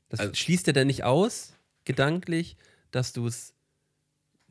Das 0.08 0.20
Also- 0.20 0.34
schließt 0.34 0.66
ja 0.66 0.72
dann 0.72 0.86
nicht 0.88 1.04
aus, 1.04 1.54
gedanklich, 1.84 2.56
dass 2.90 3.12
du 3.12 3.26
es 3.26 3.51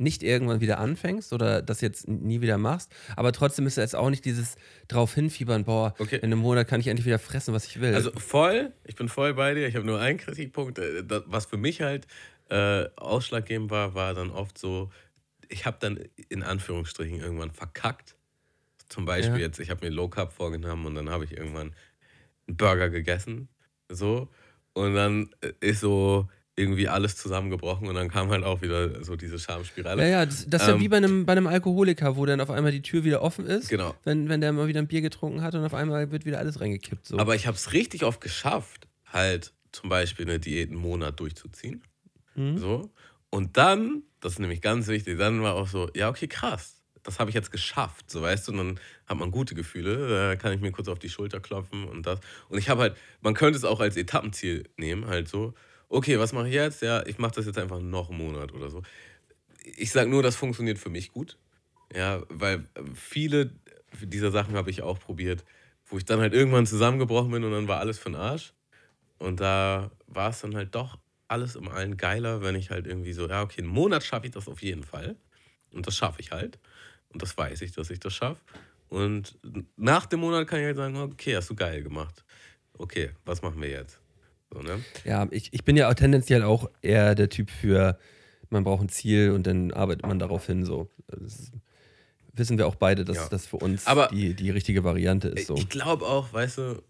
nicht 0.01 0.23
irgendwann 0.23 0.59
wieder 0.61 0.79
anfängst 0.79 1.31
oder 1.33 1.61
das 1.61 1.81
jetzt 1.81 2.07
nie 2.07 2.41
wieder 2.41 2.57
machst. 2.57 2.91
Aber 3.15 3.31
trotzdem 3.31 3.67
ist 3.67 3.77
jetzt 3.77 3.95
auch 3.95 4.09
nicht 4.09 4.25
dieses 4.25 4.55
drauf 4.87 5.13
hinfiebern, 5.13 5.63
boah, 5.63 5.93
Okay. 5.99 6.17
in 6.17 6.23
einem 6.25 6.39
Monat 6.39 6.67
kann 6.67 6.79
ich 6.79 6.87
endlich 6.87 7.05
wieder 7.05 7.19
fressen, 7.19 7.53
was 7.53 7.65
ich 7.67 7.79
will. 7.79 7.93
Also 7.93 8.11
voll, 8.17 8.71
ich 8.83 8.95
bin 8.95 9.07
voll 9.09 9.33
bei 9.33 9.53
dir. 9.53 9.67
Ich 9.67 9.75
habe 9.75 9.85
nur 9.85 9.99
einen 9.99 10.17
Kritikpunkt. 10.17 10.79
Äh, 10.79 11.03
Was 11.27 11.45
für 11.45 11.57
mich 11.57 11.81
halt 11.81 12.07
äh, 12.49 12.85
ausschlaggebend 12.97 13.69
war, 13.71 13.93
war 13.95 14.13
dann 14.13 14.31
oft 14.31 14.57
so, 14.57 14.91
ich 15.47 15.65
habe 15.65 15.77
dann 15.79 15.99
in 16.29 16.43
Anführungsstrichen 16.43 17.19
irgendwann 17.19 17.51
verkackt. 17.51 18.15
Zum 18.89 19.05
Beispiel 19.05 19.35
Ja. 19.39 19.45
jetzt, 19.45 19.59
ich 19.59 19.69
habe 19.69 19.85
mir 19.85 19.91
Low 19.91 20.09
Carb 20.09 20.33
vorgenommen 20.33 20.85
und 20.85 20.95
dann 20.95 21.09
habe 21.09 21.23
ich 21.25 21.31
irgendwann 21.37 21.73
einen 22.47 22.57
Burger 22.57 22.89
gegessen. 22.89 23.47
So. 23.89 24.29
Und 24.73 24.95
dann 24.95 25.29
äh, 25.41 25.53
ist 25.61 25.81
so 25.81 26.27
irgendwie 26.57 26.89
alles 26.89 27.15
zusammengebrochen 27.15 27.87
und 27.87 27.95
dann 27.95 28.09
kam 28.09 28.29
halt 28.29 28.43
auch 28.43 28.61
wieder 28.61 29.03
so 29.03 29.15
diese 29.15 29.39
Schamspirale. 29.39 30.03
Ja, 30.03 30.09
ja, 30.09 30.25
das, 30.25 30.45
das 30.49 30.63
ist 30.63 30.67
ja 30.67 30.73
Ähm, 30.75 30.81
wie 30.81 30.89
bei 30.89 30.97
einem, 30.97 31.25
bei 31.25 31.31
einem 31.31 31.47
Alkoholiker, 31.47 32.17
wo 32.17 32.25
dann 32.25 32.41
auf 32.41 32.49
einmal 32.49 32.71
die 32.71 32.81
Tür 32.81 33.03
wieder 33.03 33.21
offen 33.21 33.45
ist, 33.45 33.69
Genau. 33.69 33.95
wenn, 34.03 34.27
wenn 34.27 34.41
der 34.41 34.51
mal 34.51 34.67
wieder 34.67 34.79
ein 34.79 34.87
Bier 34.87 35.01
getrunken 35.01 35.41
hat 35.41 35.55
und 35.55 35.63
auf 35.63 35.73
einmal 35.73 36.11
wird 36.11 36.25
wieder 36.25 36.39
alles 36.39 36.59
reingekippt. 36.59 37.05
So. 37.07 37.17
Aber 37.17 37.35
ich 37.35 37.47
habe 37.47 37.55
es 37.55 37.71
richtig 37.73 38.03
oft 38.03 38.19
geschafft, 38.19 38.87
halt 39.05 39.53
zum 39.71 39.89
Beispiel 39.89 40.25
eine 40.25 40.39
Diät 40.39 40.69
einen 40.69 40.79
Monat 40.79 41.19
durchzuziehen. 41.21 41.83
Mhm. 42.35 42.57
So. 42.57 42.91
Und 43.29 43.55
dann, 43.55 44.03
das 44.19 44.33
ist 44.33 44.39
nämlich 44.39 44.61
ganz 44.61 44.87
wichtig, 44.87 45.17
dann 45.17 45.41
war 45.41 45.55
auch 45.55 45.69
so, 45.69 45.89
ja, 45.95 46.09
okay, 46.09 46.27
krass. 46.27 46.77
Das 47.03 47.17
habe 47.17 47.31
ich 47.31 47.33
jetzt 47.33 47.51
geschafft, 47.51 48.11
so 48.11 48.21
weißt 48.21 48.47
du, 48.47 48.51
und 48.51 48.57
dann 48.59 48.79
hat 49.07 49.17
man 49.17 49.31
gute 49.31 49.55
Gefühle, 49.55 50.07
da 50.07 50.35
kann 50.35 50.53
ich 50.53 50.61
mir 50.61 50.71
kurz 50.71 50.87
auf 50.87 50.99
die 50.99 51.09
Schulter 51.09 51.39
klopfen 51.39 51.85
und 51.85 52.05
das. 52.05 52.19
Und 52.49 52.59
ich 52.59 52.69
habe 52.69 52.81
halt, 52.81 52.97
man 53.21 53.33
könnte 53.33 53.57
es 53.57 53.63
auch 53.63 53.79
als 53.79 53.97
Etappenziel 53.97 54.69
nehmen, 54.77 55.07
halt 55.07 55.27
so, 55.27 55.55
okay, 55.91 56.17
was 56.19 56.33
mache 56.33 56.47
ich 56.47 56.53
jetzt? 56.53 56.81
Ja, 56.81 57.05
ich 57.05 57.17
mache 57.17 57.33
das 57.35 57.45
jetzt 57.45 57.57
einfach 57.57 57.79
noch 57.79 58.09
einen 58.09 58.17
Monat 58.17 58.53
oder 58.53 58.69
so. 58.69 58.81
Ich 59.63 59.91
sage 59.91 60.09
nur, 60.09 60.23
das 60.23 60.35
funktioniert 60.35 60.79
für 60.79 60.89
mich 60.89 61.11
gut. 61.11 61.37
Ja, 61.93 62.23
weil 62.29 62.65
viele 62.95 63.51
dieser 64.01 64.31
Sachen 64.31 64.55
habe 64.55 64.69
ich 64.69 64.81
auch 64.81 64.99
probiert, 64.99 65.43
wo 65.85 65.97
ich 65.97 66.05
dann 66.05 66.21
halt 66.21 66.33
irgendwann 66.33 66.65
zusammengebrochen 66.65 67.31
bin 67.31 67.43
und 67.43 67.51
dann 67.51 67.67
war 67.67 67.79
alles 67.79 67.99
für 67.99 68.09
den 68.09 68.15
Arsch. 68.15 68.53
Und 69.19 69.39
da 69.39 69.91
war 70.07 70.29
es 70.29 70.41
dann 70.41 70.55
halt 70.55 70.73
doch 70.73 70.97
alles 71.27 71.55
im 71.55 71.67
Allen 71.67 71.97
geiler, 71.97 72.41
wenn 72.41 72.55
ich 72.55 72.71
halt 72.71 72.87
irgendwie 72.87 73.13
so, 73.13 73.27
ja, 73.27 73.43
okay, 73.43 73.61
einen 73.61 73.69
Monat 73.69 74.03
schaffe 74.03 74.27
ich 74.27 74.33
das 74.33 74.47
auf 74.47 74.61
jeden 74.61 74.83
Fall. 74.83 75.15
Und 75.73 75.85
das 75.87 75.95
schaffe 75.95 76.21
ich 76.21 76.31
halt. 76.31 76.59
Und 77.09 77.21
das 77.21 77.37
weiß 77.37 77.61
ich, 77.61 77.73
dass 77.73 77.89
ich 77.89 77.99
das 77.99 78.13
schaffe. 78.13 78.41
Und 78.89 79.37
nach 79.77 80.05
dem 80.05 80.21
Monat 80.21 80.47
kann 80.47 80.59
ich 80.59 80.65
halt 80.65 80.77
sagen, 80.77 80.97
okay, 80.97 81.35
hast 81.35 81.49
du 81.49 81.55
geil 81.55 81.83
gemacht. 81.83 82.23
Okay, 82.77 83.11
was 83.25 83.41
machen 83.41 83.61
wir 83.61 83.69
jetzt? 83.69 84.00
So, 84.53 84.61
ne? 84.61 84.83
Ja, 85.05 85.27
ich, 85.31 85.53
ich 85.53 85.63
bin 85.63 85.77
ja 85.77 85.93
tendenziell 85.93 86.43
auch 86.43 86.69
eher 86.81 87.15
der 87.15 87.29
Typ 87.29 87.49
für, 87.49 87.97
man 88.49 88.63
braucht 88.63 88.81
ein 88.83 88.89
Ziel 88.89 89.31
und 89.31 89.47
dann 89.47 89.71
arbeitet 89.71 90.05
man 90.05 90.19
darauf 90.19 90.45
hin. 90.45 90.65
So. 90.65 90.89
Ist, 91.25 91.51
wissen 92.33 92.57
wir 92.57 92.67
auch 92.67 92.75
beide, 92.75 93.05
dass 93.05 93.17
Ja. 93.17 93.29
das 93.29 93.47
für 93.47 93.57
uns 93.57 93.87
Aber 93.87 94.07
die, 94.11 94.33
die 94.33 94.49
richtige 94.49 94.83
Variante 94.83 95.29
ist. 95.29 95.47
So. 95.47 95.55
Ich 95.55 95.69
glaube 95.69 96.05
auch, 96.05 96.31
weißt 96.33 96.57
du, 96.59 96.83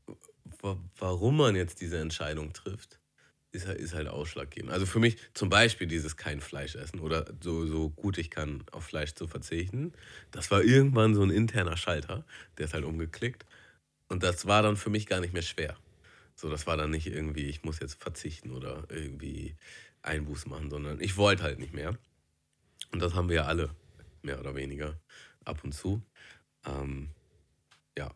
wa- 0.62 0.78
warum 0.98 1.38
man 1.38 1.56
jetzt 1.56 1.82
diese 1.82 1.98
Entscheidung 2.00 2.54
trifft, 2.54 3.00
ist 3.52 3.68
halt, 3.68 3.80
ist 3.80 3.94
halt 3.94 4.08
ausschlaggebend. 4.08 4.72
Also 4.72 4.86
für 4.86 5.00
mich 5.00 5.18
zum 5.34 5.50
Beispiel 5.50 5.86
dieses 5.86 6.16
kein 6.16 6.40
Fleisch 6.42 6.76
essen 6.76 7.00
oder 7.00 7.26
so, 7.44 7.68
so 7.68 7.90
gut 7.90 8.18
ich 8.18 8.30
kann 8.32 8.64
auf 8.72 8.86
Fleisch 8.86 9.14
zu 9.14 9.28
verzichten, 9.28 9.92
das 10.32 10.50
war 10.52 10.64
irgendwann 10.64 11.14
so 11.16 11.22
ein 11.22 11.30
interner 11.32 11.76
Schalter, 11.76 12.24
der 12.58 12.66
ist 12.66 12.74
halt 12.74 12.86
umgeklickt. 12.86 13.46
Und 14.08 14.24
das 14.24 14.46
war 14.46 14.62
dann 14.64 14.78
für 14.78 14.90
mich 14.90 15.06
gar 15.06 15.20
nicht 15.22 15.34
mehr 15.34 15.42
schwer. 15.42 15.76
So, 16.42 16.50
das 16.50 16.66
war 16.66 16.76
dann 16.76 16.90
nicht 16.90 17.06
irgendwie, 17.06 17.46
ich 17.46 17.64
muss 17.64 17.80
jetzt 17.80 18.02
verzichten 18.02 18.50
oder 18.52 18.86
irgendwie 18.90 19.56
Einbußen 20.02 20.50
machen, 20.50 20.72
sondern 20.72 21.00
ich 21.00 21.16
wollte 21.16 21.44
halt 21.44 21.60
nicht 21.60 21.72
mehr. 21.72 21.96
Und 22.92 23.00
das 23.00 23.14
haben 23.14 23.30
wir 23.30 23.36
ja 23.36 23.46
alle, 23.46 23.70
mehr 24.24 24.40
oder 24.40 24.56
weniger, 24.56 25.00
ab 25.46 25.64
und 25.64 25.74
zu. 25.74 26.02
Ähm, 26.66 27.10
ja. 27.96 28.10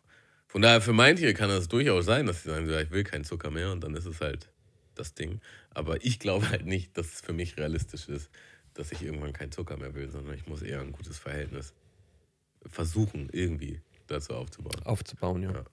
Von 0.48 0.64
daher, 0.64 0.82
für 0.82 0.92
manche 0.92 1.36
kann 1.36 1.50
das 1.50 1.68
durchaus 1.68 2.06
sein, 2.06 2.26
dass 2.26 2.42
sie 2.42 2.50
sagen, 2.50 2.68
ich 2.68 2.90
will 2.90 3.04
keinen 3.04 3.26
Zucker 3.26 3.52
mehr 3.52 3.72
und 3.72 3.82
dann 3.82 3.94
ist 3.94 4.08
es 4.08 4.20
halt 4.22 4.52
das 4.96 5.14
Ding. 5.14 5.40
Aber 5.70 6.04
ich 6.04 6.18
glaube 6.18 6.50
halt 6.50 6.66
nicht, 6.66 6.98
dass 6.98 7.14
es 7.14 7.22
für 7.22 7.34
mich 7.34 7.58
realistisch 7.58 8.10
ist, 8.10 8.32
dass 8.74 8.92
ich 8.92 9.04
irgendwann 9.04 9.34
keinen 9.34 9.52
Zucker 9.52 9.78
mehr 9.78 9.94
will, 9.94 10.10
sondern 10.10 10.34
ich 10.34 10.48
muss 10.48 10.64
eher 10.64 10.82
ein 10.82 10.94
gutes 10.94 11.20
Verhältnis 11.20 11.76
versuchen, 12.66 13.30
irgendwie 13.32 13.82
dazu 14.08 14.34
aufzubauen. 14.34 14.82
aufzubauen, 14.84 15.44
ja. 15.44 15.52
Ja. 15.52 15.66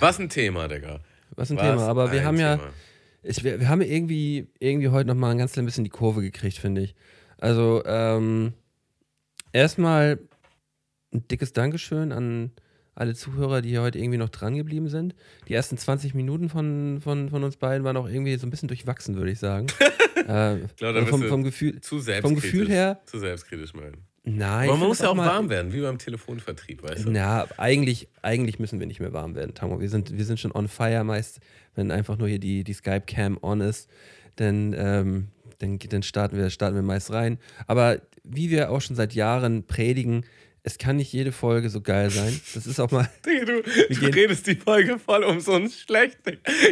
Was 0.00 0.18
ein 0.18 0.28
Thema, 0.28 0.68
Digga. 0.68 1.00
Was 1.36 1.50
ein 1.50 1.56
Was 1.56 1.64
Thema. 1.64 1.86
Aber 1.86 2.12
wir 2.12 2.24
haben 2.24 2.38
ja, 2.38 2.56
Thema. 2.56 2.70
ich, 3.22 3.44
wir, 3.44 3.60
wir 3.60 3.68
haben 3.68 3.80
irgendwie, 3.80 4.48
irgendwie 4.58 4.88
heute 4.88 5.08
nochmal 5.08 5.32
ein 5.32 5.38
ganz 5.38 5.52
klein 5.52 5.66
bisschen 5.66 5.84
die 5.84 5.90
Kurve 5.90 6.22
gekriegt, 6.22 6.58
finde 6.58 6.82
ich. 6.82 6.94
Also, 7.38 7.82
ähm, 7.84 8.54
erstmal 9.52 10.18
ein 11.12 11.26
dickes 11.28 11.52
Dankeschön 11.52 12.12
an 12.12 12.52
alle 12.94 13.14
Zuhörer, 13.14 13.60
die 13.60 13.70
hier 13.70 13.82
heute 13.82 13.98
irgendwie 13.98 14.18
noch 14.18 14.28
dran 14.28 14.54
geblieben 14.54 14.88
sind. 14.88 15.14
Die 15.48 15.54
ersten 15.54 15.76
20 15.76 16.14
Minuten 16.14 16.48
von, 16.48 17.00
von, 17.02 17.28
von 17.28 17.42
uns 17.42 17.56
beiden 17.56 17.84
waren 17.84 17.96
auch 17.96 18.08
irgendwie 18.08 18.36
so 18.36 18.46
ein 18.46 18.50
bisschen 18.50 18.68
durchwachsen, 18.68 19.16
würde 19.16 19.32
ich 19.32 19.38
sagen. 19.38 19.66
äh, 20.14 20.24
da 20.26 20.60
also 20.80 21.06
vom, 21.06 21.22
vom, 21.24 21.42
Gefühl, 21.42 21.80
zu 21.80 21.96
vom 21.96 22.04
selbstkritisch. 22.04 22.42
Gefühl 22.42 22.68
her, 22.68 23.00
Zu 23.06 23.18
selbstkritisch 23.18 23.74
meinen. 23.74 24.06
Nein. 24.24 24.68
Man 24.68 24.78
muss 24.78 24.98
ja 25.00 25.08
auch 25.10 25.14
mal- 25.14 25.26
warm 25.26 25.48
werden, 25.50 25.72
wie 25.72 25.80
beim 25.80 25.98
Telefonvertrieb, 25.98 26.82
weißt 26.82 27.04
du? 27.06 27.10
Na, 27.10 27.46
eigentlich, 27.56 28.08
eigentlich 28.22 28.58
müssen 28.58 28.80
wir 28.80 28.86
nicht 28.86 29.00
mehr 29.00 29.12
warm 29.12 29.34
werden, 29.34 29.54
Tango. 29.54 29.80
Wir 29.80 29.88
sind, 29.88 30.16
wir 30.16 30.24
sind 30.24 30.40
schon 30.40 30.52
on 30.52 30.68
fire 30.68 31.04
meist, 31.04 31.40
wenn 31.74 31.90
einfach 31.90 32.18
nur 32.18 32.28
hier 32.28 32.38
die, 32.38 32.64
die 32.64 32.72
Skype-Cam 32.72 33.38
on 33.42 33.60
ist. 33.60 33.88
Dann, 34.36 34.74
ähm, 34.76 35.28
dann, 35.58 35.78
dann 35.78 36.02
starten, 36.02 36.36
wir, 36.36 36.50
starten 36.50 36.74
wir 36.74 36.82
meist 36.82 37.12
rein. 37.12 37.38
Aber 37.66 38.00
wie 38.24 38.50
wir 38.50 38.70
auch 38.70 38.80
schon 38.80 38.96
seit 38.96 39.14
Jahren 39.14 39.64
predigen, 39.66 40.24
es 40.66 40.78
kann 40.78 40.96
nicht 40.96 41.12
jede 41.12 41.30
Folge 41.30 41.68
so 41.68 41.82
geil 41.82 42.08
sein. 42.08 42.40
Das 42.54 42.66
ist 42.66 42.80
auch 42.80 42.90
mal. 42.90 43.06
Digga, 43.26 43.44
du, 43.44 43.62
du 43.62 44.06
redest 44.06 44.46
die 44.46 44.56
Folge 44.56 44.98
voll 44.98 45.22
umsonst 45.22 45.78
schlecht. 45.80 46.18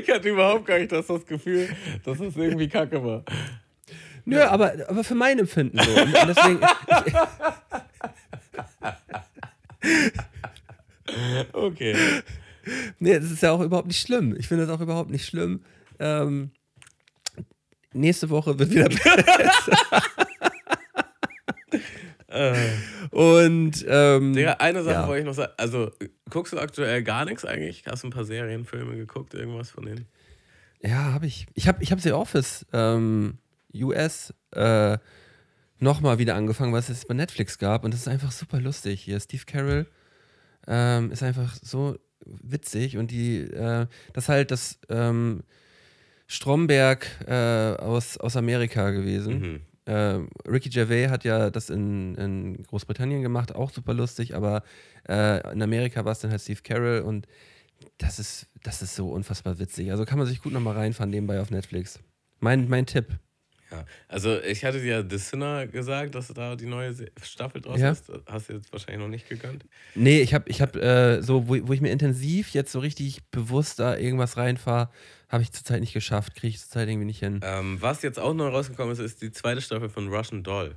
Ich 0.01 0.09
hatte 0.11 0.31
überhaupt 0.31 0.65
gar 0.67 0.79
nicht 0.79 0.91
das, 0.93 1.07
das 1.09 1.27
Gefühl, 1.27 1.69
dass 2.03 2.17
das 2.19 2.35
irgendwie 2.37 2.69
kacke 2.69 3.05
war. 3.05 3.23
Nö, 4.25 4.41
aber, 4.43 4.73
aber 4.89 5.05
für 5.05 5.15
mein 5.15 5.39
Empfinden 5.39 5.79
so. 5.79 5.91
Und, 6.01 6.15
deswegen. 6.29 6.61
Okay. 11.53 11.97
Nee, 12.99 13.19
das 13.19 13.31
ist 13.31 13.43
ja 13.43 13.51
auch 13.53 13.61
überhaupt 13.61 13.89
nicht 13.89 14.01
schlimm. 14.01 14.35
Ich 14.39 14.49
finde 14.49 14.67
das 14.67 14.75
auch 14.75 14.81
überhaupt 14.81 15.11
nicht 15.11 15.27
schlimm. 15.27 15.63
Ähm, 15.99 16.53
nächste 17.93 18.31
Woche 18.31 18.59
wird 18.59 18.71
wieder 18.71 18.89
besser. 18.89 20.03
Und 23.11 23.85
ähm, 23.89 24.33
Digga, 24.33 24.53
eine 24.55 24.83
Sache 24.83 24.95
Ja. 24.95 25.07
wollte 25.07 25.21
ich 25.21 25.27
noch 25.27 25.35
sagen. 25.35 25.53
Also, 25.59 25.91
guckst 26.31 26.53
du 26.53 26.59
aktuell 26.59 27.03
gar 27.03 27.25
nichts 27.25 27.45
eigentlich? 27.45 27.85
Hast 27.87 28.05
du 28.05 28.09
ein 28.09 28.13
paar 28.13 28.25
Serien, 28.25 28.65
Filme 28.65 28.97
geguckt, 28.97 29.35
irgendwas 29.35 29.71
von 29.71 29.85
denen? 29.85 30.07
ja, 30.81 31.13
habe 31.13 31.27
ich. 31.27 31.47
Ich 31.55 31.69
habe 31.69 31.83
ich 31.83 31.93
hab 31.93 32.01
The 32.01 32.13
Office 32.13 32.67
ähm, 32.73 33.39
US 33.75 34.35
äh, 34.53 34.99
nochmal 35.79 36.19
wieder 36.19 36.35
angefangen, 36.35 36.73
was 36.73 36.89
es 36.89 37.05
bei 37.05 37.15
Netflix 37.15 37.59
gab. 37.59 37.85
Und 37.85 37.93
das 37.93 38.01
ist 38.01 38.09
einfach 38.09 38.33
super 38.33 38.61
lustig. 38.61 39.01
Hier, 39.03 39.19
Steve 39.21 39.45
Carroll 39.47 39.87
ähm, 40.67 41.11
ist 41.11 41.23
einfach 41.23 41.57
so 41.61 41.97
witzig. 42.25 42.97
Und 42.97 43.11
die, 43.11 43.41
äh, 43.41 43.87
das 44.13 44.25
ist 44.25 44.29
halt 44.29 44.51
das 44.51 44.79
ähm, 44.89 45.43
Stromberg 46.27 47.07
äh, 47.27 47.77
aus, 47.81 48.17
aus 48.17 48.37
Amerika 48.37 48.91
gewesen. 48.91 49.41
Mhm. 49.87 49.93
äh, 49.93 50.49
Ricky 50.49 50.71
Gervais 50.71 51.09
hat 51.09 51.25
ja 51.25 51.51
das 51.51 51.69
in, 51.69 52.15
in 52.15 52.63
Großbritannien 52.63 53.23
gemacht, 53.23 53.55
auch 53.55 53.71
super 53.71 53.93
lustig, 53.93 54.35
aber 54.35 54.63
äh, 55.09 55.53
in 55.53 55.61
Amerika 55.63 56.05
war 56.05 56.13
es 56.13 56.21
dann 56.21 56.31
halt 56.31 56.41
Steve 56.41 56.61
Carroll 56.63 57.01
und 57.01 57.27
das 57.99 58.19
ist, 58.19 58.47
das 58.63 58.81
ist 58.81 58.95
so 58.95 59.11
unfassbar 59.11 59.59
witzig. 59.59 59.91
Also 59.91 60.05
kann 60.05 60.19
man 60.19 60.27
sich 60.27 60.41
gut 60.41 60.53
nochmal 60.53 60.75
reinfahren 60.75 61.11
nebenbei 61.11 61.41
auf 61.41 61.51
Netflix. 61.51 61.99
Mein, 62.41 62.69
mein 62.69 62.87
Tipp. 62.87 63.19
Ja. 63.73 63.85
Also, 64.09 64.41
ich 64.41 64.65
hatte 64.65 64.81
dir 64.81 65.05
The 65.09 65.19
Sinner 65.19 65.67
gesagt, 65.67 66.15
dass 66.15 66.29
da 66.29 66.55
die 66.57 66.67
neue 66.67 66.95
Staffel 67.23 67.61
draus 67.61 67.81
Ja. 67.81 67.91
ist. 67.91 68.11
Hast 68.27 68.49
du 68.49 68.53
jetzt 68.55 68.73
wahrscheinlich 68.73 69.01
noch 69.01 69.09
nicht 69.09 69.29
gegönnt. 69.29 69.65
Nee, 69.95 70.21
ich 70.21 70.35
habe, 70.35 70.49
ich 70.49 70.61
hab, 70.61 70.77
äh, 70.77 71.21
so, 71.23 71.49
wo, 71.49 71.57
wo 71.67 71.73
ich 71.73 71.81
mir 71.81 71.91
intensiv 71.91 72.51
jetzt 72.51 72.73
so 72.73 72.79
richtig 72.81 73.23
bewusst 73.31 73.79
da 73.79 73.97
irgendwas 73.97 74.37
reinfahre, 74.37 74.91
habe 75.29 75.43
ich 75.43 75.53
zurzeit 75.53 75.81
nicht 75.81 75.95
geschafft, 75.95 76.35
kriege 76.35 76.49
ich 76.49 76.61
zurzeit 76.61 76.89
irgendwie 76.89 77.07
nicht 77.07 77.21
hin. 77.21 77.41
Ähm, 77.43 77.81
was 77.81 78.03
jetzt 78.03 78.19
auch 78.19 78.35
neu 78.35 78.49
rausgekommen 78.49 78.93
ist, 78.93 78.99
ist 78.99 79.23
die 79.23 79.33
zweite 79.33 79.61
Staffel 79.63 79.89
von 79.89 80.09
Russian 80.09 80.43
Doll. 80.43 80.77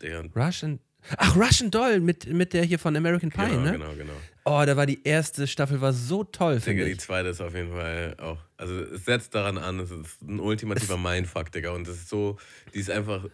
Der, 0.00 0.24
Russian. 0.34 0.80
Ach, 1.16 1.36
Russian 1.36 1.70
Doll 1.70 2.00
mit, 2.00 2.26
mit 2.32 2.52
der 2.52 2.64
hier 2.64 2.78
von 2.78 2.96
American 2.96 3.30
Pie, 3.30 3.48
genau, 3.50 3.60
ne? 3.60 3.72
genau, 3.72 3.94
genau. 3.96 4.12
Oh, 4.44 4.62
da 4.66 4.76
war 4.76 4.86
die 4.86 5.00
erste 5.04 5.46
Staffel, 5.46 5.80
war 5.80 5.92
so 5.92 6.24
toll, 6.24 6.60
finde 6.60 6.84
die 6.84 6.92
ich. 6.92 7.00
zweite 7.00 7.28
ist 7.28 7.40
auf 7.40 7.54
jeden 7.54 7.70
Fall 7.72 8.16
auch. 8.20 8.38
Also 8.56 8.74
es 8.80 9.04
setzt 9.04 9.34
daran 9.34 9.58
an, 9.58 9.78
es 9.80 9.90
ist 9.90 10.22
ein 10.22 10.40
ultimativer 10.40 10.96
Mindfuck, 10.96 11.52
Digga. 11.52 11.70
Und 11.70 11.86
es 11.86 11.96
ist 11.96 12.08
so, 12.08 12.38
die 12.74 12.80
ist 12.80 12.90
einfach, 12.90 13.24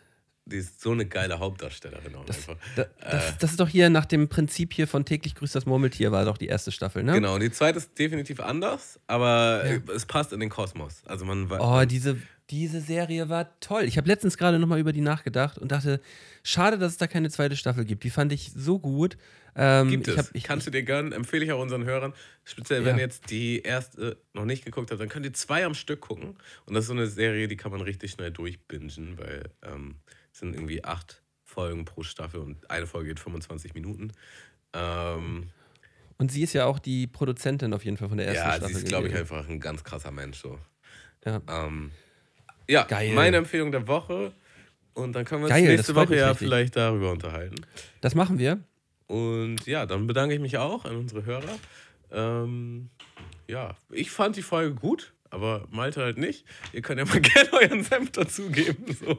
die 0.49 0.57
ist 0.57 0.81
so 0.81 0.93
eine 0.93 1.07
geile 1.07 1.39
Hauptdarstellerin 1.39 2.15
auch 2.15 2.27
einfach. 2.29 2.57
Da, 2.77 2.87
das, 3.01 3.39
das 3.39 3.51
ist 3.53 3.61
doch 3.61 3.69
hier 3.69 3.91
nach 3.91 4.07
dem 4.07 4.29
Prinzip 4.29 4.73
hier 4.73 4.87
von 4.89 5.05
täglich 5.05 5.35
grüßt 5.35 5.55
das 5.55 5.67
Murmeltier, 5.67 6.11
war 6.13 6.25
doch 6.25 6.39
die 6.39 6.47
erste 6.49 6.73
Staffel, 6.73 7.03
ne? 7.03 7.13
Genau, 7.13 7.35
und 7.35 7.41
die 7.43 7.51
zweite 7.53 7.79
ist 7.79 7.99
definitiv 7.99 8.41
anders, 8.41 8.99
aber 9.07 9.65
Ja. 9.67 9.73
äh, 9.75 9.81
es 9.95 10.07
passt 10.07 10.33
in 10.33 10.41
den 10.41 10.51
Kosmos. 10.51 11.03
Also 11.07 11.25
man 11.25 11.49
weiß. 11.51 11.61
Oh, 11.61 11.85
diese, 11.85 12.17
diese 12.51 12.81
Serie 12.81 13.29
war 13.29 13.59
toll. 13.61 13.85
Ich 13.85 13.97
habe 13.99 14.09
letztens 14.09 14.39
gerade 14.39 14.59
nochmal 14.59 14.79
über 14.81 14.93
die 14.93 15.03
nachgedacht 15.03 15.59
und 15.59 15.71
dachte, 15.71 16.01
schade, 16.43 16.79
dass 16.79 16.93
es 16.93 16.99
da 16.99 17.07
keine 17.07 17.29
zweite 17.31 17.57
Staffel 17.57 17.85
gibt. 17.85 18.05
Die 18.05 18.11
fand 18.11 18.33
ich 18.33 18.51
so 18.55 18.79
gut. 18.79 19.17
Ähm, 19.61 19.91
Gibt 19.91 20.07
ich 20.07 20.15
es. 20.17 20.19
hab, 20.29 20.35
ich, 20.35 20.45
Kannst 20.45 20.69
du 20.69 20.71
dir 20.71 20.85
gönnen, 20.85 21.11
empfehle 21.13 21.45
ich 21.45 21.51
auch 21.53 21.61
unseren 21.61 21.85
Hörern. 21.85 22.13
Speziell, 22.45 22.85
wenn 22.85 22.93
Ja. 22.93 22.97
ihr 22.99 23.03
jetzt 23.07 23.29
die 23.31 23.61
erste 23.61 24.17
noch 24.33 24.45
nicht 24.45 24.65
geguckt 24.65 24.91
habt, 24.93 25.01
dann 25.01 25.09
könnt 25.09 25.27
ihr 25.27 25.33
zwei 25.33 25.65
am 25.67 25.75
Stück 25.75 26.01
gucken. 26.01 26.37
Und 26.65 26.75
das 26.75 26.85
ist 26.85 26.89
so 26.89 26.93
eine 26.95 27.09
Serie, 27.09 27.49
die 27.49 27.57
kann 27.57 27.73
man 27.73 27.81
richtig 27.81 28.13
schnell 28.13 28.31
durchbingen, 28.31 29.19
weil 29.19 29.51
ähm, 29.63 29.97
sind 30.39 30.55
irgendwie 30.55 30.85
acht 30.85 31.23
Folgen 31.45 31.85
pro 31.85 32.03
Staffel 32.03 32.41
und 32.41 32.71
eine 32.71 32.87
Folge 32.87 33.09
geht 33.09 33.21
25 33.21 33.75
Minuten. 33.75 34.13
Ähm, 34.73 35.51
und 36.19 36.33
sie 36.33 36.43
ist 36.43 36.53
ja 36.53 36.67
auch 36.67 36.79
die 36.79 37.07
Produzentin 37.07 37.73
auf 37.73 37.85
jeden 37.85 37.97
Fall 37.97 38.09
von 38.09 38.19
der 38.19 38.27
ersten 38.27 38.49
ja, 38.49 38.57
Staffel. 38.57 38.75
sie 38.75 38.83
ist, 38.83 38.89
glaube 38.89 39.09
ich, 39.09 39.15
einfach 39.15 39.49
ein 39.49 39.61
ganz 39.61 39.85
krasser 39.85 40.11
Mensch. 40.11 40.39
So. 40.39 40.59
Ja. 41.25 41.41
Ähm, 41.49 41.93
ja, 42.69 42.85
Geil. 42.85 43.15
meine 43.15 43.39
Empfehlung 43.39 43.73
der 43.73 43.87
Woche. 43.87 44.33
Und 44.95 45.13
dann 45.13 45.25
können 45.25 45.43
wir 45.43 45.47
uns 45.47 45.55
Geil, 45.55 45.63
das 45.63 45.77
nächste 45.77 45.95
Woche 45.95 46.17
ja 46.17 46.31
richtig. 46.31 46.47
vielleicht 46.47 46.77
darüber 46.77 47.13
unterhalten. 47.13 47.57
Das 48.01 48.15
machen 48.15 48.39
wir. 48.39 48.59
Und 49.07 49.65
ja, 49.67 49.87
dann 49.87 50.07
bedanke 50.07 50.35
ich 50.35 50.41
mich 50.41 50.59
auch 50.59 50.85
an 50.85 50.97
unsere 50.97 51.25
Hörer. 51.25 51.59
Ähm, 52.11 52.91
ja, 53.47 53.77
ich 53.91 54.11
fand 54.11 54.37
die 54.37 54.43
Folge 54.43 54.75
gut, 54.75 55.15
aber 55.31 55.67
Malte 55.71 56.03
halt 56.03 56.19
nicht. 56.19 56.45
Ihr 56.73 56.83
könnt 56.83 56.99
ja 56.99 57.05
mal 57.07 57.21
gerne 57.21 57.53
euren 57.53 57.83
Senf 57.85 58.11
dazugeben. 58.13 58.85
So. 59.01 59.19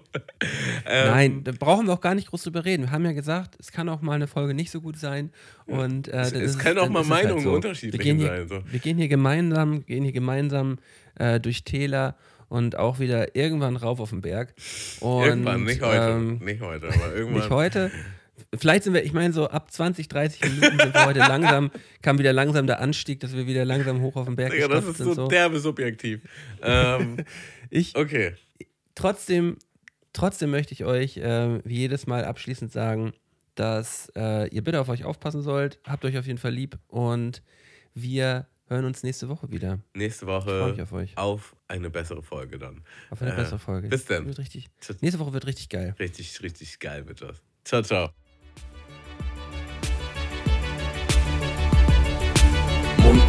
Ähm, 0.86 1.08
Nein, 1.08 1.44
da 1.44 1.52
brauchen 1.52 1.86
wir 1.88 1.94
auch 1.94 2.02
gar 2.02 2.16
nicht 2.16 2.30
groß 2.30 2.44
drüber 2.44 2.66
reden. 2.66 2.84
Wir 2.84 2.92
haben 2.92 3.06
ja 3.06 3.12
gesagt, 3.14 3.56
es 3.60 3.72
kann 3.72 3.90
auch 3.90 4.02
mal 4.02 4.14
eine 4.14 4.28
Folge 4.28 4.54
nicht 4.54 4.72
so 4.72 4.82
gut 4.82 4.98
sein. 4.98 5.32
Und, 5.66 6.08
äh, 6.08 6.22
Es- 6.22 6.32
es 6.34 6.42
ist 6.52 6.60
können 6.60 6.80
auch 6.80 6.90
mal 6.90 7.00
halt 7.08 7.10
Meinungen 7.10 7.44
so. 7.44 7.54
unterschiedlich 7.54 8.04
wir 8.04 8.14
hier, 8.16 8.28
sein, 8.28 8.48
so. 8.48 8.64
Wir 8.72 8.80
gehen 8.80 8.98
hier 8.98 9.08
gemeinsam, 9.08 9.86
gehen 9.86 10.04
hier 10.04 10.14
gemeinsam 10.14 10.78
äh, 11.16 11.40
durch 11.40 11.64
Täler 11.64 12.16
und 12.48 12.76
auch 12.78 12.98
wieder 13.00 13.36
irgendwann 13.36 13.76
rauf 13.76 14.00
auf 14.00 14.10
den 14.10 14.22
Berg. 14.22 14.54
Und, 15.02 15.24
Irgendwann, 15.26 15.64
nicht 15.66 15.82
heute. 15.82 16.10
Ähm, 16.18 16.40
nicht 16.40 16.62
heute, 16.62 16.88
aber 16.88 17.14
irgendwann. 17.16 17.40
nicht 17.42 17.50
heute. 17.52 17.92
Vielleicht 18.58 18.84
sind 18.84 18.94
wir, 18.94 19.04
ich 19.04 19.14
meine, 19.14 19.34
so 19.34 19.48
ab 19.50 19.72
20, 19.72 20.08
30 20.08 20.42
Minuten 20.42 20.80
sind 20.80 20.94
wir 20.94 21.06
heute 21.06 21.20
langsam, 21.28 21.72
kam 22.02 22.18
wieder 22.20 22.34
langsam 22.34 22.68
der 22.68 22.80
Anstieg, 22.80 23.20
dass 23.20 23.34
wir 23.36 23.46
wieder 23.48 23.66
langsam 23.66 24.02
hoch 24.02 24.16
auf 24.16 24.26
den 24.26 24.36
Berg 24.36 24.52
Digga, 24.52 24.68
das 24.68 24.86
gestapft 24.86 24.92
ist 25.00 25.06
sind. 25.06 25.16
so, 25.16 25.24
So. 25.24 25.28
derbe 25.28 25.60
subjektiv. 25.60 26.22
ähm, 26.62 27.18
Ich, 27.70 27.96
okay. 27.96 28.34
trotzdem, 28.96 29.58
trotzdem 30.14 30.50
möchte 30.50 30.74
ich 30.74 30.86
euch 30.86 31.18
äh, 31.18 31.60
wie 31.64 31.78
jedes 31.78 32.08
Mal 32.08 32.26
abschließend 32.26 32.72
sagen, 32.72 33.14
dass 33.56 34.12
äh, 34.16 34.48
ihr 34.50 34.64
bitte 34.64 34.80
auf 34.82 34.90
euch 34.90 35.04
aufpassen 35.04 35.42
sollt. 35.42 35.80
Habt 35.86 36.04
euch 36.06 36.18
auf 36.18 36.26
jeden 36.26 36.40
Fall 36.40 36.52
lieb 36.54 36.78
und 36.88 37.44
wir 37.94 38.48
hören 38.68 38.86
uns 38.86 39.04
nächste 39.04 39.30
Woche 39.30 39.52
wieder. 39.52 39.80
Nächste 39.94 40.26
Ich 40.26 40.32
freue 40.32 40.72
mich 40.72 40.78
Woche 40.78 40.84
auf 40.84 40.94
euch. 40.94 41.18
auf 41.18 41.56
eine 41.68 41.90
bessere 41.90 42.24
Folge 42.24 42.58
dann. 42.58 42.84
Auf 43.10 43.22
eine 43.22 43.34
Äh, 43.34 43.36
bessere 43.36 43.60
Folge. 43.60 43.88
bis 43.90 44.06
dann. 44.06 44.26
Wird 44.28 44.38
richtig, 44.40 44.68
Tschüss. 44.80 45.02
nächste 45.02 45.20
Woche 45.20 45.34
wird 45.34 45.46
richtig 45.46 45.70
geil. 45.70 45.96
Richtig, 46.00 46.42
richtig 46.42 46.80
geil 46.80 47.08
wird 47.08 47.22
das. 47.22 47.42
Ciao, 47.66 47.82
ciao. 47.82 48.10